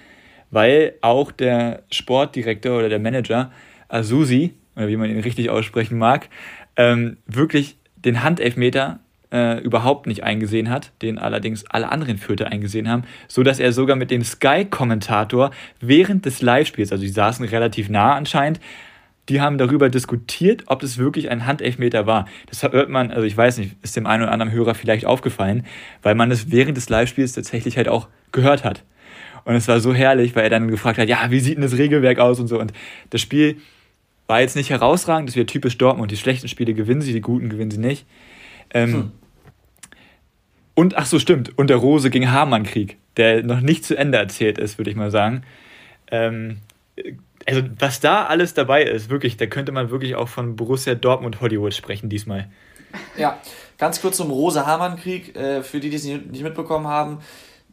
weil 0.51 0.95
auch 1.01 1.33
der 1.33 1.83
Sportdirektor 1.91 2.79
oder 2.79 2.89
der 2.89 2.99
Manager 2.99 3.51
Azusi, 3.89 4.55
oder 4.77 4.89
wie 4.89 4.97
man 4.97 5.11
ihn 5.11 5.21
richtig 5.21 5.51
aussprechen 5.51 5.99
mag, 5.99 6.29
ähm, 6.77 7.17
wirklich 7.27 7.77
den 7.97 8.23
Handelfmeter 8.23 9.01
äh, 9.33 9.61
überhaupt 9.61 10.07
nicht 10.07 10.23
eingesehen 10.23 10.71
hat, 10.71 10.93
den 11.03 11.19
allerdings 11.19 11.67
alle 11.67 11.91
anderen 11.91 12.19
Fürther 12.19 12.49
eingesehen 12.49 12.89
haben, 12.89 13.05
so 13.27 13.43
dass 13.43 13.59
er 13.59 13.73
sogar 13.73 13.97
mit 13.97 14.11
dem 14.11 14.23
Sky-Kommentator 14.23 15.51
während 15.81 16.25
des 16.25 16.41
Live-Spiels, 16.41 16.93
also 16.93 17.03
die 17.03 17.11
saßen 17.11 17.45
relativ 17.47 17.89
nah 17.89 18.15
anscheinend, 18.15 18.61
die 19.29 19.41
haben 19.41 19.59
darüber 19.59 19.89
diskutiert, 19.91 20.65
ob 20.67 20.83
es 20.83 20.99
wirklich 20.99 21.31
ein 21.31 21.47
Handelfmeter 21.47 22.07
war. 22.07 22.27
Das 22.47 22.63
hört 22.63 22.89
man, 22.89 23.11
also 23.11 23.25
ich 23.25 23.37
weiß 23.37 23.59
nicht, 23.59 23.77
ist 23.83 23.97
dem 23.97 24.07
einen 24.07 24.23
oder 24.23 24.33
anderen 24.33 24.53
Hörer 24.53 24.75
vielleicht 24.75 25.05
aufgefallen, 25.05 25.67
weil 26.03 26.15
man 26.15 26.31
es 26.31 26.51
während 26.51 26.77
des 26.77 26.89
Live-Spiels 26.89 27.33
tatsächlich 27.33 27.77
halt 27.77 27.89
auch 27.89 28.09
gehört 28.33 28.65
hat. 28.65 28.85
Und 29.45 29.55
es 29.55 29.69
war 29.69 29.81
so 29.81 29.95
herrlich, 29.95 30.35
weil 30.37 30.45
er 30.45 30.51
dann 30.51 30.69
gefragt 30.69 30.99
hat, 30.99 31.09
ja, 31.09 31.31
wie 31.31 31.41
sieht 31.41 31.57
denn 31.57 31.63
das 31.63 31.77
Regelwerk 31.77 32.19
aus 32.19 32.41
und 32.41 32.49
so. 32.49 32.59
Und 32.59 32.73
das 33.11 33.21
Spiel 33.21 33.57
war 34.27 34.41
jetzt 34.41 34.57
nicht 34.57 34.71
herausragend, 34.71 35.29
das 35.29 35.37
wäre 35.37 35.47
typisch 35.47 35.79
Dortmund. 35.79 36.11
Die 36.11 36.17
schlechten 36.17 36.49
Spiele 36.49 36.75
gewinnen 36.75 37.01
sie, 37.01 37.13
die 37.13 37.21
guten 37.21 37.49
gewinnen 37.49 37.71
sie 37.71 37.79
nicht. 37.79 38.07
Ähm, 38.75 38.93
hm. 38.93 39.13
Und, 40.75 40.97
ach 40.97 41.07
so, 41.07 41.19
stimmt, 41.19 41.59
und 41.59 41.71
der 41.71 41.79
Rose 41.79 42.11
gegen 42.11 42.31
Hamann-Krieg, 42.31 42.99
der 43.17 43.43
noch 43.43 43.61
nicht 43.61 43.85
zu 43.85 43.97
Ende 43.97 44.19
erzählt 44.19 44.59
ist, 44.59 44.79
würde 44.79 44.91
ich 44.91 44.97
mal 44.97 45.11
sagen. 45.11 45.43
Ähm, 46.11 46.59
also 47.49 47.63
was 47.79 48.01
da 48.01 48.27
alles 48.27 48.53
dabei 48.53 48.83
ist, 48.83 49.09
wirklich, 49.09 49.37
da 49.39 49.47
könnte 49.47 49.73
man 49.73 49.91
wirklich 49.91 50.15
auch 50.15 50.29
von 50.29 50.55
Borussia 50.55 50.95
Dortmund 50.95 51.41
Hollywood 51.41 51.73
sprechen 51.73 52.11
diesmal. 52.11 52.51
Ja, 53.17 53.39
ganz 53.79 54.01
kurz 54.01 54.19
zum 54.19 54.31
Rose-Hamann-Krieg, 54.31 55.35
äh, 55.35 55.63
für 55.63 55.81
die, 55.81 55.89
die 55.91 55.97
es 55.97 56.05
nicht 56.05 56.43
mitbekommen 56.43 56.87
haben. 56.87 57.19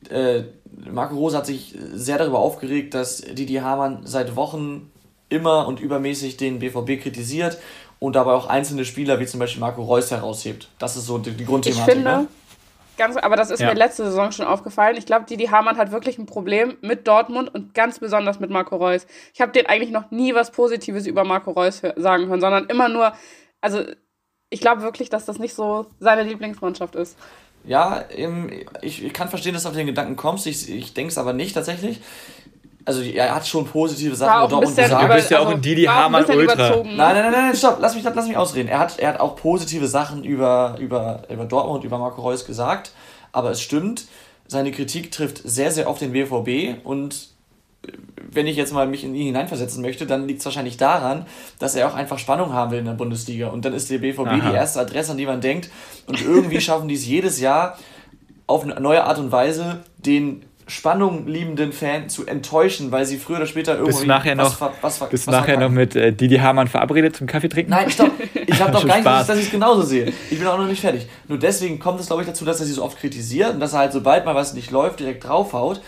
Äh, 0.09 0.43
Marco 0.89 1.15
Rose 1.15 1.38
hat 1.38 1.45
sich 1.45 1.75
sehr 1.93 2.17
darüber 2.17 2.39
aufgeregt, 2.39 2.93
dass 2.93 3.17
Didi 3.17 3.55
Hamann 3.55 4.01
seit 4.05 4.35
Wochen 4.35 4.91
immer 5.29 5.67
und 5.67 5.79
übermäßig 5.79 6.38
den 6.38 6.59
BVB 6.59 7.01
kritisiert 7.01 7.57
und 7.99 8.15
dabei 8.15 8.31
auch 8.31 8.47
einzelne 8.47 8.85
Spieler 8.85 9.19
wie 9.19 9.25
zum 9.25 9.39
Beispiel 9.39 9.59
Marco 9.59 9.83
Reus 9.83 10.11
heraushebt. 10.11 10.69
Das 10.79 10.95
ist 10.95 11.05
so 11.05 11.17
die, 11.17 11.31
die 11.31 11.45
Grundthematik. 11.45 11.88
Ich 11.88 11.93
finde, 11.93 12.09
ne? 12.09 12.27
Ganz, 12.97 13.17
aber 13.17 13.36
das 13.36 13.51
ist 13.51 13.60
Ja. 13.60 13.67
mir 13.67 13.73
letzte 13.75 14.05
Saison 14.05 14.31
schon 14.31 14.45
aufgefallen. 14.45 14.95
Ich 14.97 15.05
glaube, 15.05 15.25
Didi 15.25 15.45
Hamann 15.47 15.77
hat 15.77 15.91
wirklich 15.91 16.17
ein 16.17 16.25
Problem 16.25 16.77
mit 16.81 17.08
Dortmund 17.08 17.53
und 17.53 17.73
ganz 17.73 17.99
besonders 17.99 18.39
mit 18.39 18.49
Marco 18.49 18.75
Reus. 18.75 19.05
Ich 19.34 19.41
habe 19.41 19.51
den 19.51 19.65
eigentlich 19.65 19.91
noch 19.91 20.12
nie 20.12 20.34
was 20.36 20.51
Positives 20.51 21.05
über 21.08 21.23
Marco 21.23 21.51
Reus 21.51 21.84
hör- 21.84 21.93
sagen 21.97 22.27
hören, 22.27 22.41
sondern 22.41 22.65
immer 22.67 22.89
nur, 22.89 23.13
also 23.62 23.84
ich 24.49 24.62
glaube 24.62 24.81
wirklich, 24.84 25.10
dass 25.10 25.25
das 25.25 25.39
nicht 25.39 25.53
so 25.53 25.88
seine 25.99 26.23
Lieblingsmannschaft 26.23 26.95
ist. 26.95 27.17
Ja, 27.67 28.03
ich, 28.81 29.03
ich 29.03 29.12
kann 29.13 29.27
verstehen, 29.27 29.53
dass 29.55 29.63
du 29.63 29.69
auf 29.69 29.75
den 29.75 29.88
Gedanken 29.88 30.15
kommst. 30.15 30.45
Ich, 30.45 30.69
ich 30.69 30.93
denke 30.93 31.10
es 31.12 31.17
aber 31.17 31.34
nicht 31.34 31.55
tatsächlich. 31.55 31.99
Also 32.88 33.02
er 33.02 33.34
hat 33.34 33.48
schon 33.48 33.65
positive 33.65 34.15
Sachen 34.15 34.41
über 34.41 34.48
Dortmund 34.48 34.76
gesagt. 34.76 35.04
über, 35.04 35.10
Du 35.10 35.15
bist 35.15 35.32
ja 35.32 35.39
auch 35.39 35.50
ein 35.50 35.62
Didi 35.62 35.86
Hamann 35.86 36.21
Ultra. 36.24 36.39
überzogen. 36.41 36.89
ne? 36.91 36.95
Nein, 36.98 37.15
nein, 37.15 37.32
nein, 37.32 37.45
nein, 37.48 37.56
stopp, 37.56 37.78
lass 37.82 37.95
mich, 37.95 38.04
lass 38.04 38.28
mich 38.28 38.38
ausreden. 38.38 38.69
Er 38.69 38.78
hat, 38.80 39.00
er 39.00 39.10
hat 39.10 39.19
auch 39.19 39.36
positive 39.36 39.88
Sachen 39.88 40.24
über, 40.24 40.76
über, 40.80 41.24
über 41.30 41.45
Dortmund, 41.45 41.84
über 41.84 41.98
Marco 41.98 42.21
Reus 42.21 42.45
gesagt, 42.45 42.91
aber 43.32 43.50
es 43.50 43.60
stimmt, 43.62 44.06
seine 44.48 44.71
Kritik 44.71 45.12
trifft 45.12 45.41
sehr, 45.43 45.71
sehr 45.71 45.89
auf 45.89 45.98
den 45.98 46.12
BVB 46.12 46.86
und 46.86 47.30
äh, 47.88 47.91
wenn 48.32 48.45
ich 48.45 48.56
jetzt 48.56 48.71
mal 48.71 48.86
mich 48.88 49.04
in 49.04 49.15
ihn 49.15 49.26
hineinversetzen 49.28 49.82
möchte, 49.82 50.06
dann 50.06 50.28
liegt 50.28 50.39
es 50.41 50.45
wahrscheinlich 50.45 50.78
daran, 50.78 51.26
dass 51.58 51.74
er 51.76 51.88
auch 51.88 51.95
einfach 51.95 52.19
Spannung 52.19 52.54
haben 52.54 52.69
will 52.71 52.80
in 52.80 52.86
der 52.86 52.93
Bundesliga 52.93 53.48
und 53.48 53.65
dann 53.65 53.74
ist 53.74 53.89
der 53.89 53.98
BVB 53.98 54.28
Aha. 54.28 54.50
die 54.52 54.56
erste 54.56 54.80
Adresse, 54.82 55.12
an 55.13 55.17
die 55.17 55.26
man 55.26 55.41
denkt 55.41 55.69
und 56.06 56.21
irgendwie 56.21 56.62
schaffen 56.62 56.88
die 56.88 56.95
es 56.95 57.06
jedes 57.08 57.39
Jahr 57.39 57.80
auf 58.45 58.63
eine 58.63 58.80
neue 58.80 59.04
Art 59.06 59.17
und 59.17 59.32
Weise, 59.32 59.80
den 59.98 60.43
Spannung 60.67 61.28
liebenden 61.28 61.71
Fan 61.71 62.10
zu 62.10 62.25
enttäuschen, 62.25 62.91
weil 62.91 63.06
sie 63.06 63.17
früher 63.17 63.38
oder 63.38 63.45
später 63.45 63.73
irgendwie 63.73 63.91
Bist 63.97 64.08
nachher 64.08 64.36
was, 64.38 64.49
noch, 64.51 64.58
ver- 64.58 64.73
was, 64.82 64.97
ver- 64.97 65.06
bist 65.08 65.28
was 65.28 65.32
nachher 65.36 65.60
noch 65.60 65.69
mit 65.69 65.95
äh, 65.95 66.12
Didi 66.12 66.38
Hamann 66.38 66.67
verabredet 66.67 67.15
zum 67.15 67.28
Kaffee 67.28 67.49
trinken? 67.49 67.69
Nein, 67.69 67.89
stopp. 67.91 68.10
Ich 68.47 68.60
habe 68.60 68.71
doch 68.71 68.86
gar 68.88 68.95
nicht, 68.95 69.06
dass 69.30 69.38
ich 69.38 69.45
es 69.45 69.51
genauso 69.51 69.84
sehe. 69.84 70.12
Ich 70.32 70.39
bin 70.39 70.47
auch 70.47 70.58
noch 70.58 70.65
nicht 70.67 70.82
fertig. 70.82 71.08
Nur 71.28 71.38
deswegen 71.38 71.78
kommt 71.80 71.99
es, 71.99 72.08
glaube 72.08 72.23
ich, 72.23 72.28
dazu, 72.28 72.45
dass 72.45 72.60
er 72.60 72.65
sie 72.65 72.73
so 72.73 72.84
oft 72.84 72.97
kritisiert 72.99 73.54
und 73.54 73.60
dass 73.60 73.73
er 73.73 73.80
halt, 73.80 73.93
sobald 73.93 74.25
mal 74.25 74.34
was 74.34 74.54
nicht 74.56 74.71
läuft, 74.71 74.99
direkt 74.99 75.23
draufhaut. 75.28 75.82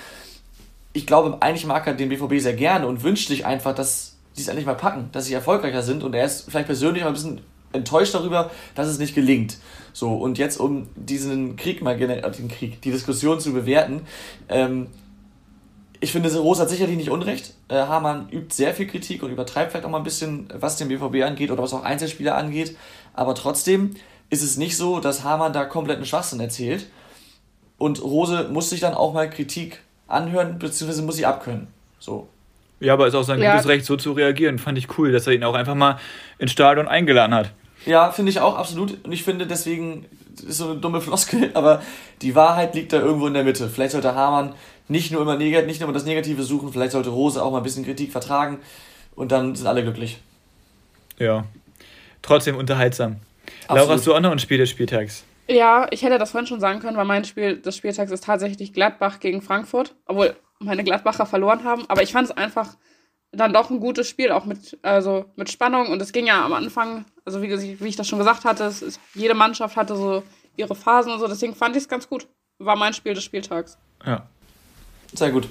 Ich 0.94 1.08
glaube, 1.08 1.38
eigentlich 1.42 1.66
mag 1.66 1.86
er 1.88 1.94
den 1.94 2.10
BVB 2.10 2.40
sehr 2.40 2.54
gerne 2.54 2.88
und 2.88 3.02
wünscht 3.04 3.28
sich 3.30 3.46
einfach, 3.46 3.74
dass 3.74 4.16
sie 4.34 4.42
es 4.44 4.48
endlich 4.48 4.66
mal 4.68 4.76
packen, 4.76 5.10
dass 5.12 5.26
sie 5.26 5.34
erfolgreicher 5.34 5.82
sind 5.82 6.04
und 6.04 6.14
er 6.14 6.26
ist 6.26 6.50
vielleicht 6.50 6.68
persönlich 6.68 7.04
auch 7.04 7.08
ein 7.08 7.14
bisschen 7.14 7.42
enttäuscht 7.74 8.14
darüber, 8.14 8.52
dass 8.76 8.88
es 8.88 9.00
nicht 9.00 9.16
gelingt. 9.16 9.58
So, 9.94 10.14
und 10.14 10.38
jetzt, 10.38 10.60
um 10.60 10.88
diesen 10.96 11.56
Krieg 11.56 11.82
mal, 11.82 12.00
äh, 12.00 12.32
den 12.32 12.48
Krieg, 12.48 12.82
die 12.82 12.92
Diskussion 12.92 13.40
zu 13.40 13.54
bewerten, 13.54 14.02
ähm, 14.50 14.88
ich 16.00 16.12
finde, 16.12 16.36
Rose 16.38 16.62
hat 16.62 16.70
sicherlich 16.70 16.98
nicht 16.98 17.10
Unrecht. 17.10 17.56
Äh, 17.70 17.76
Hamann 17.76 18.30
übt 18.30 18.54
sehr 18.54 18.76
viel 18.76 18.88
Kritik 18.88 19.24
und 19.24 19.32
übertreibt 19.32 19.72
vielleicht 19.72 19.86
auch 19.86 19.90
mal 19.90 19.98
ein 19.98 20.04
bisschen, 20.04 20.48
was 20.54 20.78
den 20.78 20.90
BVB 20.90 21.24
angeht 21.24 21.50
oder 21.50 21.64
was 21.64 21.74
auch 21.74 21.84
Einzelspieler 21.84 22.36
angeht. 22.36 22.78
Aber 23.14 23.34
trotzdem 23.34 23.96
ist 24.30 24.44
es 24.44 24.58
nicht 24.58 24.78
so, 24.78 25.00
dass 25.00 25.24
Hamann 25.24 25.54
da 25.54 25.66
kompletten 25.66 26.06
Schwachsinn 26.06 26.40
erzählt. 26.40 26.88
Und 27.78 28.04
Rose 28.04 28.50
muss 28.52 28.70
sich 28.70 28.80
dann 28.80 28.94
auch 28.94 29.14
mal 29.14 29.30
Kritik 29.30 29.80
anhören, 30.08 30.60
beziehungsweise 30.60 31.02
muss 31.02 31.16
sie 31.16 31.26
abkönnen. 31.26 31.68
So. 32.00 32.28
Ja, 32.80 32.94
aber 32.94 33.08
ist 33.08 33.16
auch 33.16 33.24
sein 33.24 33.42
Ja. 33.42 33.54
gutes 33.54 33.68
Recht, 33.68 33.86
so 33.86 33.96
zu 33.98 34.12
reagieren. 34.12 34.60
Fand 34.60 34.78
ich 34.78 34.98
cool, 34.98 35.12
dass 35.12 35.26
er 35.28 35.34
ihn 35.34 35.44
auch 35.44 35.56
einfach 35.56 35.76
mal 35.76 36.00
ins 36.38 36.52
Stadion 36.52 36.88
eingeladen 36.88 37.34
hat. 37.34 37.52
Ja, 37.86 38.12
finde 38.12 38.32
ich 38.32 38.40
auch 38.40 38.58
absolut. 38.58 39.04
Und 39.06 39.12
ich 39.12 39.24
finde 39.24 39.48
deswegen, 39.48 40.06
das 40.36 40.44
ist 40.46 40.58
so 40.58 40.72
eine 40.72 40.80
dumme 40.80 41.02
Floskel, 41.02 41.52
aber 41.56 41.82
die 42.22 42.36
Wahrheit 42.36 42.76
liegt 42.76 42.94
da 42.94 43.00
irgendwo 43.00 43.28
in 43.28 43.34
der 43.34 43.44
Mitte. 43.44 43.70
Vielleicht 43.70 43.94
sollte 43.94 44.14
Hamann 44.14 44.54
nicht 44.88 45.12
nur 45.12 45.22
immer 45.22 45.38
negativ, 45.38 45.68
nicht 45.68 45.80
nur 45.80 45.90
immer 45.90 45.98
das 45.98 46.06
Negative 46.06 46.44
suchen, 46.44 46.72
vielleicht 46.72 46.92
sollte 46.92 47.10
Rose 47.10 47.42
auch 47.44 47.52
mal 47.52 47.58
ein 47.58 47.64
bisschen 47.64 47.84
Kritik 47.86 48.12
vertragen 48.12 48.60
und 49.16 49.32
dann 49.32 49.56
sind 49.56 49.68
alle 49.68 49.84
glücklich. 49.84 50.20
Ja. 51.18 51.46
Trotzdem 52.22 52.56
unterhaltsam. 52.58 53.18
Absolut. 53.68 53.82
Laura, 53.82 53.94
hast 53.94 54.08
du 54.08 54.14
auch 54.16 54.20
noch 54.20 54.32
ein 54.32 54.40
Spiel 54.40 54.58
des 54.58 54.70
Spieltags? 54.70 55.24
Ja, 55.50 55.88
ich 55.92 56.04
hätte 56.04 56.18
das 56.18 56.32
vorhin 56.32 56.48
schon 56.48 56.60
sagen 56.60 56.80
können, 56.80 56.98
weil 56.98 57.06
mein 57.06 57.24
Spiel 57.24 57.58
des 57.58 57.76
Spieltags 57.78 58.12
ist 58.12 58.26
tatsächlich 58.26 58.74
Gladbach 58.74 59.20
gegen 59.20 59.42
Frankfurt, 59.42 59.96
obwohl 60.06 60.36
meine 60.60 60.84
Gladbacher 60.84 61.26
verloren 61.26 61.64
haben. 61.64 61.86
Aber 61.88 62.04
ich 62.04 62.12
fand 62.12 62.30
es 62.30 62.36
einfach 62.36 62.76
dann 63.32 63.54
doch 63.54 63.70
ein 63.70 63.80
gutes 63.80 64.08
Spiel, 64.08 64.32
auch 64.32 64.46
mit, 64.46 64.78
also 64.82 65.26
mit 65.36 65.50
Spannung. 65.50 65.88
Und 65.88 66.02
es 66.02 66.12
ging 66.12 66.28
ja 66.28 66.46
am 66.46 66.54
Anfang, 66.54 67.06
also 67.26 67.42
wie, 67.42 67.80
wie 67.80 67.88
ich 67.88 67.96
das 67.96 68.08
schon 68.08 68.20
gesagt 68.20 68.46
hatte, 68.46 68.64
es 68.66 68.82
ist, 68.82 69.00
jede 69.14 69.34
Mannschaft 69.34 69.76
hatte 69.76 69.96
so 69.96 70.24
ihre 70.56 70.76
Phasen 70.76 71.12
und 71.12 71.20
so. 71.20 71.28
Deswegen 71.28 71.56
fand 71.56 71.76
ich 71.76 71.84
es 71.84 71.90
ganz 71.90 72.08
gut. 72.10 72.28
War 72.60 72.76
mein 72.76 72.94
Spiel 72.94 73.14
des 73.14 73.24
Spieltags. 73.24 73.78
Ja. 74.06 74.28
Sehr 75.14 75.32
gut. 75.32 75.48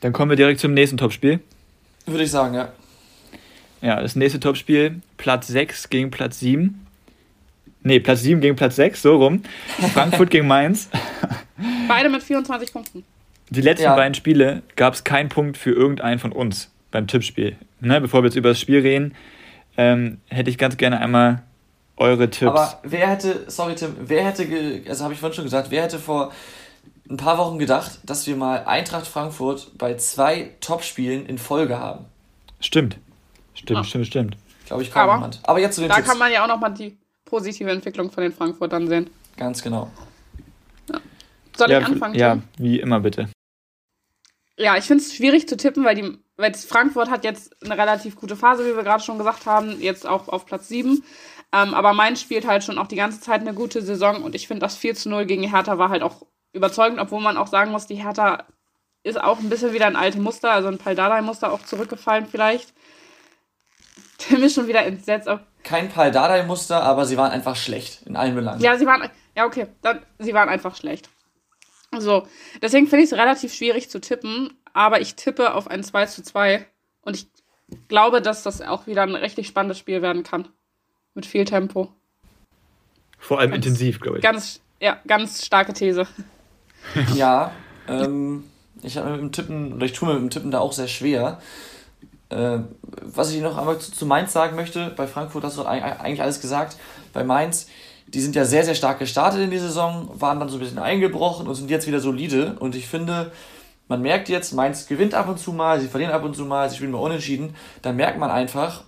Dann 0.00 0.12
kommen 0.12 0.30
wir 0.30 0.36
direkt 0.36 0.60
zum 0.60 0.74
nächsten 0.74 0.96
Topspiel. 0.96 1.40
Würde 2.06 2.24
ich 2.24 2.30
sagen, 2.30 2.54
ja. 2.54 2.72
Ja, 3.80 4.00
das 4.00 4.14
nächste 4.16 4.38
Topspiel, 4.38 5.00
Platz 5.16 5.48
6 5.48 5.90
gegen 5.90 6.10
Platz 6.10 6.38
7. 6.38 6.86
Nee, 7.82 7.98
Platz 7.98 8.20
7 8.20 8.40
gegen 8.40 8.54
Platz 8.54 8.76
6, 8.76 9.02
so 9.02 9.16
rum. 9.16 9.42
Frankfurt 9.92 10.30
gegen 10.30 10.46
Mainz. 10.46 10.88
Beide 11.88 12.08
mit 12.08 12.22
24 12.22 12.72
Punkten. 12.72 13.04
Die 13.54 13.60
letzten 13.60 13.84
Ja. 13.84 13.96
beiden 13.96 14.14
Spiele 14.14 14.62
gab 14.76 14.94
es 14.94 15.04
keinen 15.04 15.28
Punkt 15.28 15.58
für 15.58 15.70
irgendeinen 15.72 16.18
von 16.18 16.32
uns 16.32 16.70
beim 16.90 17.06
Tippspiel. 17.06 17.56
Ne, 17.80 18.00
bevor 18.00 18.22
wir 18.22 18.28
jetzt 18.28 18.36
über 18.36 18.48
das 18.48 18.60
Spiel 18.60 18.80
reden, 18.80 19.14
ähm, 19.76 20.20
hätte 20.28 20.48
ich 20.50 20.56
ganz 20.58 20.76
gerne 20.78 21.00
einmal 21.00 21.42
eure 21.96 22.30
Tipps. 22.30 22.50
Aber 22.50 22.80
wer 22.82 23.08
hätte, 23.08 23.44
sorry 23.50 23.74
Tim, 23.74 23.94
wer 24.00 24.24
hätte, 24.24 24.46
also 24.88 25.04
habe 25.04 25.12
ich 25.12 25.20
vorhin 25.20 25.34
schon 25.34 25.44
gesagt, 25.44 25.70
wer 25.70 25.82
hätte 25.82 25.98
vor 25.98 26.32
ein 27.10 27.16
paar 27.18 27.36
Wochen 27.36 27.58
gedacht, 27.58 27.98
dass 28.04 28.26
wir 28.26 28.36
mal 28.36 28.64
Eintracht 28.64 29.06
Frankfurt 29.06 29.76
bei 29.76 29.94
zwei 29.96 30.50
Topspielen 30.60 31.26
in 31.26 31.36
Folge 31.36 31.78
haben? 31.78 32.06
Stimmt. 32.60 32.96
Stimmt, 33.54 33.80
Ah. 33.80 33.84
stimmt, 33.84 34.06
stimmt. 34.06 34.36
Glaube 34.66 34.82
ich 34.82 34.90
kaum 34.90 35.02
Aber- 35.02 35.14
jemand. 35.16 35.40
Aber 35.42 35.58
jetzt 35.60 35.74
zu 35.74 35.82
den 35.82 35.90
Da 35.90 35.96
Tipps. 35.96 36.08
kann 36.08 36.18
man 36.18 36.32
ja 36.32 36.42
auch 36.44 36.48
nochmal 36.48 36.72
die 36.72 36.96
positive 37.26 37.70
Entwicklung 37.70 38.10
von 38.10 38.22
den 38.22 38.32
Frankfurtern 38.32 38.88
sehen. 38.88 39.10
Ganz 39.36 39.62
genau. 39.62 39.90
Soll 41.54 41.70
ja, 41.70 41.80
ich 41.80 41.84
anfangen? 41.86 42.14
ja, 42.14 42.32
Tim? 42.34 42.42
wie 42.56 42.80
immer 42.80 43.00
bitte. 43.00 43.28
Ja, 44.62 44.76
ich 44.76 44.84
finde 44.84 45.02
es 45.02 45.14
schwierig 45.14 45.48
zu 45.48 45.56
tippen, 45.56 45.84
weil, 45.84 45.96
die, 45.96 46.18
weil 46.36 46.54
Frankfurt 46.54 47.10
hat 47.10 47.24
jetzt 47.24 47.52
eine 47.64 47.76
relativ 47.76 48.14
gute 48.14 48.36
Phase, 48.36 48.64
wie 48.64 48.76
wir 48.76 48.84
gerade 48.84 49.02
schon 49.02 49.18
gesagt 49.18 49.44
haben, 49.44 49.80
jetzt 49.80 50.06
auch 50.06 50.28
auf 50.28 50.46
Platz 50.46 50.68
7. 50.68 51.02
Ähm, 51.52 51.74
aber 51.74 51.92
Mainz 51.94 52.20
spielt 52.20 52.46
halt 52.46 52.62
schon 52.62 52.78
auch 52.78 52.86
die 52.86 52.96
ganze 52.96 53.20
Zeit 53.20 53.40
eine 53.40 53.54
gute 53.54 53.82
Saison 53.82 54.22
und 54.22 54.36
ich 54.36 54.46
finde, 54.46 54.60
das 54.60 54.76
4 54.76 54.94
zu 54.94 55.10
0 55.10 55.26
gegen 55.26 55.42
Hertha 55.42 55.78
war 55.78 55.88
halt 55.88 56.02
auch 56.02 56.22
überzeugend, 56.52 57.00
obwohl 57.00 57.20
man 57.20 57.36
auch 57.36 57.48
sagen 57.48 57.72
muss, 57.72 57.88
die 57.88 57.96
Hertha 57.96 58.46
ist 59.02 59.20
auch 59.20 59.40
ein 59.40 59.50
bisschen 59.50 59.72
wieder 59.72 59.86
ein 59.86 59.96
alte 59.96 60.20
Muster, 60.20 60.52
also 60.52 60.68
ein 60.68 60.78
Paldadei-Muster 60.78 61.52
auch 61.52 61.64
zurückgefallen 61.64 62.26
vielleicht. 62.30 62.72
Tim 64.18 64.44
ist 64.44 64.54
schon 64.54 64.68
wieder 64.68 64.86
entsetzt. 64.86 65.28
Auf, 65.28 65.40
Kein 65.64 65.88
Pal 65.88 66.12
Dardai-Muster, 66.12 66.80
aber 66.80 67.04
sie 67.04 67.16
waren 67.16 67.32
einfach 67.32 67.56
schlecht 67.56 68.02
in 68.06 68.14
allen 68.14 68.36
Belangen. 68.36 68.60
ja, 68.60 68.78
sie 68.78 68.86
waren, 68.86 69.10
ja 69.36 69.44
okay, 69.44 69.66
dann, 69.82 70.02
sie 70.20 70.34
waren 70.34 70.48
einfach 70.48 70.76
schlecht. 70.76 71.08
So, 71.98 72.26
deswegen 72.62 72.86
finde 72.86 73.04
ich 73.04 73.12
es 73.12 73.18
relativ 73.18 73.52
schwierig 73.54 73.90
zu 73.90 74.00
tippen, 74.00 74.54
aber 74.72 75.00
ich 75.00 75.14
tippe 75.14 75.54
auf 75.54 75.68
ein 75.68 75.84
2 75.84 76.06
zu 76.06 76.22
2 76.22 76.66
und 77.02 77.16
ich 77.16 77.26
glaube, 77.88 78.22
dass 78.22 78.42
das 78.42 78.62
auch 78.62 78.86
wieder 78.86 79.02
ein 79.02 79.14
richtig 79.14 79.46
spannendes 79.46 79.78
Spiel 79.78 80.00
werden 80.02 80.22
kann. 80.22 80.48
Mit 81.14 81.26
viel 81.26 81.44
Tempo. 81.44 81.92
Vor 83.18 83.38
allem 83.38 83.50
Ganz- 83.50 83.66
intensiv, 83.66 84.00
glaube 84.00 84.18
ich. 84.18 84.22
Ganz, 84.22 84.60
ja, 84.80 84.98
ganz 85.06 85.44
starke 85.44 85.72
These. 85.74 86.06
Ja, 87.14 87.52
ähm, 87.86 88.42
ich 88.82 88.96
habe 88.96 89.10
mit 89.12 89.20
dem 89.20 89.30
Tippen, 89.32 89.72
oder 89.74 89.86
ich 89.86 89.92
tue 89.92 90.08
mir 90.08 90.14
mit 90.14 90.22
dem 90.22 90.30
Tippen 90.30 90.50
da 90.50 90.58
auch 90.58 90.72
sehr 90.72 90.88
schwer. 90.88 91.40
Äh, 92.28 92.58
was 93.02 93.30
ich 93.32 93.40
noch 93.40 93.56
einmal 93.56 93.78
zu, 93.78 93.92
zu 93.92 94.04
Mainz 94.04 94.32
sagen 94.32 94.56
möchte, 94.56 94.92
bei 94.96 95.06
Frankfurt 95.06 95.44
hast 95.44 95.58
du 95.58 95.62
eig- 95.62 96.00
eigentlich 96.00 96.22
alles 96.22 96.40
gesagt. 96.40 96.76
Bei 97.12 97.22
Mainz, 97.22 97.68
die 98.14 98.20
sind 98.20 98.36
ja 98.36 98.44
sehr, 98.44 98.64
sehr 98.64 98.74
stark 98.74 98.98
gestartet 98.98 99.40
in 99.40 99.50
die 99.50 99.58
Saison, 99.58 100.08
waren 100.14 100.38
dann 100.38 100.48
so 100.48 100.56
ein 100.56 100.60
bisschen 100.60 100.78
eingebrochen 100.78 101.46
und 101.46 101.54
sind 101.54 101.70
jetzt 101.70 101.86
wieder 101.86 102.00
solide. 102.00 102.56
Und 102.58 102.74
ich 102.74 102.86
finde, 102.86 103.32
man 103.88 104.02
merkt 104.02 104.28
jetzt, 104.28 104.52
Mainz 104.52 104.86
gewinnt 104.86 105.14
ab 105.14 105.28
und 105.28 105.38
zu 105.38 105.52
mal, 105.52 105.80
sie 105.80 105.88
verlieren 105.88 106.12
ab 106.12 106.22
und 106.22 106.36
zu 106.36 106.44
mal, 106.44 106.68
sie 106.68 106.76
spielen 106.76 106.92
mal 106.92 106.98
unentschieden. 106.98 107.54
Dann 107.80 107.96
merkt 107.96 108.18
man 108.18 108.30
einfach, 108.30 108.84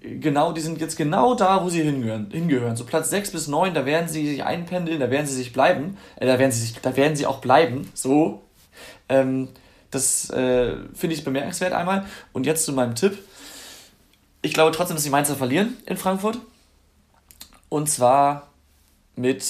genau, 0.00 0.52
die 0.52 0.60
sind 0.60 0.80
jetzt 0.80 0.96
genau 0.96 1.34
da, 1.34 1.64
wo 1.64 1.68
sie 1.68 1.82
hingehören. 1.82 2.30
hingehören. 2.30 2.76
So 2.76 2.84
Platz 2.84 3.10
6 3.10 3.30
bis 3.30 3.48
9, 3.48 3.74
da 3.74 3.86
werden 3.86 4.08
sie 4.08 4.26
sich 4.26 4.44
einpendeln, 4.44 4.98
da 4.98 5.10
werden 5.10 5.26
sie 5.26 5.34
sich 5.34 5.52
bleiben. 5.52 5.96
Äh, 6.16 6.26
da, 6.26 6.38
werden 6.38 6.50
sie 6.50 6.60
sich, 6.60 6.80
da 6.80 6.96
werden 6.96 7.16
sie 7.16 7.26
auch 7.26 7.40
bleiben. 7.40 7.90
So. 7.94 8.42
Ähm, 9.08 9.48
das 9.90 10.30
äh, 10.30 10.76
finde 10.94 11.14
ich 11.14 11.24
bemerkenswert 11.24 11.72
einmal. 11.72 12.06
Und 12.32 12.44
jetzt 12.44 12.64
zu 12.64 12.72
meinem 12.72 12.94
Tipp. 12.94 13.18
Ich 14.42 14.52
glaube 14.52 14.72
trotzdem, 14.72 14.96
dass 14.96 15.04
die 15.04 15.10
Mainzer 15.10 15.36
verlieren 15.36 15.76
in 15.86 15.96
Frankfurt. 15.96 16.38
Und 17.68 17.88
zwar 17.88 18.47
mit 19.18 19.44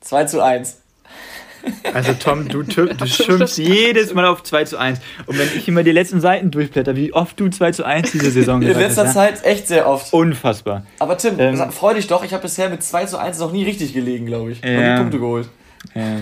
2 0.00 0.24
zu 0.24 0.42
1. 0.42 0.80
Also 1.92 2.14
Tom, 2.14 2.48
du, 2.48 2.62
du 2.62 3.06
schimpfst 3.06 3.58
jedes 3.58 4.14
Mal 4.14 4.24
auf 4.24 4.42
2 4.42 4.64
zu 4.64 4.78
1. 4.78 5.00
Und 5.26 5.38
wenn 5.38 5.48
ich 5.54 5.68
immer 5.68 5.82
die 5.82 5.92
letzten 5.92 6.20
Seiten 6.20 6.50
durchblätter, 6.50 6.96
wie 6.96 7.12
oft 7.12 7.38
du 7.38 7.48
2 7.48 7.72
zu 7.72 7.84
1 7.84 8.12
diese 8.12 8.30
Saison 8.30 8.60
gesagt 8.60 8.76
hast. 8.76 8.82
In 8.82 8.88
letzter 8.88 9.04
hast, 9.06 9.14
Zeit 9.14 9.44
echt 9.44 9.68
sehr 9.68 9.86
oft. 9.86 10.12
Unfassbar. 10.12 10.86
Aber 10.98 11.18
Tim, 11.18 11.38
ähm, 11.38 11.70
freu 11.70 11.94
dich 11.94 12.06
doch, 12.06 12.24
ich 12.24 12.32
habe 12.32 12.42
bisher 12.42 12.70
mit 12.70 12.82
2 12.82 13.06
zu 13.06 13.18
1 13.18 13.38
noch 13.40 13.52
nie 13.52 13.64
richtig 13.64 13.92
gelegen, 13.92 14.26
glaube 14.26 14.52
ich. 14.52 14.62
Ja. 14.64 14.70
Und 14.70 14.84
die 14.84 15.00
Punkte 15.00 15.18
geholt. 15.18 15.48
Ja, 15.94 16.16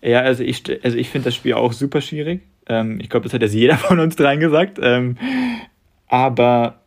ja 0.00 0.20
also 0.20 0.42
ich, 0.42 0.62
also 0.82 0.96
ich 0.96 1.10
finde 1.10 1.26
das 1.26 1.34
Spiel 1.34 1.54
auch 1.54 1.72
super 1.72 2.00
schwierig. 2.00 2.40
Ähm, 2.66 3.00
ich 3.00 3.10
glaube, 3.10 3.24
das 3.24 3.34
hat 3.34 3.42
jetzt 3.42 3.54
jeder 3.54 3.76
von 3.78 4.00
uns 4.00 4.16
dreien 4.16 4.40
gesagt. 4.40 4.78
Ähm, 4.80 5.18
aber 6.08 6.80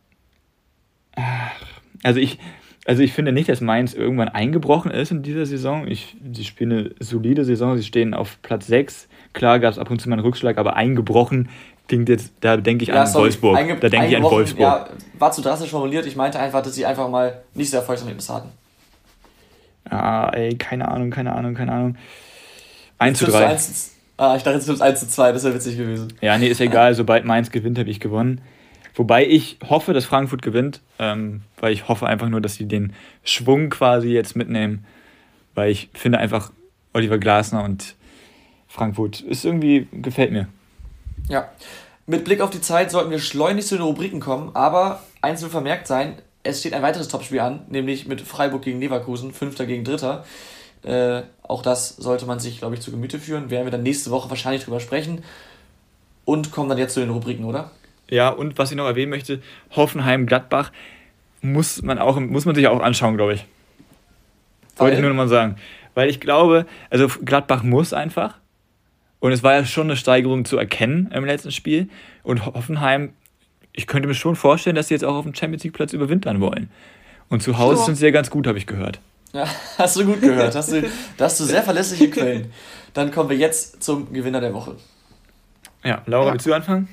also 2.02 2.20
ich, 2.20 2.38
also 2.84 3.02
ich 3.02 3.12
finde 3.12 3.32
nicht, 3.32 3.48
dass 3.48 3.60
Mainz 3.60 3.94
irgendwann 3.94 4.28
eingebrochen 4.28 4.90
ist 4.90 5.10
in 5.10 5.22
dieser 5.22 5.46
Saison. 5.46 5.86
Ich, 5.86 6.16
sie 6.32 6.44
spielen 6.44 6.72
eine 6.72 6.90
solide 7.00 7.44
Saison, 7.44 7.76
sie 7.76 7.84
stehen 7.84 8.14
auf 8.14 8.38
Platz 8.42 8.66
6. 8.66 9.08
Klar 9.32 9.58
gab 9.58 9.72
es 9.72 9.78
ab 9.78 9.90
und 9.90 10.00
zu 10.00 10.08
mal 10.08 10.16
einen 10.16 10.24
Rückschlag, 10.24 10.58
aber 10.58 10.76
eingebrochen 10.76 11.48
klingt 11.88 12.08
jetzt, 12.08 12.32
da 12.40 12.56
denke 12.56 12.84
ich 12.84 12.88
ja, 12.88 13.02
an 13.02 13.06
sorry, 13.06 13.24
Wolfsburg. 13.24 13.80
Da 13.80 13.88
denke 13.88 14.06
ich 14.06 14.16
an 14.16 14.22
Wolfsburg. 14.22 14.60
Ja, 14.60 14.88
war 15.18 15.32
zu 15.32 15.42
drastisch 15.42 15.70
formuliert. 15.70 16.06
Ich 16.06 16.16
meinte 16.16 16.38
einfach, 16.38 16.62
dass 16.62 16.74
sie 16.74 16.86
einfach 16.86 17.08
mal 17.08 17.42
nicht 17.54 17.70
so 17.70 17.76
Erfolgserlebnis 17.76 18.28
hatten. 18.28 18.50
Ja, 19.90 20.28
ey, 20.30 20.56
keine 20.56 20.88
Ahnung, 20.88 21.10
keine 21.10 21.34
Ahnung, 21.34 21.54
keine 21.54 21.72
Ahnung. 21.72 21.96
1 22.98 23.18
zu 23.18 23.26
3. 23.26 23.56
ah, 24.16 24.36
ich 24.36 24.42
dachte, 24.42 24.58
jetzt 24.58 24.82
1 24.82 25.00
zu 25.00 25.08
2, 25.08 25.32
das 25.32 25.44
wäre 25.44 25.54
witzig 25.54 25.76
gewesen. 25.76 26.12
Ja, 26.20 26.38
nee, 26.38 26.48
ist 26.48 26.60
egal. 26.60 26.94
Sobald 26.94 27.24
Mainz 27.24 27.50
gewinnt, 27.50 27.78
habe 27.78 27.90
ich 27.90 28.00
gewonnen. 28.00 28.40
Wobei 28.94 29.26
ich 29.26 29.58
hoffe, 29.68 29.92
dass 29.92 30.04
Frankfurt 30.04 30.42
gewinnt, 30.42 30.80
ähm, 30.98 31.42
weil 31.60 31.72
ich 31.72 31.88
hoffe 31.88 32.06
einfach 32.06 32.28
nur, 32.28 32.40
dass 32.40 32.54
sie 32.54 32.66
den 32.66 32.92
Schwung 33.24 33.70
quasi 33.70 34.08
jetzt 34.08 34.36
mitnehmen. 34.36 34.84
Weil 35.54 35.70
ich 35.70 35.90
finde 35.94 36.18
einfach 36.18 36.52
Oliver 36.92 37.18
Glasner 37.18 37.64
und 37.64 37.96
Frankfurt 38.68 39.20
ist 39.20 39.44
irgendwie, 39.44 39.88
gefällt 39.92 40.32
mir. 40.32 40.48
Ja. 41.28 41.48
Mit 42.06 42.24
Blick 42.24 42.40
auf 42.40 42.50
die 42.50 42.60
Zeit 42.60 42.90
sollten 42.90 43.10
wir 43.10 43.18
schleunigst 43.18 43.68
zu 43.68 43.76
den 43.76 43.84
Rubriken 43.84 44.20
kommen, 44.20 44.50
aber 44.54 45.02
eins 45.22 45.42
will 45.42 45.48
vermerkt 45.48 45.86
sein, 45.86 46.16
es 46.42 46.60
steht 46.60 46.74
ein 46.74 46.82
weiteres 46.82 47.08
Topspiel 47.08 47.40
an, 47.40 47.62
nämlich 47.68 48.06
mit 48.06 48.20
Freiburg 48.20 48.62
gegen 48.62 48.78
Leverkusen, 48.78 49.32
Fünfter 49.32 49.64
gegen 49.64 49.82
Dritter. 49.82 50.24
Äh, 50.82 51.22
auch 51.42 51.62
das 51.62 51.96
sollte 51.96 52.26
man 52.26 52.38
sich, 52.38 52.58
glaube 52.58 52.74
ich, 52.74 52.82
zu 52.82 52.90
Gemüte 52.90 53.18
führen. 53.18 53.48
Werden 53.48 53.64
wir 53.64 53.70
dann 53.70 53.82
nächste 53.82 54.10
Woche 54.10 54.28
wahrscheinlich 54.28 54.64
drüber 54.64 54.80
sprechen. 54.80 55.24
Und 56.26 56.52
kommen 56.52 56.68
dann 56.68 56.78
jetzt 56.78 56.94
zu 56.94 57.00
den 57.00 57.10
Rubriken, 57.10 57.46
oder? 57.46 57.70
Ja, 58.14 58.28
und 58.28 58.58
was 58.58 58.70
ich 58.70 58.76
noch 58.76 58.86
erwähnen 58.86 59.10
möchte, 59.10 59.40
Hoffenheim-Gladbach 59.74 60.70
muss 61.42 61.82
man, 61.82 61.98
auch, 61.98 62.20
muss 62.20 62.44
man 62.44 62.54
sich 62.54 62.68
auch 62.68 62.80
anschauen, 62.80 63.16
glaube 63.16 63.34
ich. 63.34 63.44
Wollte 64.76 64.94
ich 64.94 65.00
nur 65.00 65.10
noch 65.10 65.16
mal 65.16 65.26
sagen. 65.26 65.56
Weil 65.94 66.08
ich 66.08 66.20
glaube, 66.20 66.64
also 66.90 67.08
Gladbach 67.24 67.64
muss 67.64 67.92
einfach. 67.92 68.38
Und 69.18 69.32
es 69.32 69.42
war 69.42 69.54
ja 69.54 69.64
schon 69.64 69.88
eine 69.88 69.96
Steigerung 69.96 70.44
zu 70.44 70.56
erkennen 70.56 71.10
im 71.12 71.24
letzten 71.24 71.50
Spiel. 71.50 71.88
Und 72.22 72.46
Hoffenheim, 72.46 73.14
ich 73.72 73.88
könnte 73.88 74.06
mir 74.06 74.14
schon 74.14 74.36
vorstellen, 74.36 74.76
dass 74.76 74.86
sie 74.88 74.94
jetzt 74.94 75.04
auch 75.04 75.16
auf 75.16 75.24
dem 75.24 75.34
Champions 75.34 75.64
League-Platz 75.64 75.92
überwintern 75.92 76.40
wollen. 76.40 76.70
Und 77.28 77.42
zu 77.42 77.58
Hause 77.58 77.78
so. 77.78 77.86
sind 77.86 77.96
sie 77.96 78.04
ja 78.04 78.12
ganz 78.12 78.30
gut, 78.30 78.46
habe 78.46 78.58
ich 78.58 78.68
gehört. 78.68 79.00
Ja, 79.32 79.48
hast 79.78 79.96
du 79.96 80.04
gut 80.04 80.20
gehört. 80.20 80.54
Hast 80.54 80.70
du, 80.70 80.82
da 81.16 81.24
hast 81.24 81.40
du 81.40 81.44
sehr 81.44 81.64
verlässliche 81.64 82.10
Quellen. 82.10 82.52
Dann 82.92 83.10
kommen 83.10 83.28
wir 83.28 83.36
jetzt 83.36 83.82
zum 83.82 84.12
Gewinner 84.12 84.40
der 84.40 84.54
Woche. 84.54 84.76
Ja, 85.82 86.02
Laura, 86.06 86.26
ja. 86.26 86.32
willst 86.34 86.46
du 86.46 86.54
anfangen? 86.54 86.88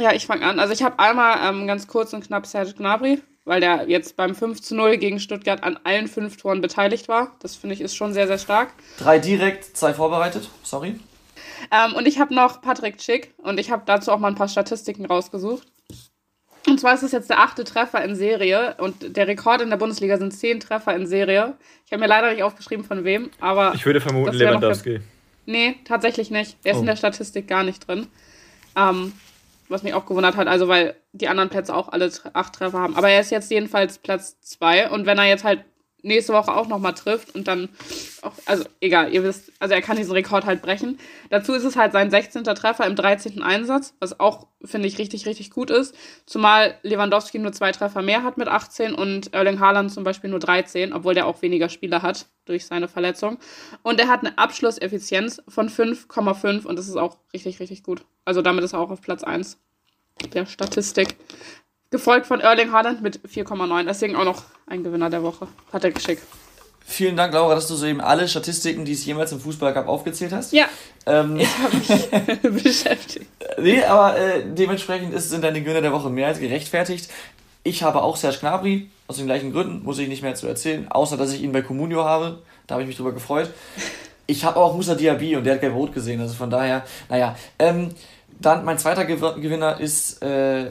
Ja, 0.00 0.12
ich 0.12 0.26
fange 0.26 0.44
an. 0.44 0.58
Also 0.58 0.72
ich 0.72 0.82
habe 0.82 0.98
einmal 0.98 1.38
ähm, 1.42 1.66
ganz 1.66 1.86
kurz 1.86 2.12
und 2.12 2.26
knapp 2.26 2.46
Serge 2.46 2.74
Gnabry, 2.74 3.20
weil 3.44 3.60
der 3.60 3.88
jetzt 3.88 4.16
beim 4.16 4.34
5 4.34 4.60
zu 4.60 4.74
0 4.74 4.96
gegen 4.96 5.20
Stuttgart 5.20 5.62
an 5.62 5.78
allen 5.84 6.08
fünf 6.08 6.36
Toren 6.36 6.60
beteiligt 6.60 7.08
war. 7.08 7.36
Das 7.40 7.56
finde 7.56 7.74
ich 7.74 7.80
ist 7.80 7.96
schon 7.96 8.12
sehr, 8.12 8.26
sehr 8.26 8.38
stark. 8.38 8.72
Drei 8.98 9.18
direkt, 9.18 9.76
zwei 9.76 9.94
vorbereitet. 9.94 10.48
Sorry. 10.62 10.98
Ähm, 11.70 11.94
und 11.94 12.06
ich 12.06 12.18
habe 12.18 12.34
noch 12.34 12.60
Patrick 12.60 13.00
Schick 13.00 13.34
und 13.38 13.58
ich 13.58 13.70
habe 13.70 13.82
dazu 13.86 14.12
auch 14.12 14.18
mal 14.18 14.28
ein 14.28 14.34
paar 14.34 14.48
Statistiken 14.48 15.06
rausgesucht. 15.06 15.66
Und 16.68 16.80
zwar 16.80 16.94
ist 16.94 17.04
es 17.04 17.12
jetzt 17.12 17.30
der 17.30 17.38
achte 17.38 17.62
Treffer 17.62 18.02
in 18.04 18.16
Serie 18.16 18.74
und 18.78 19.16
der 19.16 19.28
Rekord 19.28 19.62
in 19.62 19.70
der 19.70 19.76
Bundesliga 19.76 20.18
sind 20.18 20.32
zehn 20.32 20.58
Treffer 20.58 20.96
in 20.96 21.06
Serie. 21.06 21.54
Ich 21.84 21.92
habe 21.92 22.00
mir 22.00 22.08
leider 22.08 22.32
nicht 22.32 22.42
aufgeschrieben 22.42 22.84
von 22.84 23.04
wem, 23.04 23.30
aber. 23.40 23.72
Ich 23.74 23.86
würde 23.86 24.00
vermuten 24.00 24.34
Lewandowski. 24.34 25.00
Nee, 25.46 25.76
tatsächlich 25.84 26.30
nicht. 26.32 26.56
Der 26.64 26.72
ist 26.72 26.78
oh. 26.78 26.80
in 26.80 26.86
der 26.86 26.96
Statistik 26.96 27.46
gar 27.46 27.62
nicht 27.62 27.86
drin. 27.86 28.08
Ähm, 28.74 29.12
was 29.68 29.82
mich 29.82 29.94
auch 29.94 30.06
gewundert 30.06 30.36
hat, 30.36 30.48
also 30.48 30.68
weil 30.68 30.96
die 31.12 31.28
anderen 31.28 31.48
Plätze 31.48 31.74
auch 31.74 31.88
alle 31.88 32.10
acht 32.32 32.54
Treffer 32.54 32.78
haben. 32.78 32.96
Aber 32.96 33.08
er 33.08 33.20
ist 33.20 33.30
jetzt 33.30 33.50
jedenfalls 33.50 33.98
Platz 33.98 34.40
zwei 34.40 34.90
und 34.90 35.06
wenn 35.06 35.18
er 35.18 35.24
jetzt 35.24 35.44
halt 35.44 35.64
nächste 36.06 36.32
Woche 36.32 36.54
auch 36.54 36.68
nochmal 36.68 36.94
trifft 36.94 37.34
und 37.34 37.48
dann 37.48 37.68
auch, 38.22 38.32
also 38.46 38.64
egal, 38.80 39.12
ihr 39.12 39.22
wisst, 39.22 39.52
also 39.58 39.74
er 39.74 39.82
kann 39.82 39.96
diesen 39.96 40.12
Rekord 40.12 40.46
halt 40.46 40.62
brechen. 40.62 40.98
Dazu 41.30 41.52
ist 41.52 41.64
es 41.64 41.76
halt 41.76 41.92
sein 41.92 42.10
16. 42.10 42.44
Treffer 42.44 42.86
im 42.86 42.96
13. 42.96 43.42
Einsatz, 43.42 43.94
was 43.98 44.18
auch, 44.20 44.46
finde 44.64 44.88
ich, 44.88 44.98
richtig, 44.98 45.26
richtig 45.26 45.50
gut 45.50 45.70
ist. 45.70 45.94
Zumal 46.24 46.78
Lewandowski 46.82 47.38
nur 47.38 47.52
zwei 47.52 47.72
Treffer 47.72 48.02
mehr 48.02 48.22
hat 48.22 48.38
mit 48.38 48.48
18 48.48 48.94
und 48.94 49.34
Erling 49.34 49.60
Haaland 49.60 49.92
zum 49.92 50.04
Beispiel 50.04 50.30
nur 50.30 50.38
13, 50.38 50.92
obwohl 50.92 51.14
der 51.14 51.26
auch 51.26 51.42
weniger 51.42 51.68
Spieler 51.68 52.02
hat 52.02 52.26
durch 52.44 52.66
seine 52.66 52.88
Verletzung. 52.88 53.38
Und 53.82 54.00
er 54.00 54.08
hat 54.08 54.20
eine 54.20 54.38
Abschlusseffizienz 54.38 55.42
von 55.48 55.68
5,5 55.68 56.64
und 56.64 56.78
das 56.78 56.88
ist 56.88 56.96
auch 56.96 57.18
richtig, 57.34 57.60
richtig 57.60 57.82
gut. 57.82 58.04
Also 58.24 58.42
damit 58.42 58.64
ist 58.64 58.72
er 58.72 58.80
auch 58.80 58.90
auf 58.90 59.00
Platz 59.00 59.24
1 59.24 59.58
der 60.32 60.46
Statistik. 60.46 61.16
Gefolgt 61.90 62.26
von 62.26 62.40
Erling 62.40 62.72
Haaland 62.72 63.02
mit 63.02 63.20
4,9. 63.20 63.84
Deswegen 63.84 64.16
auch 64.16 64.24
noch 64.24 64.42
ein 64.66 64.82
Gewinner 64.82 65.08
der 65.08 65.22
Woche. 65.22 65.46
Hat 65.72 65.84
er 65.84 65.92
geschickt. 65.92 66.22
Vielen 66.88 67.16
Dank, 67.16 67.34
Laura, 67.34 67.54
dass 67.56 67.66
du 67.66 67.74
so 67.74 67.84
eben 67.84 68.00
alle 68.00 68.28
Statistiken, 68.28 68.84
die 68.84 68.92
es 68.92 69.04
jemals 69.04 69.32
im 69.32 69.40
Fußball 69.40 69.74
gab, 69.74 69.88
aufgezählt 69.88 70.32
hast. 70.32 70.52
Ja. 70.52 70.66
Ähm, 71.04 71.36
ich 71.36 71.48
habe 71.58 71.76
mich 72.50 72.62
beschäftigt. 72.64 73.26
Nee, 73.58 73.82
aber 73.82 74.16
äh, 74.16 74.44
dementsprechend 74.46 75.12
ist, 75.12 75.30
sind 75.30 75.42
deine 75.42 75.62
Gewinner 75.62 75.80
der 75.80 75.92
Woche 75.92 76.10
mehr 76.10 76.28
als 76.28 76.38
gerechtfertigt. 76.38 77.10
Ich 77.64 77.82
habe 77.82 78.02
auch 78.02 78.16
Serge 78.16 78.38
Gnabry, 78.38 78.88
aus 79.08 79.16
den 79.16 79.26
gleichen 79.26 79.52
Gründen, 79.52 79.82
muss 79.82 79.98
ich 79.98 80.08
nicht 80.08 80.22
mehr 80.22 80.36
zu 80.36 80.46
erzählen, 80.46 80.86
außer 80.88 81.16
dass 81.16 81.32
ich 81.32 81.42
ihn 81.42 81.50
bei 81.50 81.62
Comunio 81.62 82.04
habe. 82.04 82.38
Da 82.68 82.74
habe 82.74 82.82
ich 82.82 82.88
mich 82.88 82.96
drüber 82.96 83.12
gefreut. 83.12 83.50
Ich 84.28 84.44
habe 84.44 84.58
auch 84.58 84.74
Musa 84.74 84.94
Diaby 84.94 85.36
und 85.36 85.44
der 85.44 85.54
hat 85.54 85.60
gelb-rot 85.60 85.92
gesehen, 85.92 86.20
also 86.20 86.34
von 86.34 86.50
daher, 86.50 86.84
naja. 87.08 87.36
Ähm, 87.58 87.90
dann 88.40 88.64
mein 88.64 88.78
zweiter 88.78 89.04
Gewinner 89.04 89.80
ist 89.80 90.22
äh, 90.22 90.70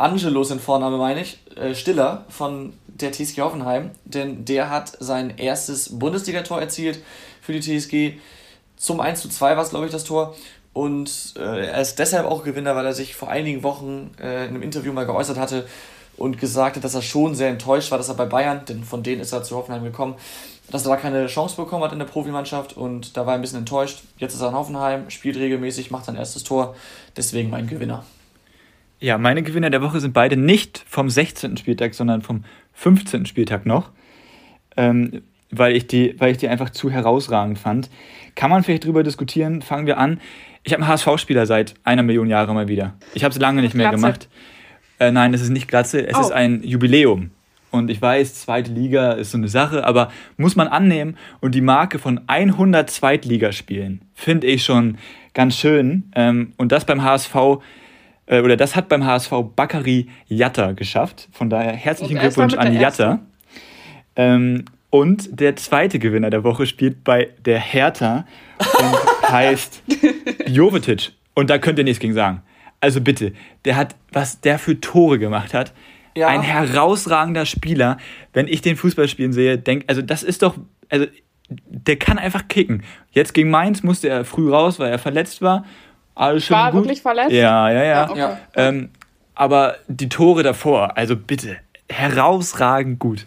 Angelo, 0.00 0.42
sein 0.44 0.60
Vorname 0.60 0.96
meine 0.96 1.20
ich, 1.20 1.38
äh, 1.56 1.74
Stiller 1.74 2.24
von 2.30 2.72
der 2.86 3.12
TSG 3.12 3.42
Hoffenheim, 3.42 3.90
denn 4.04 4.46
der 4.46 4.70
hat 4.70 4.96
sein 4.98 5.36
erstes 5.36 5.98
Bundesligator 5.98 6.58
erzielt 6.58 7.00
für 7.42 7.52
die 7.52 7.60
TSG. 7.60 8.18
Zum 8.76 9.00
1 9.00 9.20
zu 9.20 9.28
2 9.28 9.56
war 9.56 9.62
es, 9.62 9.70
glaube 9.70 9.86
ich, 9.86 9.92
das 9.92 10.04
Tor. 10.04 10.34
Und 10.72 11.34
äh, 11.36 11.66
er 11.66 11.80
ist 11.80 11.98
deshalb 11.98 12.26
auch 12.26 12.44
Gewinner, 12.44 12.76
weil 12.76 12.86
er 12.86 12.94
sich 12.94 13.14
vor 13.14 13.28
einigen 13.28 13.62
Wochen 13.62 14.12
äh, 14.18 14.44
in 14.44 14.50
einem 14.50 14.62
Interview 14.62 14.92
mal 14.92 15.04
geäußert 15.04 15.36
hatte 15.36 15.66
und 16.16 16.38
gesagt 16.38 16.76
hat, 16.76 16.84
dass 16.84 16.94
er 16.94 17.02
schon 17.02 17.34
sehr 17.34 17.48
enttäuscht 17.48 17.90
war, 17.90 17.98
dass 17.98 18.08
er 18.08 18.14
bei 18.14 18.26
Bayern, 18.26 18.64
denn 18.66 18.84
von 18.84 19.02
denen 19.02 19.20
ist 19.20 19.32
er 19.32 19.42
zu 19.42 19.56
Hoffenheim 19.56 19.84
gekommen, 19.84 20.14
dass 20.70 20.86
er 20.86 20.90
da 20.90 20.96
keine 20.96 21.26
Chance 21.26 21.56
bekommen 21.56 21.84
hat 21.84 21.92
in 21.92 21.98
der 21.98 22.06
Profimannschaft 22.06 22.74
und 22.76 23.16
da 23.16 23.26
war 23.26 23.34
er 23.34 23.38
ein 23.38 23.42
bisschen 23.42 23.58
enttäuscht. 23.58 24.02
Jetzt 24.16 24.34
ist 24.34 24.40
er 24.40 24.48
in 24.48 24.54
Hoffenheim, 24.54 25.10
spielt 25.10 25.36
regelmäßig, 25.36 25.90
macht 25.90 26.06
sein 26.06 26.16
erstes 26.16 26.44
Tor, 26.44 26.74
deswegen 27.16 27.50
mein 27.50 27.66
Gewinner. 27.66 28.04
Ja, 29.00 29.16
meine 29.16 29.42
Gewinner 29.42 29.70
der 29.70 29.80
Woche 29.80 29.98
sind 29.98 30.12
beide 30.12 30.36
nicht 30.36 30.84
vom 30.86 31.08
16. 31.08 31.56
Spieltag, 31.56 31.94
sondern 31.94 32.20
vom 32.20 32.44
15. 32.74 33.24
Spieltag 33.24 33.64
noch, 33.64 33.90
ähm, 34.76 35.22
weil, 35.50 35.74
ich 35.74 35.86
die, 35.86 36.14
weil 36.18 36.32
ich 36.32 36.38
die 36.38 36.48
einfach 36.48 36.70
zu 36.70 36.90
herausragend 36.90 37.58
fand. 37.58 37.90
Kann 38.34 38.50
man 38.50 38.62
vielleicht 38.62 38.84
drüber 38.84 39.02
diskutieren? 39.02 39.62
Fangen 39.62 39.86
wir 39.86 39.98
an. 39.98 40.20
Ich 40.62 40.74
habe 40.74 40.82
einen 40.82 40.92
HSV-Spieler 40.92 41.46
seit 41.46 41.74
einer 41.82 42.02
Million 42.02 42.28
Jahre 42.28 42.52
mal 42.52 42.68
wieder. 42.68 42.94
Ich 43.14 43.24
habe 43.24 43.32
es 43.32 43.40
lange 43.40 43.62
nicht 43.62 43.74
mehr 43.74 43.88
Glatze. 43.88 44.02
gemacht. 44.02 44.28
Äh, 44.98 45.10
nein, 45.12 45.32
es 45.32 45.40
ist 45.40 45.48
nicht 45.48 45.68
Glatze, 45.68 46.06
es 46.06 46.16
oh. 46.16 46.20
ist 46.20 46.32
ein 46.32 46.62
Jubiläum. 46.62 47.30
Und 47.70 47.90
ich 47.90 48.02
weiß, 48.02 48.34
zweite 48.34 48.70
Liga 48.70 49.12
ist 49.12 49.30
so 49.30 49.38
eine 49.38 49.48
Sache, 49.48 49.86
aber 49.86 50.10
muss 50.36 50.56
man 50.56 50.68
annehmen. 50.68 51.16
Und 51.40 51.54
die 51.54 51.60
Marke 51.62 51.98
von 51.98 52.20
100 52.26 52.90
Zweitligaspielen 52.90 54.02
finde 54.14 54.48
ich 54.48 54.64
schon 54.64 54.98
ganz 55.32 55.56
schön. 55.56 56.10
Ähm, 56.14 56.52
und 56.58 56.72
das 56.72 56.84
beim 56.84 57.02
HSV 57.02 57.34
äh, 58.30 58.40
oder 58.40 58.56
das 58.56 58.76
hat 58.76 58.88
beim 58.88 59.04
HSV 59.04 59.32
Bakary 59.56 60.08
Jatta 60.28 60.72
geschafft. 60.72 61.28
Von 61.32 61.50
daher 61.50 61.72
herzlichen 61.72 62.18
Glückwunsch 62.18 62.54
an 62.54 62.72
Jatta. 62.72 63.20
Ähm, 64.16 64.64
und 64.88 65.40
der 65.40 65.56
zweite 65.56 65.98
Gewinner 65.98 66.30
der 66.30 66.44
Woche 66.44 66.66
spielt 66.66 67.04
bei 67.04 67.30
der 67.44 67.58
Hertha 67.58 68.24
und 68.58 69.28
heißt 69.30 69.82
Jovetic. 70.46 71.12
Und 71.34 71.50
da 71.50 71.58
könnt 71.58 71.78
ihr 71.78 71.84
nichts 71.84 72.00
gegen 72.00 72.14
sagen. 72.14 72.42
Also 72.80 73.00
bitte, 73.00 73.32
der 73.64 73.76
hat, 73.76 73.96
was 74.12 74.40
der 74.40 74.58
für 74.58 74.80
Tore 74.80 75.18
gemacht 75.18 75.52
hat. 75.52 75.72
Ja. 76.16 76.28
Ein 76.28 76.42
herausragender 76.42 77.46
Spieler. 77.46 77.98
Wenn 78.32 78.48
ich 78.48 78.62
den 78.62 78.76
Fußball 78.76 79.06
spielen 79.06 79.32
sehe, 79.32 79.58
denk, 79.58 79.84
also 79.86 80.02
das 80.02 80.22
ist 80.22 80.42
doch, 80.42 80.56
also 80.88 81.06
der 81.48 81.96
kann 81.96 82.18
einfach 82.18 82.48
kicken. 82.48 82.82
Jetzt 83.10 83.34
gegen 83.34 83.50
Mainz 83.50 83.82
musste 83.82 84.08
er 84.08 84.24
früh 84.24 84.50
raus, 84.50 84.78
weil 84.78 84.90
er 84.90 84.98
verletzt 84.98 85.42
war. 85.42 85.64
Alles 86.20 86.44
schon 86.44 86.56
War 86.56 86.70
gut. 86.70 86.82
wirklich 86.82 87.00
verletzt? 87.00 87.32
Ja, 87.32 87.70
ja, 87.70 87.82
ja. 87.82 88.14
ja, 88.14 88.30
okay. 88.32 88.36
ähm, 88.56 88.90
aber 89.34 89.76
die 89.88 90.10
Tore 90.10 90.42
davor, 90.42 90.96
also 90.98 91.16
bitte, 91.16 91.56
herausragend 91.88 92.98
gut. 92.98 93.24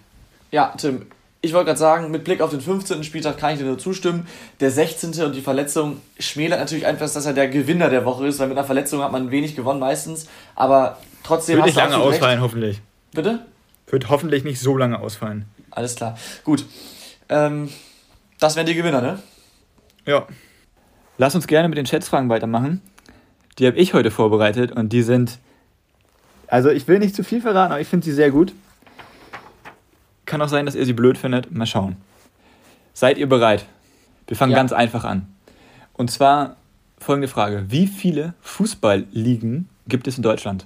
Ja, 0.51 0.75
Tim, 0.77 1.07
ich 1.41 1.53
wollte 1.53 1.65
gerade 1.65 1.79
sagen, 1.79 2.11
mit 2.11 2.23
Blick 2.23 2.39
auf 2.39 2.51
den 2.51 2.61
15. 2.61 3.03
Spieltag 3.03 3.39
kann 3.39 3.53
ich 3.53 3.59
dir 3.59 3.65
nur 3.65 3.79
zustimmen. 3.79 4.27
Der 4.59 4.69
16. 4.69 5.23
und 5.23 5.35
die 5.35 5.41
Verletzung 5.41 6.01
schmälert 6.19 6.59
natürlich 6.59 6.85
einfach, 6.85 7.11
dass 7.11 7.25
er 7.25 7.33
der 7.33 7.47
Gewinner 7.47 7.89
der 7.89 8.05
Woche 8.05 8.27
ist, 8.27 8.37
weil 8.37 8.47
mit 8.47 8.57
einer 8.59 8.65
Verletzung 8.65 9.01
hat 9.01 9.11
man 9.11 9.31
wenig 9.31 9.55
gewonnen 9.55 9.79
meistens. 9.79 10.27
Aber 10.55 10.97
trotzdem 11.23 11.55
Wird 11.55 11.65
nicht 11.65 11.75
lange 11.75 11.97
ausfallen, 11.97 12.35
recht. 12.35 12.43
hoffentlich. 12.43 12.81
Bitte? 13.11 13.39
Wird 13.87 14.09
hoffentlich 14.09 14.43
nicht 14.43 14.59
so 14.59 14.77
lange 14.77 14.99
ausfallen. 14.99 15.45
Alles 15.71 15.95
klar. 15.95 16.15
Gut. 16.43 16.63
Ähm, 17.27 17.69
das 18.39 18.55
wären 18.55 18.67
die 18.67 18.75
Gewinner, 18.75 19.01
ne? 19.01 19.19
Ja. 20.05 20.27
Lass 21.17 21.35
uns 21.35 21.47
gerne 21.47 21.69
mit 21.69 21.77
den 21.77 21.85
Schätzfragen 21.85 22.29
weitermachen. 22.29 22.81
Die 23.59 23.67
habe 23.67 23.77
ich 23.77 23.93
heute 23.93 24.11
vorbereitet 24.11 24.71
und 24.71 24.89
die 24.93 25.03
sind. 25.03 25.37
Also, 26.47 26.69
ich 26.69 26.87
will 26.87 26.99
nicht 26.99 27.15
zu 27.15 27.23
viel 27.23 27.41
verraten, 27.41 27.71
aber 27.71 27.81
ich 27.81 27.87
finde 27.87 28.05
sie 28.05 28.13
sehr 28.13 28.31
gut. 28.31 28.53
Kann 30.25 30.41
auch 30.41 30.47
sein, 30.49 30.65
dass 30.65 30.75
ihr 30.75 30.85
sie 30.85 30.93
blöd 30.93 31.17
findet. 31.17 31.51
Mal 31.51 31.65
schauen. 31.65 31.97
Seid 32.93 33.17
ihr 33.17 33.27
bereit? 33.27 33.65
Wir 34.27 34.37
fangen 34.37 34.51
Ja. 34.51 34.57
ganz 34.57 34.71
einfach 34.71 35.03
an. 35.03 35.27
Und 35.93 36.09
zwar 36.11 36.55
folgende 36.97 37.27
Frage: 37.27 37.65
Wie 37.69 37.87
viele 37.87 38.33
Fußballligen 38.41 39.69
gibt 39.87 40.07
es 40.07 40.17
in 40.17 40.23
Deutschland? 40.23 40.65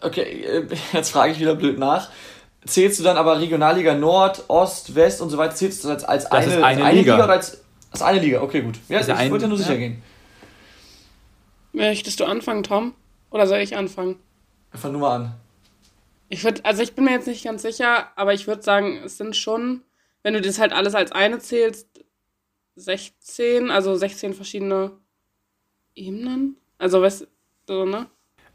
Okay, 0.00 0.22
äh, 0.44 0.66
jetzt 0.92 1.10
frage 1.10 1.32
ich 1.32 1.38
wieder 1.40 1.54
blöd 1.54 1.78
nach. 1.78 2.10
Zählst 2.64 2.98
du 2.98 3.04
dann 3.04 3.16
aber 3.16 3.38
Regionalliga 3.40 3.94
Nord, 3.94 4.44
Ost, 4.48 4.96
West 4.96 5.20
und 5.20 5.30
so 5.30 5.38
weiter? 5.38 5.54
Zählst 5.54 5.84
du 5.84 5.88
das 5.88 6.02
als, 6.02 6.26
als 6.26 6.46
Das 6.46 6.52
eine, 6.54 6.54
ist 6.60 6.64
eine 6.64 6.84
als 6.84 6.94
Liga. 6.96 7.14
oder 7.14 7.28
als, 7.30 7.62
als 7.90 8.02
eine 8.02 8.20
Liga? 8.20 8.40
Okay, 8.42 8.62
gut. 8.62 8.78
Ja, 8.88 8.98
ist 8.98 9.04
ich 9.06 9.08
ja 9.08 9.16
ein- 9.16 9.30
wollte 9.30 9.44
ja 9.44 9.48
nur 9.48 9.58
sicher 9.58 9.72
ja. 9.72 9.78
gehen. 9.78 10.02
Möchtest 11.72 12.20
du 12.20 12.24
anfangen, 12.24 12.62
Tom? 12.62 12.94
Oder 13.30 13.46
soll 13.46 13.58
ich 13.58 13.76
anfangen? 13.76 14.16
Fang 14.72 14.92
nur 14.92 15.00
mal 15.02 15.16
an. 15.16 15.32
Ich 16.28 16.42
würde, 16.44 16.64
also 16.64 16.82
ich 16.82 16.94
bin 16.94 17.04
mir 17.04 17.12
jetzt 17.12 17.26
nicht 17.26 17.44
ganz 17.44 17.62
sicher, 17.62 18.08
aber 18.16 18.34
ich 18.34 18.46
würde 18.46 18.62
sagen, 18.62 18.98
es 19.04 19.16
sind 19.16 19.36
schon, 19.36 19.82
wenn 20.22 20.34
du 20.34 20.40
das 20.40 20.58
halt 20.58 20.72
alles 20.72 20.94
als 20.94 21.12
eine 21.12 21.38
zählst, 21.38 21.88
16, 22.76 23.70
also 23.70 23.94
16 23.96 24.34
verschiedene 24.34 24.92
Ebenen. 25.94 26.56
Also 26.78 27.00
weißt 27.00 27.26
du, 27.66 27.84
ne? 27.84 28.06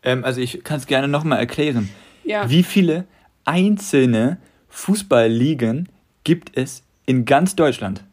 Ähm, 0.04 0.24
also, 0.26 0.42
ich 0.42 0.64
kann 0.64 0.78
es 0.78 0.88
gerne 0.88 1.08
nochmal 1.08 1.40
erklären. 1.40 1.90
Ja. 2.24 2.50
Wie 2.50 2.64
viele 2.64 3.06
einzelne 3.46 4.40
Fußballligen 4.70 5.90
gibt 6.24 6.56
es 6.58 6.84
in 7.06 7.26
ganz 7.26 7.56
Deutschland? 7.56 8.04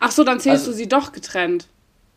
Ach 0.00 0.10
so, 0.10 0.24
dann 0.24 0.40
zählst 0.40 0.60
Also- 0.66 0.70
du 0.72 0.76
sie 0.76 0.88
doch 0.88 1.12
getrennt. 1.12 1.68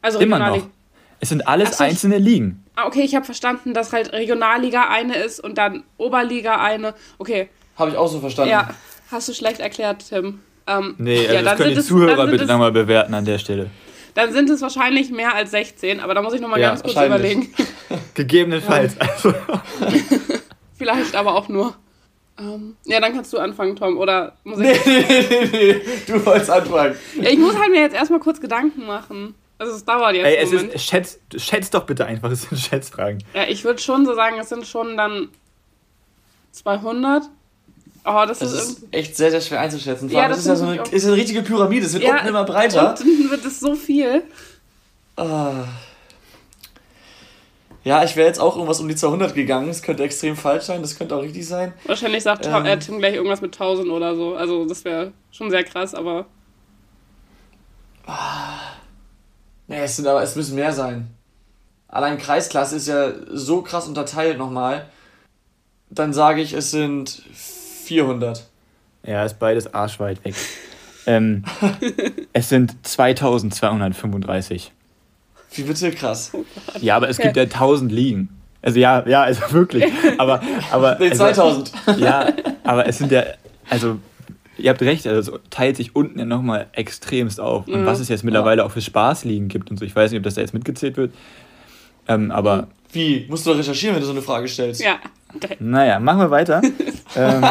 Also 0.02 0.20
Immer 0.20 0.36
Regionalliga. 0.38 0.66
noch. 0.66 0.72
Es 1.20 1.30
sind 1.30 1.48
alles 1.48 1.78
so, 1.78 1.84
einzelne 1.84 2.18
Ligen. 2.20 2.64
Ah, 2.76 2.86
okay, 2.86 3.02
ich 3.02 3.16
habe 3.16 3.26
verstanden, 3.26 3.74
dass 3.74 3.92
halt 3.92 4.14
Regionalliga 4.14 4.88
eine 4.90 5.16
ist 5.18 5.40
und 5.40 5.58
dann 5.58 5.84
Oberliga 5.98 6.58
eine. 6.62 6.94
Okay, 7.18 7.50
Habe 7.76 7.92
ich 7.92 7.98
auch 7.98 8.08
so 8.08 8.20
verstanden. 8.20 8.52
ja, 8.52 8.70
hast 9.10 9.28
du 9.28 9.34
schlecht 9.34 9.60
erklärt, 9.60 10.06
Tim. 10.10 10.42
Ähm, 10.68 10.94
Nee, 11.00 11.20
also 11.22 11.34
ja, 11.34 11.42
das 11.42 11.58
können 11.58 11.74
die 11.74 11.80
es- 11.80 11.88
Zuhörer 11.88 12.28
bitte 12.28 12.46
nochmal 12.46 12.72
bewerten 12.72 13.14
an 13.16 13.26
der 13.26 13.40
Stelle. 13.40 13.72
Dann 14.14 14.32
sind 14.34 14.50
es 14.50 14.62
wahrscheinlich 14.62 15.10
mehr 15.12 15.34
als 15.34 15.52
16, 15.52 16.00
aber 16.00 16.14
da 16.14 16.22
muss 16.22 16.34
ich 16.34 16.42
nochmal 16.42 16.60
Ja, 16.60 16.70
ganz 16.70 16.84
kurz 16.84 16.96
überlegen. 16.96 17.52
Gegebenenfalls. 18.14 18.96
Also, 19.00 19.34
Vielleicht 20.78 21.16
aber 21.16 21.34
auch 21.36 21.50
nur. 21.50 21.76
Ähm, 22.40 22.76
ja, 22.86 23.00
dann 23.00 23.14
kannst 23.14 23.34
du 23.34 23.38
anfangen, 23.40 23.76
Tom. 23.76 23.98
Oder 23.98 24.34
muss 24.44 24.60
ich. 24.60 24.86
Nee, 24.86 25.06
nee, 25.10 25.26
nee, 25.30 25.50
nee, 25.52 25.82
du 26.06 26.26
wolltest 26.26 26.50
anfangen. 26.52 26.96
Ja, 27.20 27.30
ich 27.30 27.40
muss 27.40 27.58
halt 27.58 27.72
mir 27.72 27.82
jetzt 27.82 27.96
erstmal 27.96 28.20
kurz 28.20 28.40
Gedanken 28.40 28.86
machen. 28.86 29.34
Also 29.60 29.74
es 29.74 29.84
dauert 29.84 30.14
jetzt 30.16 30.26
ey, 30.26 30.38
es 30.38 30.52
Moment. 30.52 30.74
ist, 30.74 30.84
schätz, 30.86 31.20
schätz 31.36 31.72
doch 31.72 31.86
bitte 31.86 32.06
einfach, 32.06 32.30
es 32.30 32.44
sind 32.44 32.60
Schätzfragen. 32.60 33.24
Ja, 33.34 33.46
ich 33.48 33.64
würde 33.64 33.80
schon 33.82 34.06
so 34.06 34.14
sagen, 34.14 34.38
es 34.40 34.50
sind 34.50 34.68
schon 34.68 34.96
dann 34.98 35.30
200. 36.52 37.24
Oh, 38.06 38.24
das, 38.28 38.40
Das 38.40 38.54
ist, 38.54 38.62
ist 38.84 38.84
echt 38.92 39.18
sehr, 39.18 39.32
sehr 39.32 39.42
schwer 39.42 39.60
einzuschätzen. 39.62 40.10
Vor 40.10 40.20
Ja, 40.22 40.28
das 40.30 40.38
das 40.38 40.46
ist 40.46 40.50
ja 40.50 40.56
so 40.56 40.66
eine, 40.66 40.82
ist 40.92 41.04
ja 41.04 41.10
eine 41.12 41.18
richtige 41.20 41.42
Pyramide. 41.42 41.86
Es 41.88 41.94
wird 41.94 42.04
Ja, 42.04 42.14
unten 42.18 42.28
immer 42.28 42.44
breiter. 42.46 42.92
Unten 42.92 43.30
wird 43.32 43.44
es 43.44 43.60
so 43.60 43.74
viel. 43.76 44.24
Ah. 45.16 45.66
Ja, 47.88 48.04
ich 48.04 48.18
wäre 48.18 48.28
jetzt 48.28 48.42
auch 48.42 48.58
irgendwas 48.58 48.82
um 48.82 48.90
die 48.90 48.98
200 48.98 49.34
gegangen. 49.34 49.70
Das 49.70 49.82
könnte 49.82 50.04
extrem 50.04 50.36
falsch 50.36 50.66
sein. 50.66 50.82
Das 50.82 50.98
könnte 50.98 51.16
auch 51.16 51.22
richtig 51.22 51.48
sein. 51.48 51.74
Wahrscheinlich 51.86 52.22
sagt 52.22 52.46
Ähm. 52.46 52.66
äh, 52.66 52.78
Tim 52.78 53.00
gleich 53.00 53.16
irgendwas 53.16 53.40
mit 53.40 53.54
1000 53.56 53.90
oder 53.90 54.14
so. 54.14 54.36
Also 54.36 54.66
das 54.66 54.84
wäre 54.84 55.14
schon 55.32 55.50
sehr 55.50 55.64
krass, 55.64 55.96
aber 55.96 56.26
Nee, 59.68 59.80
es, 59.80 59.96
sind 59.96 60.06
aber, 60.06 60.22
es 60.22 60.36
müssen 60.36 60.56
mehr 60.56 60.74
sein. 60.74 61.08
Allein 61.88 62.18
Kreisklasse 62.18 62.76
ist 62.76 62.90
ja 62.90 63.14
so 63.32 63.62
krass 63.62 63.88
unterteilt 63.88 64.38
nochmal. 64.38 64.90
Dann 65.90 66.12
sage 66.12 66.42
ich, 66.42 66.52
es 66.52 66.72
sind 66.72 67.24
400. 67.34 68.46
Ja, 69.04 69.24
ist 69.24 69.40
beides 69.40 69.74
arschweit 69.74 70.26
weg. 70.26 70.36
ähm, 71.06 71.46
es 72.34 72.50
sind 72.50 72.86
2235. 72.86 74.74
Wie 75.58 75.64
bitte? 75.64 75.92
Krass. 75.92 76.32
Ja, 76.82 76.96
aber 76.96 77.10
es 77.10 77.18
gibt 77.18 77.36
ja 77.38 77.44
1000 77.44 77.92
Ligen. 77.92 78.30
Also 78.62 78.80
ja, 78.80 79.08
ja, 79.08 79.24
also 79.24 79.42
wirklich. 79.52 79.86
Aber, 80.18 80.42
aber 80.72 80.98
Nee, 81.00 81.10
also, 81.12 81.24
2000. 81.34 81.72
Ja, 81.98 82.28
aber 82.64 82.88
es 82.88 82.98
sind 82.98 83.12
ja, 83.12 83.24
also 83.70 84.00
ihr 84.58 84.70
habt 84.72 84.82
recht, 84.82 85.06
also 85.08 85.36
es 85.36 85.40
teilt 85.50 85.78
sich 85.78 85.96
unten 85.96 86.20
ja 86.20 86.26
nochmal 86.26 86.68
extremst 86.74 87.40
auf. 87.40 87.68
Und 87.68 87.82
Ja. 87.82 87.86
was 87.86 88.00
es 88.00 88.10
jetzt 88.10 88.24
mittlerweile 88.24 88.66
auch 88.66 88.72
für 88.72 88.82
Spaßligen 88.82 89.48
gibt 89.48 89.70
und 89.72 89.78
so, 89.78 89.86
ich 89.86 89.96
weiß 89.96 90.12
nicht, 90.12 90.18
ob 90.20 90.24
das 90.24 90.36
da 90.36 90.42
jetzt 90.42 90.54
mitgezählt 90.54 90.98
wird. 90.98 91.14
Ähm, 92.08 92.32
aber 92.32 92.68
Wie? 92.92 93.26
Musst 93.30 93.46
du 93.46 93.52
doch 93.52 93.58
recherchieren, 93.60 93.96
wenn 93.96 94.02
du 94.02 94.08
so 94.08 94.14
eine 94.14 94.22
Frage 94.22 94.48
stellst. 94.48 94.82
ja. 94.82 94.96
naja, 95.60 96.00
machen 96.00 96.20
wir 96.20 96.32
weiter. 96.32 96.62
ähm, 97.16 97.46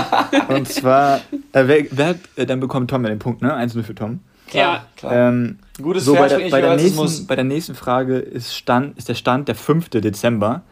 und 0.49 0.67
zwar, 0.69 1.19
äh, 1.53 1.63
wer, 1.67 1.85
wer 1.91 2.07
hat, 2.09 2.17
äh, 2.37 2.47
dann 2.47 2.59
bekommt 2.61 2.91
Tom 2.91 3.03
ja 3.05 3.11
den 3.11 3.19
Punkt, 3.19 3.43
ne? 3.43 3.55
1-0 3.55 3.83
für 3.83 3.95
Tom. 3.95 4.21
Klar, 4.49 4.75
Ja. 4.75 4.87
klar. 4.97 5.29
Ähm, 5.29 5.59
Gutes 5.83 6.05
so, 6.05 6.15
bei 6.15 6.29
der, 6.29 6.49
bei, 6.51 6.61
der 6.61 6.77
nächsten, 6.77 6.97
muss. 6.97 7.27
bei 7.27 7.35
der 7.35 7.45
nächsten 7.45 7.75
Frage 7.75 8.19
ist, 8.19 8.55
Stand, 8.55 8.97
ist 8.97 9.09
der 9.09 9.15
Stand 9.15 9.49
der 9.49 9.55
5. 9.55 9.91
Dezember, 9.91 10.63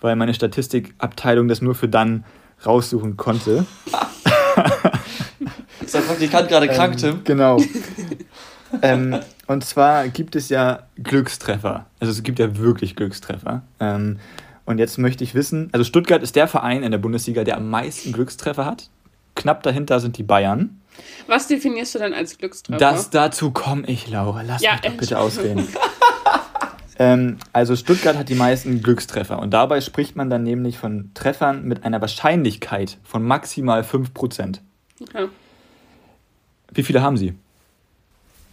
weil 0.00 0.16
meine 0.16 0.32
Statistikabteilung 0.34 1.48
das 1.48 1.60
nur 1.60 1.74
für 1.74 1.88
dann 1.88 2.24
raussuchen 2.64 3.16
konnte. 3.16 3.66
Ist 5.80 5.94
der 5.94 6.00
Praktikant 6.00 6.48
gerade 6.48 6.68
krank, 6.68 6.96
Tim? 6.96 7.20
Genau. 7.24 7.58
ähm, 8.82 9.20
und 9.46 9.64
zwar 9.64 10.08
gibt 10.08 10.34
es 10.34 10.48
ja 10.48 10.80
Glückstreffer. 11.02 11.86
Also 12.00 12.12
es 12.12 12.22
gibt 12.22 12.38
ja 12.38 12.56
wirklich 12.56 12.96
Glückstreffer. 12.96 13.62
Ähm, 13.78 14.18
und 14.64 14.78
jetzt 14.78 14.98
möchte 14.98 15.22
ich 15.22 15.34
wissen, 15.34 15.68
also 15.72 15.84
Stuttgart 15.84 16.22
ist 16.22 16.34
der 16.34 16.48
Verein 16.48 16.82
in 16.82 16.90
der 16.90 16.98
Bundesliga, 16.98 17.44
der 17.44 17.56
am 17.56 17.70
meisten 17.70 18.12
Glückstreffer 18.12 18.64
hat. 18.64 18.88
Knapp 19.36 19.62
dahinter 19.62 20.00
sind 20.00 20.18
die 20.18 20.22
Bayern. 20.24 20.80
Was 21.26 21.48
definierst 21.48 21.94
du 21.94 21.98
denn 21.98 22.14
als 22.14 22.38
Glückstreffer? 22.38 22.78
Das 22.78 23.10
dazu 23.10 23.50
komme 23.50 23.86
ich, 23.86 24.08
Laura. 24.08 24.42
Lass 24.42 24.62
Ja, 24.62 24.72
mich 24.72 24.80
doch 24.82 24.96
bitte 24.96 25.18
ausreden. 25.18 25.66
ähm, 26.98 27.38
also 27.52 27.76
Stuttgart 27.76 28.16
hat 28.16 28.28
die 28.28 28.34
meisten 28.34 28.82
Glückstreffer. 28.82 29.38
Und 29.38 29.50
dabei 29.50 29.80
spricht 29.80 30.16
man 30.16 30.30
dann 30.30 30.42
nämlich 30.42 30.78
von 30.78 31.10
Treffern 31.14 31.64
mit 31.64 31.84
einer 31.84 32.00
Wahrscheinlichkeit 32.00 32.98
von 33.02 33.22
maximal 33.22 33.82
5%. 33.82 34.60
Okay. 35.00 35.28
Wie 36.72 36.82
viele 36.82 37.02
haben 37.02 37.16
sie? 37.16 37.34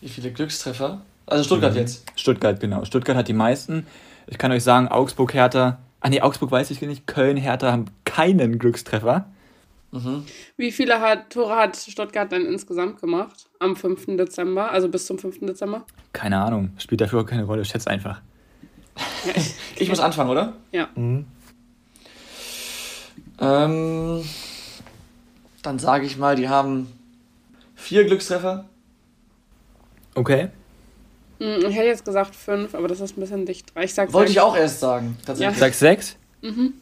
Wie 0.01 0.09
viele 0.09 0.31
Glückstreffer? 0.31 1.01
Also 1.25 1.43
Stuttgart 1.43 1.75
jetzt. 1.75 2.05
Stuttgart, 2.15 2.59
genau. 2.59 2.83
Stuttgart 2.85 3.15
hat 3.15 3.27
die 3.27 3.33
meisten. 3.33 3.87
Ich 4.27 4.37
kann 4.37 4.51
euch 4.51 4.63
sagen, 4.63 4.87
Augsburg, 4.87 5.33
Hertha. 5.33 5.79
Ah 6.01 6.09
nee, 6.09 6.21
Augsburg 6.21 6.51
weiß 6.51 6.71
ich 6.71 6.81
nicht. 6.81 7.07
Köln, 7.07 7.37
Hertha 7.37 7.71
haben 7.71 7.85
keinen 8.03 8.59
Glückstreffer. 8.59 9.25
Wie 10.57 10.71
viele 10.71 10.99
hat, 11.01 11.29
Tore 11.29 11.55
hat 11.55 11.75
Stuttgart 11.77 12.31
denn 12.31 12.45
insgesamt 12.45 12.99
gemacht 12.99 13.47
am 13.59 13.75
5. 13.75 14.17
Dezember, 14.17 14.71
also 14.71 14.89
bis 14.89 15.05
zum 15.05 15.19
5. 15.19 15.41
Dezember? 15.41 15.85
Keine 16.13 16.39
Ahnung. 16.41 16.71
Spielt 16.79 17.01
dafür 17.01 17.21
auch 17.21 17.25
keine 17.25 17.43
Rolle. 17.43 17.63
Schätz 17.65 17.85
einfach. 17.87 18.21
Ich 19.75 19.89
muss 19.89 19.99
anfangen, 19.99 20.29
oder? 20.29 20.53
Ja. 20.71 20.87
Ähm, 23.39 24.23
dann 25.63 25.79
sage 25.79 26.05
ich 26.05 26.17
mal, 26.17 26.35
die 26.35 26.47
haben 26.49 26.87
vier 27.75 28.05
Glückstreffer. 28.05 28.65
Okay. 30.15 30.49
Hm, 31.39 31.59
Ich 31.67 31.75
hätte 31.75 31.87
jetzt 31.87 32.05
gesagt 32.05 32.35
5, 32.35 32.75
aber 32.75 32.87
das 32.87 32.99
ist 33.01 33.17
ein 33.17 33.21
bisschen 33.21 33.45
dicht. 33.45 33.71
Ich 33.81 33.93
sag 33.93 34.13
Wollte 34.13 34.29
ich 34.29 34.35
sechs. 34.35 34.45
auch 34.45 34.55
erst 34.55 34.79
sagen, 34.79 35.17
tatsächlich. 35.25 35.57
Sagst 35.57 35.79
sechs? 35.79 36.15
Mhm. 36.41 36.73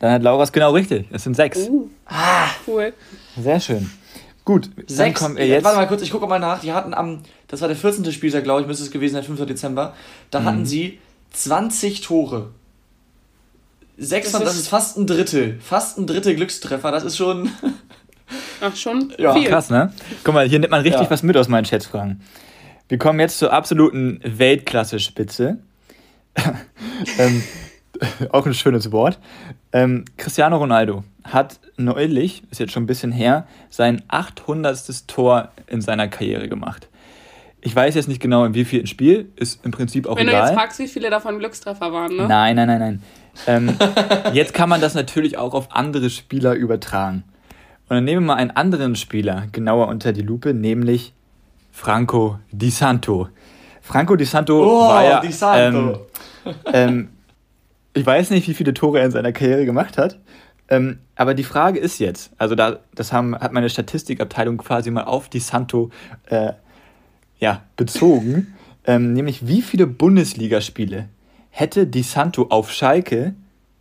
Dann 0.00 0.12
hat 0.12 0.22
Laura 0.22 0.42
es 0.42 0.50
genau 0.52 0.72
richtig. 0.72 1.06
Es 1.12 1.22
sind 1.24 1.36
sechs. 1.36 1.58
Uh, 1.68 1.88
cool. 2.66 2.92
Sehr 3.40 3.60
schön. 3.60 3.88
Gut, 4.44 4.70
dann 4.76 4.84
Sechs. 4.88 5.20
kommen 5.20 5.36
wir 5.36 5.46
jetzt. 5.46 5.62
Warte 5.62 5.76
mal 5.76 5.86
kurz, 5.86 6.02
ich 6.02 6.10
gucke 6.10 6.26
mal 6.26 6.38
nach. 6.40 6.60
Die 6.60 6.72
hatten 6.72 6.92
am, 6.94 7.20
das 7.46 7.60
war 7.60 7.68
der 7.68 7.76
14. 7.76 8.10
Spieltag, 8.10 8.42
glaube 8.42 8.62
ich, 8.62 8.66
müsste 8.66 8.82
es 8.82 8.90
gewesen 8.90 9.14
sein, 9.14 9.22
5. 9.22 9.44
Dezember. 9.46 9.94
Da 10.30 10.40
Mhm. 10.40 10.44
hatten 10.46 10.66
sie 10.66 10.98
20 11.32 12.00
Tore. 12.00 12.48
Sechs 13.98 14.28
Das 14.32 14.36
von, 14.36 14.44
das 14.44 14.54
ist- 14.54 14.62
ist 14.62 14.68
fast 14.68 14.96
ein 14.96 15.06
Drittel. 15.06 15.58
Fast 15.60 15.98
ein 15.98 16.06
Drittel 16.06 16.34
Glückstreffer. 16.34 16.90
Das 16.90 17.04
ist 17.04 17.16
schon. 17.18 17.50
Ach, 18.62 18.74
schon 18.74 19.12
Ja, 19.18 19.34
viel. 19.34 19.46
Krass, 19.48 19.68
ne? 19.70 19.92
Guck 20.24 20.32
mal, 20.34 20.48
hier 20.48 20.58
nimmt 20.58 20.70
man 20.70 20.80
richtig 20.80 21.02
Ja. 21.02 21.10
was 21.10 21.22
mit 21.22 21.36
aus 21.36 21.48
meinen 21.48 21.66
Schätzfragen. 21.66 22.22
Wir 22.88 22.96
kommen 22.98 23.20
jetzt 23.20 23.38
zur 23.38 23.52
absoluten 23.52 24.20
Weltklasse-Spitze. 24.24 25.58
ähm, 27.18 27.42
auch 28.30 28.46
ein 28.46 28.54
schönes 28.54 28.92
Wort. 28.92 29.18
Ähm, 29.72 30.04
Cristiano 30.16 30.56
Ronaldo 30.56 31.04
hat 31.24 31.60
neulich, 31.76 32.42
ist 32.50 32.60
jetzt 32.60 32.72
schon 32.72 32.84
ein 32.84 32.86
bisschen 32.86 33.12
her, 33.12 33.46
sein 33.68 34.02
800. 34.08 35.06
Tor 35.06 35.50
in 35.66 35.80
seiner 35.80 36.08
Karriere 36.08 36.48
gemacht. 36.48 36.88
Ich 37.62 37.76
weiß 37.76 37.94
jetzt 37.94 38.08
nicht 38.08 38.20
genau, 38.20 38.44
in 38.44 38.54
wie 38.54 38.64
viel 38.64 38.86
Spiel, 38.86 39.30
ist 39.36 39.64
im 39.64 39.70
Prinzip 39.70 40.06
auch 40.06 40.16
Wenn 40.16 40.28
egal. 40.28 40.42
du 40.42 40.46
jetzt 40.48 40.58
fragst, 40.58 40.78
wie 40.78 40.88
viele 40.88 41.10
davon 41.10 41.38
Glückstreffer 41.38 41.92
waren, 41.92 42.16
ne? 42.16 42.26
Nein, 42.26 42.56
nein, 42.56 42.68
nein, 42.68 42.78
nein. 42.78 43.02
Ähm, 43.46 43.76
jetzt 44.32 44.54
kann 44.54 44.68
man 44.68 44.80
das 44.80 44.94
natürlich 44.94 45.36
auch 45.36 45.52
auf 45.52 45.68
andere 45.70 46.08
Spieler 46.08 46.54
übertragen. 46.54 47.24
Und 47.88 47.96
dann 47.96 48.04
nehmen 48.04 48.22
wir 48.22 48.34
mal 48.34 48.40
einen 48.40 48.52
anderen 48.52 48.96
Spieler 48.96 49.44
genauer 49.52 49.88
unter 49.88 50.12
die 50.12 50.22
Lupe, 50.22 50.54
nämlich 50.54 51.12
Franco 51.70 52.38
Di 52.50 52.70
Santo. 52.70 53.28
Franco 53.82 54.16
Di 54.16 54.24
Santo 54.24 54.62
Oh, 54.62 54.88
war 54.88 55.04
ja, 55.04 55.20
Di 55.20 55.32
Santo. 55.32 56.06
Ähm, 56.44 56.54
ähm, 56.72 57.08
ich 57.94 58.06
weiß 58.06 58.30
nicht, 58.30 58.48
wie 58.48 58.54
viele 58.54 58.74
Tore 58.74 59.00
er 59.00 59.06
in 59.06 59.10
seiner 59.10 59.32
Karriere 59.32 59.64
gemacht 59.64 59.98
hat. 59.98 60.18
Ähm, 60.68 61.00
aber 61.16 61.34
die 61.34 61.44
Frage 61.44 61.78
ist 61.80 61.98
jetzt, 61.98 62.32
also 62.38 62.54
da, 62.54 62.78
das 62.94 63.12
haben, 63.12 63.36
hat 63.36 63.52
meine 63.52 63.68
Statistikabteilung 63.68 64.56
quasi 64.58 64.90
mal 64.90 65.04
auf 65.04 65.28
Di 65.28 65.40
Santo 65.40 65.90
äh, 66.26 66.52
ja, 67.38 67.62
bezogen, 67.76 68.54
ähm, 68.84 69.12
nämlich 69.12 69.46
wie 69.46 69.62
viele 69.62 69.86
Bundesligaspiele 69.88 71.08
hätte 71.50 71.86
Di 71.86 72.02
Santo 72.02 72.46
auf 72.50 72.70
Schalke 72.70 73.34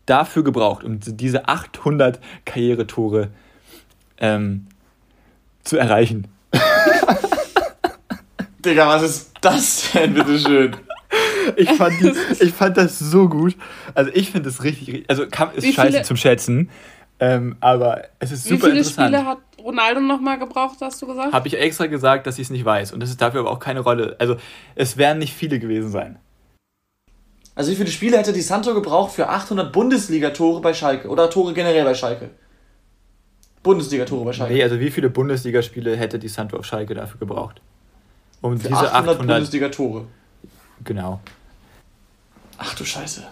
dafür 0.08 0.44
gebraucht, 0.44 0.84
um 0.84 1.00
diese 1.00 1.48
800 1.48 2.20
Karrieretore 2.46 3.30
ähm, 4.18 4.66
zu 5.64 5.78
erreichen? 5.78 6.28
Digga, 8.66 8.88
was 8.88 9.04
ist 9.04 9.32
das 9.42 9.92
denn, 9.94 10.16
bitteschön? 10.16 10.76
Ich 11.58 11.70
fand, 11.72 12.00
die, 12.00 12.14
ich 12.44 12.54
fand 12.54 12.78
das 12.78 13.00
so 13.00 13.28
gut. 13.30 13.56
Also 13.94 14.12
ich 14.14 14.32
finde 14.32 14.50
es 14.50 14.64
richtig, 14.64 14.88
richtig, 14.88 15.10
also 15.10 15.28
kann, 15.30 15.52
ist 15.54 15.64
Wie 15.64 15.74
scheiße 15.74 15.92
viele- 15.92 16.04
zum 16.04 16.18
Schätzen, 16.18 16.70
ähm, 17.20 17.56
aber 17.60 18.04
es 18.20 18.32
ist 18.32 18.46
Wie 18.46 18.50
super 18.50 18.68
viele 18.68 18.80
interessant. 18.80 19.08
Spiele 19.16 19.26
hat 19.26 19.38
Ronaldo 19.62 20.00
nochmal 20.02 20.40
gebraucht, 20.40 20.78
hast 20.82 21.02
du 21.02 21.08
gesagt? 21.08 21.34
Habe 21.34 21.48
ich 21.48 21.58
extra 21.60 21.88
gesagt, 21.88 22.28
dass 22.28 22.38
ich 22.40 22.44
es 22.48 22.50
nicht 22.50 22.64
weiß 22.66 22.94
und 22.94 23.02
das 23.02 23.10
ist 23.10 23.22
dafür 23.22 23.42
aber 23.42 23.52
auch 23.52 23.60
keine 23.60 23.82
Rolle. 23.82 24.16
Also 24.20 24.38
es 24.76 24.98
werden 24.98 25.20
nicht 25.20 25.34
viele 25.34 25.60
gewesen 25.60 25.90
sein. 25.92 26.18
Also 27.56 27.72
wie 27.72 27.76
viele 27.76 27.90
Spiele 27.90 28.18
hätte 28.18 28.32
Di 28.32 28.40
Santo 28.42 28.74
gebraucht 28.74 29.12
für 29.14 29.28
800 29.28 29.74
Bundesliga-Tore 29.74 30.62
bei 30.62 30.74
Schalke? 30.74 31.10
Oder 31.10 31.30
Tore 31.30 31.54
generell 31.54 31.84
bei 31.84 31.94
Schalke? 31.94 32.30
Bundesliga-Tore 33.64 34.24
bei 34.24 34.32
Schalke. 34.34 34.54
Nee, 34.54 34.64
also 34.64 34.80
wie 34.80 34.90
viele 34.90 35.10
Bundesligaspiele 35.10 35.98
hätte 35.98 36.18
die 36.20 36.30
Santo 36.30 36.56
auf 36.56 36.64
Schalke 36.66 36.94
dafür 36.94 37.20
gebraucht? 37.20 37.60
Um 38.42 38.58
für 38.58 38.70
diese 38.70 38.80
800, 38.80 38.94
800, 38.94 39.28
Bundesliga-Tore. 39.28 40.06
genau. 40.86 41.20
Ach 42.60 42.76
du 42.76 42.84
Scheiße. 42.86 43.26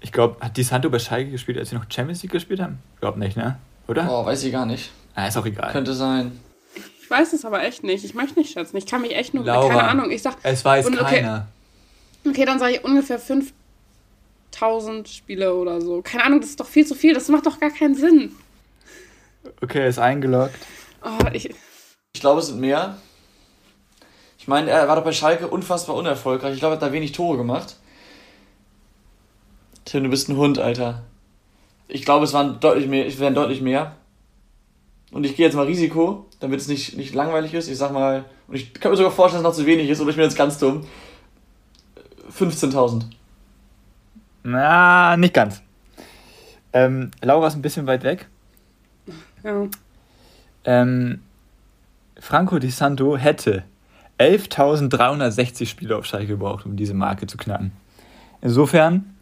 Ich 0.00 0.12
glaube, 0.12 0.36
hat 0.40 0.56
die 0.56 0.62
Santo 0.62 0.88
bei 0.88 0.98
Schalke 0.98 1.30
gespielt, 1.30 1.58
als 1.58 1.70
sie 1.70 1.74
noch 1.76 1.84
Champions 1.90 2.22
League 2.22 2.32
gespielt 2.32 2.60
haben? 2.60 2.78
Glaub 3.00 3.16
nicht, 3.16 3.36
ne? 3.36 3.58
Oder? 3.88 4.08
Oh, 4.10 4.24
weiß 4.24 4.44
ich 4.44 4.52
gar 4.52 4.64
nicht. 4.66 4.90
Ah, 5.14 5.26
ist 5.26 5.36
auch 5.36 5.46
egal. 5.46 5.72
Könnte 5.72 5.94
sein. 5.94 6.38
Ich 7.02 7.10
weiß 7.10 7.32
es 7.32 7.44
aber 7.44 7.62
echt 7.62 7.82
nicht. 7.82 8.04
Ich 8.04 8.14
möchte 8.14 8.38
nicht 8.38 8.52
schätzen. 8.52 8.76
Ich 8.76 8.86
kann 8.86 9.00
mich 9.02 9.14
echt 9.14 9.34
nur. 9.34 9.44
Laura, 9.44 9.68
keine 9.68 9.84
Ahnung. 9.84 10.10
Ich 10.10 10.22
sag. 10.22 10.36
Es 10.42 10.64
weiß 10.64 10.86
Und 10.86 11.00
okay. 11.00 11.16
keiner. 11.16 11.48
Okay, 12.26 12.44
dann 12.44 12.58
sage 12.58 12.74
ich 12.74 12.84
ungefähr 12.84 13.18
5000 13.18 15.08
Spiele 15.08 15.54
oder 15.54 15.80
so. 15.80 16.02
Keine 16.02 16.24
Ahnung, 16.24 16.40
das 16.40 16.50
ist 16.50 16.60
doch 16.60 16.66
viel 16.66 16.86
zu 16.86 16.94
viel. 16.94 17.14
Das 17.14 17.28
macht 17.28 17.46
doch 17.46 17.58
gar 17.60 17.70
keinen 17.70 17.94
Sinn. 17.94 18.32
Okay, 19.62 19.80
er 19.80 19.88
ist 19.88 19.98
eingeloggt. 19.98 20.58
Oh, 21.04 21.26
ich, 21.32 21.54
Ich 22.14 22.20
glaube, 22.20 22.40
es 22.40 22.48
sind 22.48 22.60
mehr. 22.60 22.96
Ich 24.38 24.48
meine, 24.48 24.70
er 24.70 24.86
war 24.88 24.96
doch 24.96 25.04
bei 25.04 25.12
Schalke 25.12 25.48
unfassbar 25.48 25.96
unerfolgreich. 25.96 26.54
Ich 26.54 26.58
glaube, 26.60 26.74
er 26.74 26.76
hat 26.76 26.82
da 26.82 26.92
wenig 26.92 27.12
Tore 27.12 27.36
gemacht. 27.36 27.76
Tim, 29.86 30.02
du 30.02 30.10
bist 30.10 30.28
ein 30.28 30.36
Hund, 30.36 30.58
Alter. 30.58 31.04
Ich 31.86 32.04
glaube, 32.04 32.24
es 32.24 32.32
waren 32.32 32.58
deutlich 32.58 32.88
mehr. 32.88 33.06
Es 33.06 33.20
wären 33.20 33.34
deutlich 33.34 33.62
mehr. 33.62 33.94
Und 35.12 35.24
ich 35.24 35.36
gehe 35.36 35.46
jetzt 35.46 35.54
mal 35.54 35.64
Risiko, 35.64 36.26
damit 36.40 36.60
es 36.60 36.66
nicht, 36.66 36.96
nicht 36.96 37.14
langweilig 37.14 37.54
ist. 37.54 37.68
Ich 37.68 37.78
sag 37.78 37.92
mal, 37.92 38.24
und 38.48 38.56
ich 38.56 38.74
kann 38.74 38.90
mir 38.90 38.96
sogar 38.96 39.12
vorstellen, 39.12 39.44
dass 39.44 39.52
es 39.52 39.58
noch 39.58 39.64
zu 39.64 39.70
wenig 39.70 39.88
ist, 39.88 40.00
oder 40.00 40.10
ich 40.10 40.16
bin 40.16 40.24
jetzt 40.24 40.36
ganz 40.36 40.58
dumm. 40.58 40.84
15.000. 42.36 43.04
Na, 44.42 45.16
nicht 45.16 45.32
ganz. 45.32 45.62
Ähm, 46.72 47.12
Laura 47.22 47.46
ist 47.46 47.54
ein 47.54 47.62
bisschen 47.62 47.86
weit 47.86 48.02
weg. 48.02 48.28
ja. 49.44 49.68
Ähm, 50.64 51.22
Franco 52.18 52.58
Di 52.58 52.70
Santo 52.70 53.16
hätte 53.16 53.62
11.360 54.18 55.66
Spiele 55.66 55.96
auf 55.96 56.06
Schalke 56.06 56.26
gebraucht, 56.26 56.66
um 56.66 56.76
diese 56.76 56.94
Marke 56.94 57.28
zu 57.28 57.36
knacken. 57.36 57.70
Insofern 58.42 59.15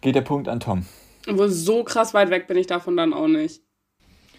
geht 0.00 0.14
der 0.14 0.20
Punkt 0.22 0.48
an 0.48 0.60
Tom. 0.60 0.84
Obwohl, 1.28 1.48
so 1.48 1.84
krass 1.84 2.14
weit 2.14 2.30
weg 2.30 2.46
bin 2.46 2.56
ich 2.56 2.66
davon 2.66 2.96
dann 2.96 3.12
auch 3.12 3.26
nicht. 3.28 3.60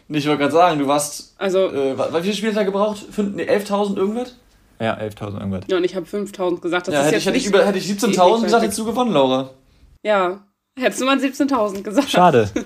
Ich 0.08 0.26
wollte 0.26 0.40
gerade 0.40 0.54
sagen, 0.54 0.80
du 0.80 0.88
warst. 0.88 1.36
Also, 1.38 1.68
Äh, 1.68 1.96
wie 1.98 2.22
viele 2.24 2.34
Spiele 2.34 2.52
hat 2.54 2.58
er 2.60 2.66
gebraucht? 2.66 2.98
Fünf- 3.12 3.36
nee, 3.36 3.44
11.000 3.48 3.96
irgendwas? 3.98 4.36
Ja, 4.80 4.96
11.000 4.98 5.38
irgendwas. 5.40 5.66
ja, 5.68 5.78
und 5.78 5.84
ich 5.84 5.96
habe 5.96 6.06
5000 6.06 6.62
gesagt. 6.62 6.88
Das 6.88 6.94
ja, 6.94 7.02
ist 7.02 7.06
hätte 7.08 7.16
jetzt 7.16 7.22
ich, 7.24 7.28
hätte, 7.28 7.38
ich 7.38 7.46
über, 7.48 7.66
hätte 7.66 7.78
ich 7.78 7.90
ewig 7.90 8.00
17.000 8.02 8.36
weit 8.38 8.44
gesagt, 8.44 8.64
hättest 8.64 8.80
du 8.80 8.86
gewonnen, 8.86 9.12
Laura. 9.12 9.50
Ja, 10.04 10.44
hättest 10.80 11.02
du 11.02 11.06
mal 11.06 11.18
17.000 11.18 11.84
gesagt. 11.84 12.10
Schade. 12.10 12.50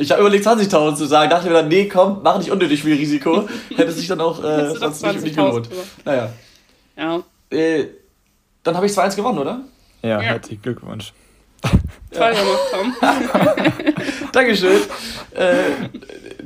Ich 0.00 0.12
habe 0.12 0.20
überlegt, 0.20 0.46
20.000 0.46 0.94
zu 0.94 1.06
sagen, 1.06 1.28
dachte 1.30 1.48
mir 1.48 1.54
dann, 1.54 1.68
nee, 1.68 1.88
komm, 1.88 2.20
mach 2.22 2.38
nicht 2.38 2.52
unnötig 2.52 2.82
viel 2.84 2.94
Risiko. 2.94 3.48
Hätte 3.74 3.90
sich 3.90 4.06
dann 4.06 4.20
auch 4.20 4.38
äh, 4.44 4.46
Hättest 4.46 4.76
du 4.76 4.80
doch 4.80 4.92
sonst 4.94 5.02
nicht, 5.02 5.24
nicht 5.24 5.38
20.000 5.38 5.44
gelohnt. 5.46 5.68
Naja. 6.04 6.32
Ja, 6.96 7.22
Äh, 7.50 7.86
dann 8.62 8.76
habe 8.76 8.86
ich 8.86 8.92
2-1 8.92 9.16
gewonnen, 9.16 9.38
oder? 9.38 9.60
Ja, 10.02 10.08
Ja. 10.10 10.20
herzlichen 10.20 10.62
Glückwunsch. 10.62 11.12
Toll 12.12 12.30
gemacht, 12.30 12.60
Tom. 12.72 12.94
Dankeschön. 14.32 14.80
äh, 15.34 15.54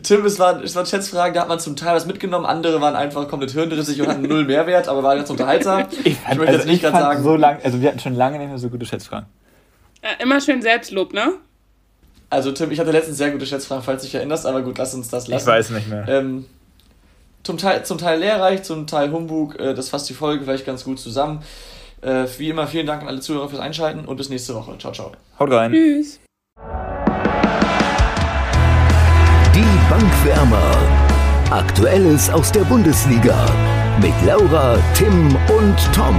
Tim, 0.02 0.24
es 0.24 0.38
waren, 0.38 0.62
es 0.62 0.74
waren 0.74 0.86
Schätzfragen, 0.86 1.34
da 1.34 1.42
hat 1.42 1.48
man 1.48 1.60
zum 1.60 1.76
Teil 1.76 1.94
was 1.94 2.06
mitgenommen, 2.06 2.46
andere 2.46 2.80
waren 2.80 2.96
einfach 2.96 3.28
komplett 3.28 3.52
hirnrissig 3.52 4.00
und 4.00 4.08
hatten 4.08 4.22
null 4.22 4.44
Mehrwert, 4.44 4.88
aber 4.88 5.02
waren 5.02 5.18
ganz 5.18 5.30
unterhaltsam. 5.30 5.86
Ich, 6.04 6.18
Ich 6.30 6.36
möchte 6.36 6.54
jetzt 6.54 6.66
nicht 6.66 6.82
gerade 6.82 6.96
fand 6.96 7.04
sagen, 7.04 7.22
so 7.22 7.36
lang, 7.36 7.60
also 7.62 7.80
wir 7.80 7.88
hatten 7.88 8.00
schon 8.00 8.14
lange 8.14 8.38
nicht 8.38 8.48
mehr 8.48 8.58
so 8.58 8.68
gute 8.68 8.86
Schätzfragen. 8.86 9.26
Äh, 10.00 10.22
immer 10.22 10.40
schön 10.40 10.62
Selbstlob, 10.62 11.12
ne? 11.12 11.34
also 12.32 12.50
Tim, 12.50 12.70
ich 12.70 12.80
hatte 12.80 12.90
letztens 12.90 13.18
sehr 13.18 13.30
gute 13.30 13.44
Schätzfragen, 13.44 13.84
falls 13.84 14.02
du 14.02 14.06
dich 14.06 14.14
erinnerst, 14.14 14.46
aber 14.46 14.62
gut, 14.62 14.78
lass 14.78 14.94
uns 14.94 15.08
das 15.08 15.28
lassen. 15.28 15.42
Ich 15.42 15.46
weiß 15.46 15.70
nicht 15.70 15.88
mehr. 15.88 16.08
Ähm, 16.08 16.46
zum, 17.42 17.58
Teil, 17.58 17.84
zum 17.84 17.98
Teil 17.98 18.20
lehrreich, 18.20 18.62
zum 18.62 18.86
Teil 18.86 19.12
Humbug. 19.12 19.60
Äh, 19.60 19.74
das 19.74 19.90
fasst 19.90 20.08
die 20.08 20.14
Folge 20.14 20.44
vielleicht 20.44 20.64
ganz 20.64 20.82
gut 20.82 20.98
zusammen. 20.98 21.42
Äh, 22.02 22.26
wie 22.38 22.50
immer, 22.50 22.66
vielen 22.66 22.86
Dank 22.86 23.02
an 23.02 23.08
alle 23.08 23.20
Zuhörer 23.20 23.48
fürs 23.48 23.60
Einschalten 23.60 24.04
und 24.04 24.16
bis 24.16 24.28
nächste 24.28 24.54
Woche. 24.54 24.76
Ciao, 24.78 24.92
ciao. 24.92 25.12
Haut 25.38 25.50
rein. 25.50 25.72
Tschüss. 25.72 26.20
Die 29.54 29.88
Bankwärmer. 29.88 30.76
Aktuelles 31.50 32.28
aus 32.30 32.50
der 32.50 32.62
Bundesliga. 32.62 33.46
Mit 34.00 34.14
Laura, 34.26 34.78
Tim 34.94 35.36
und 35.56 35.76
Tom. 35.94 36.18